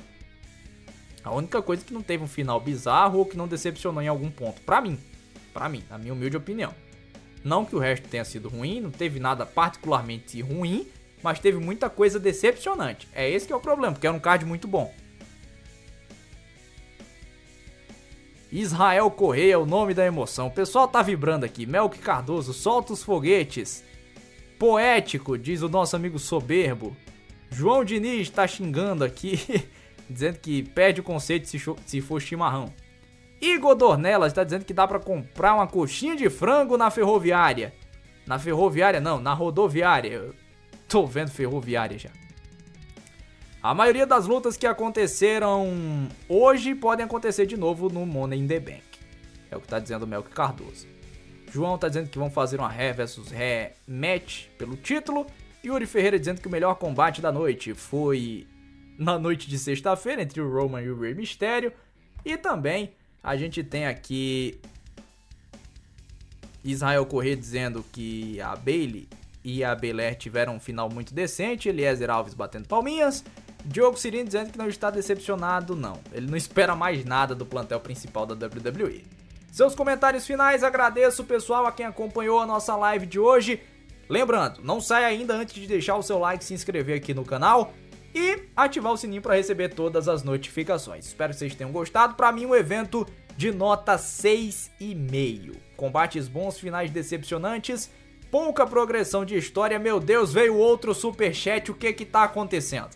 A 1.23 1.33
única 1.33 1.59
coisa 1.59 1.83
que 1.83 1.91
não 1.93 2.03
teve 2.03 2.23
um 2.23 2.27
final 2.27 2.59
bizarro 2.59 3.17
ou 3.17 3.25
que 3.25 3.35
não 3.35 3.47
decepcionou 3.47 4.03
em 4.03 4.07
algum 4.07 4.29
ponto, 4.29 4.61
para 4.61 4.79
mim, 4.79 4.99
para 5.51 5.67
mim, 5.67 5.83
na 5.89 5.97
minha 5.97 6.13
humilde 6.13 6.37
opinião. 6.37 6.71
Não 7.43 7.65
que 7.65 7.75
o 7.75 7.79
resto 7.79 8.07
tenha 8.07 8.25
sido 8.25 8.49
ruim, 8.49 8.79
não 8.81 8.91
teve 8.91 9.19
nada 9.19 9.45
particularmente 9.45 10.41
ruim, 10.41 10.87
mas 11.23 11.39
teve 11.39 11.57
muita 11.57 11.89
coisa 11.89 12.19
decepcionante. 12.19 13.07
É 13.13 13.29
esse 13.29 13.47
que 13.47 13.53
é 13.53 13.55
o 13.55 13.59
problema, 13.59 13.93
porque 13.93 14.07
era 14.07 14.15
um 14.15 14.19
card 14.19 14.45
muito 14.45 14.67
bom. 14.67 14.93
Israel 18.51 19.09
Correia, 19.09 19.57
o 19.57 19.65
nome 19.65 19.93
da 19.93 20.05
emoção. 20.05 20.47
O 20.47 20.51
pessoal 20.51 20.87
tá 20.87 21.01
vibrando 21.01 21.45
aqui. 21.45 21.65
Melk 21.65 21.97
Cardoso, 21.99 22.53
solta 22.53 22.91
os 22.91 23.01
foguetes. 23.01 23.83
Poético, 24.59 25.37
diz 25.37 25.61
o 25.61 25.69
nosso 25.69 25.95
amigo 25.95 26.19
soberbo. 26.19 26.95
João 27.49 27.83
Diniz 27.83 28.29
tá 28.29 28.45
xingando 28.45 29.03
aqui, 29.03 29.39
dizendo 30.09 30.37
que 30.39 30.63
perde 30.63 30.99
o 30.99 31.03
conceito 31.03 31.47
se 31.85 32.01
for 32.01 32.21
chimarrão. 32.21 32.73
Igor 33.41 33.73
Dornelas 33.75 34.31
está 34.31 34.43
dizendo 34.43 34.63
que 34.63 34.73
dá 34.73 34.87
para 34.87 34.99
comprar 34.99 35.55
uma 35.55 35.65
coxinha 35.65 36.15
de 36.15 36.29
frango 36.29 36.77
na 36.77 36.91
ferroviária. 36.91 37.73
Na 38.27 38.37
ferroviária 38.37 39.01
não, 39.01 39.19
na 39.19 39.33
rodoviária. 39.33 40.11
Eu 40.11 40.35
tô 40.87 41.07
vendo 41.07 41.31
ferroviária 41.31 41.97
já. 41.97 42.11
A 43.63 43.73
maioria 43.73 44.05
das 44.05 44.27
lutas 44.27 44.57
que 44.57 44.67
aconteceram 44.67 45.67
hoje 46.29 46.75
podem 46.75 47.05
acontecer 47.05 47.45
de 47.45 47.57
novo 47.57 47.89
no 47.89 48.05
Money 48.05 48.39
in 48.39 48.47
the 48.47 48.59
Bank. 48.59 48.83
É 49.49 49.57
o 49.57 49.61
que 49.61 49.67
tá 49.67 49.79
dizendo 49.79 50.03
o 50.03 50.07
Melk 50.07 50.29
Cardoso. 50.29 50.87
João 51.51 51.77
tá 51.77 51.87
dizendo 51.87 52.09
que 52.09 52.17
vão 52.17 52.31
fazer 52.31 52.59
uma 52.59 52.69
ré 52.69 52.93
versus 52.93 53.29
ré 53.29 53.73
match 53.87 54.47
pelo 54.57 54.77
título. 54.77 55.25
Yuri 55.63 55.85
Ferreira 55.85 56.17
dizendo 56.17 56.41
que 56.41 56.47
o 56.47 56.51
melhor 56.51 56.75
combate 56.75 57.21
da 57.21 57.31
noite 57.31 57.73
foi 57.73 58.47
na 58.97 59.19
noite 59.19 59.49
de 59.49 59.59
sexta-feira 59.59 60.21
entre 60.21 60.41
o 60.41 60.51
Roman 60.51 60.81
e 60.81 60.89
o 60.89 60.99
Rey 60.99 61.13
Mysterio. 61.13 61.73
E 62.23 62.37
também 62.37 62.93
a 63.23 63.35
gente 63.35 63.63
tem 63.63 63.85
aqui 63.85 64.59
Israel 66.63 67.05
Corrêa 67.05 67.35
dizendo 67.35 67.85
que 67.91 68.39
a 68.41 68.55
Bailey 68.55 69.07
e 69.43 69.63
a 69.63 69.73
Belair 69.75 70.15
tiveram 70.15 70.55
um 70.55 70.59
final 70.59 70.89
muito 70.89 71.13
decente, 71.13 71.69
Eliezer 71.69 72.09
Alves 72.09 72.33
batendo 72.33 72.67
palminhas, 72.67 73.23
Diogo 73.65 73.97
Cirino 73.97 74.25
dizendo 74.25 74.51
que 74.51 74.57
não 74.57 74.67
está 74.67 74.89
decepcionado, 74.89 75.75
não. 75.75 75.99
Ele 76.11 76.27
não 76.27 76.37
espera 76.37 76.75
mais 76.75 77.05
nada 77.05 77.35
do 77.35 77.45
plantel 77.45 77.79
principal 77.79 78.25
da 78.25 78.33
WWE. 78.33 79.03
Seus 79.51 79.75
comentários 79.75 80.25
finais, 80.25 80.63
agradeço 80.63 81.23
pessoal 81.23 81.65
a 81.65 81.71
quem 81.71 81.85
acompanhou 81.85 82.39
a 82.39 82.45
nossa 82.45 82.75
live 82.75 83.05
de 83.05 83.19
hoje. 83.19 83.61
Lembrando, 84.09 84.61
não 84.63 84.81
saia 84.81 85.07
ainda 85.07 85.33
antes 85.33 85.55
de 85.55 85.67
deixar 85.67 85.95
o 85.95 86.03
seu 86.03 86.17
like 86.17 86.43
e 86.43 86.47
se 86.47 86.53
inscrever 86.53 86.97
aqui 86.97 87.13
no 87.13 87.25
canal 87.25 87.73
e 88.13 88.43
ativar 88.55 88.93
o 88.93 88.97
sininho 88.97 89.21
para 89.21 89.35
receber 89.35 89.69
todas 89.69 90.07
as 90.07 90.23
notificações. 90.23 91.05
Espero 91.05 91.33
que 91.33 91.39
vocês 91.39 91.55
tenham 91.55 91.71
gostado. 91.71 92.15
Para 92.15 92.31
mim, 92.31 92.45
um 92.45 92.55
evento 92.55 93.07
de 93.37 93.51
nota 93.51 93.95
6,5. 93.95 95.55
Combates 95.75 96.27
bons, 96.27 96.59
finais 96.59 96.91
decepcionantes, 96.91 97.89
pouca 98.29 98.65
progressão 98.65 99.25
de 99.25 99.35
história. 99.37 99.79
Meu 99.79 99.99
Deus, 99.99 100.33
veio 100.33 100.55
outro 100.55 100.93
super 100.93 101.33
chat. 101.33 101.71
O 101.71 101.75
que 101.75 101.93
que 101.93 102.05
tá 102.05 102.23
acontecendo? 102.23 102.89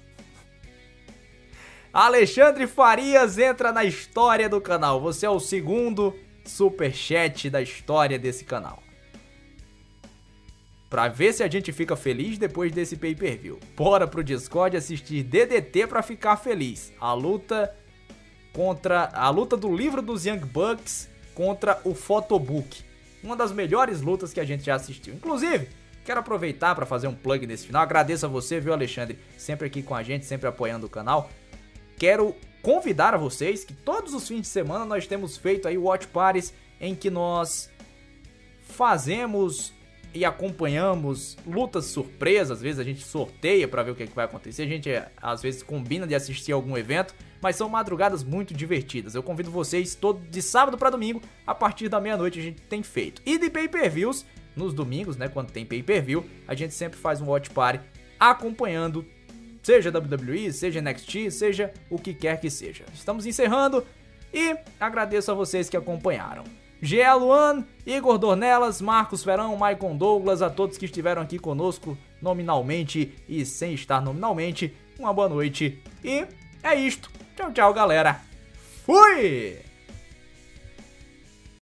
Alexandre 1.94 2.68
Farias 2.68 3.38
entra 3.38 3.72
na 3.72 3.86
história 3.86 4.50
do 4.50 4.60
canal. 4.60 5.00
Você 5.00 5.26
é 5.26 5.30
o 5.30 5.40
segundo 5.40 6.14
super 6.44 6.94
chat 6.94 7.50
da 7.50 7.62
história 7.62 8.20
desse 8.20 8.44
canal 8.44 8.85
para 10.96 11.10
ver 11.10 11.34
se 11.34 11.44
a 11.44 11.48
gente 11.50 11.74
fica 11.74 11.94
feliz 11.94 12.38
depois 12.38 12.72
desse 12.72 12.96
pay-per-view. 12.96 13.60
Bora 13.76 14.08
pro 14.08 14.24
Discord 14.24 14.78
assistir 14.78 15.24
DDT 15.24 15.88
para 15.88 16.02
ficar 16.02 16.38
feliz. 16.38 16.94
A 17.02 17.12
luta 17.12 17.76
contra 18.54 19.10
a 19.14 19.30
luta 19.30 19.58
do 19.58 19.76
livro 19.76 20.02
dos 20.02 20.26
Young 20.26 20.40
Bucks 20.40 21.10
contra 21.34 21.82
o 21.84 21.94
Photobook. 21.94 22.82
Uma 23.22 23.36
das 23.36 23.52
melhores 23.52 24.00
lutas 24.00 24.32
que 24.32 24.40
a 24.40 24.46
gente 24.46 24.64
já 24.64 24.76
assistiu. 24.76 25.14
Inclusive, 25.14 25.68
quero 26.06 26.22
aproveitar 26.22 26.74
para 26.74 26.86
fazer 26.86 27.10
um 27.10 27.14
plug 27.14 27.46
nesse 27.46 27.68
final. 27.68 27.82
Agradeço 27.82 28.26
a 28.26 28.30
você, 28.30 28.62
viu, 28.62 28.72
Alexandre, 28.72 29.20
sempre 29.38 29.68
aqui 29.68 29.84
com 29.84 29.96
a 29.96 30.02
gente, 30.02 30.26
sempre 30.26 30.48
apoiando 30.48 30.86
o 30.86 30.90
canal. 30.90 31.30
Quero 31.98 32.34
convidar 32.62 33.14
a 33.14 33.18
vocês 33.18 33.66
que 33.66 33.74
todos 33.74 34.14
os 34.14 34.26
fins 34.26 34.44
de 34.44 34.48
semana 34.48 34.86
nós 34.86 35.06
temos 35.06 35.36
feito 35.36 35.68
aí 35.68 35.78
watch 35.78 36.08
parties 36.08 36.54
em 36.80 36.96
que 36.96 37.10
nós 37.10 37.70
fazemos 38.70 39.76
e 40.16 40.24
acompanhamos 40.24 41.38
lutas 41.46 41.86
surpresas, 41.86 42.58
às 42.58 42.62
vezes 42.62 42.80
a 42.80 42.84
gente 42.86 43.04
sorteia 43.04 43.68
para 43.68 43.84
ver 43.84 43.92
o 43.92 43.96
que, 43.96 44.04
é 44.04 44.08
que 44.08 44.16
vai 44.16 44.24
acontecer, 44.24 44.64
a 44.64 44.68
gente 44.68 44.90
às 45.22 45.42
vezes 45.42 45.62
combina 45.62 46.08
de 46.08 46.16
assistir 46.16 46.54
algum 46.54 46.78
evento, 46.78 47.14
mas 47.42 47.58
são 47.58 47.68
madrugadas 47.68 48.24
muito 48.24 48.54
divertidas. 48.54 49.14
Eu 49.14 49.22
convido 49.22 49.52
vocês 49.52 49.94
todo 49.94 50.26
de 50.30 50.42
sábado 50.42 50.78
para 50.78 50.90
domingo, 50.90 51.22
a 51.46 51.54
partir 51.54 51.90
da 51.90 52.00
meia-noite 52.00 52.40
a 52.40 52.42
gente 52.42 52.62
tem 52.62 52.82
feito. 52.82 53.22
E 53.26 53.38
de 53.38 53.50
pay-per-views, 53.50 54.26
nos 54.56 54.74
domingos, 54.74 55.18
né, 55.18 55.28
quando 55.28 55.52
tem 55.52 55.66
pay-per-view, 55.66 56.26
a 56.48 56.56
gente 56.56 56.74
sempre 56.74 56.98
faz 56.98 57.20
um 57.20 57.28
watch 57.28 57.50
party 57.50 57.84
acompanhando 58.18 59.06
seja 59.62 59.90
WWE, 59.90 60.54
seja 60.54 60.80
NXT, 60.80 61.30
seja 61.30 61.74
o 61.90 62.00
que 62.00 62.14
quer 62.14 62.40
que 62.40 62.50
seja. 62.50 62.86
Estamos 62.94 63.26
encerrando 63.26 63.86
e 64.34 64.56
agradeço 64.80 65.30
a 65.30 65.34
vocês 65.34 65.68
que 65.68 65.76
acompanharam. 65.76 66.46
Gea 66.86 67.14
Igor 67.84 68.20
Dornelas, 68.20 68.80
Marcos 68.80 69.24
Ferão, 69.24 69.58
Maicon 69.58 69.98
Douglas, 69.98 70.44
a 70.44 70.52
todos 70.52 70.78
que 70.78 70.86
estiveram 70.86 71.24
aqui 71.24 71.40
conosco 71.40 71.98
nominalmente 72.22 73.12
e 73.28 73.44
sem 73.44 73.74
estar 73.74 74.00
nominalmente, 74.00 74.72
uma 75.00 75.12
boa 75.12 75.28
noite 75.28 75.82
e 76.04 76.28
é 76.62 76.76
isto. 76.76 77.10
Tchau, 77.36 77.52
tchau, 77.52 77.74
galera. 77.74 78.22
Fui! 78.86 79.65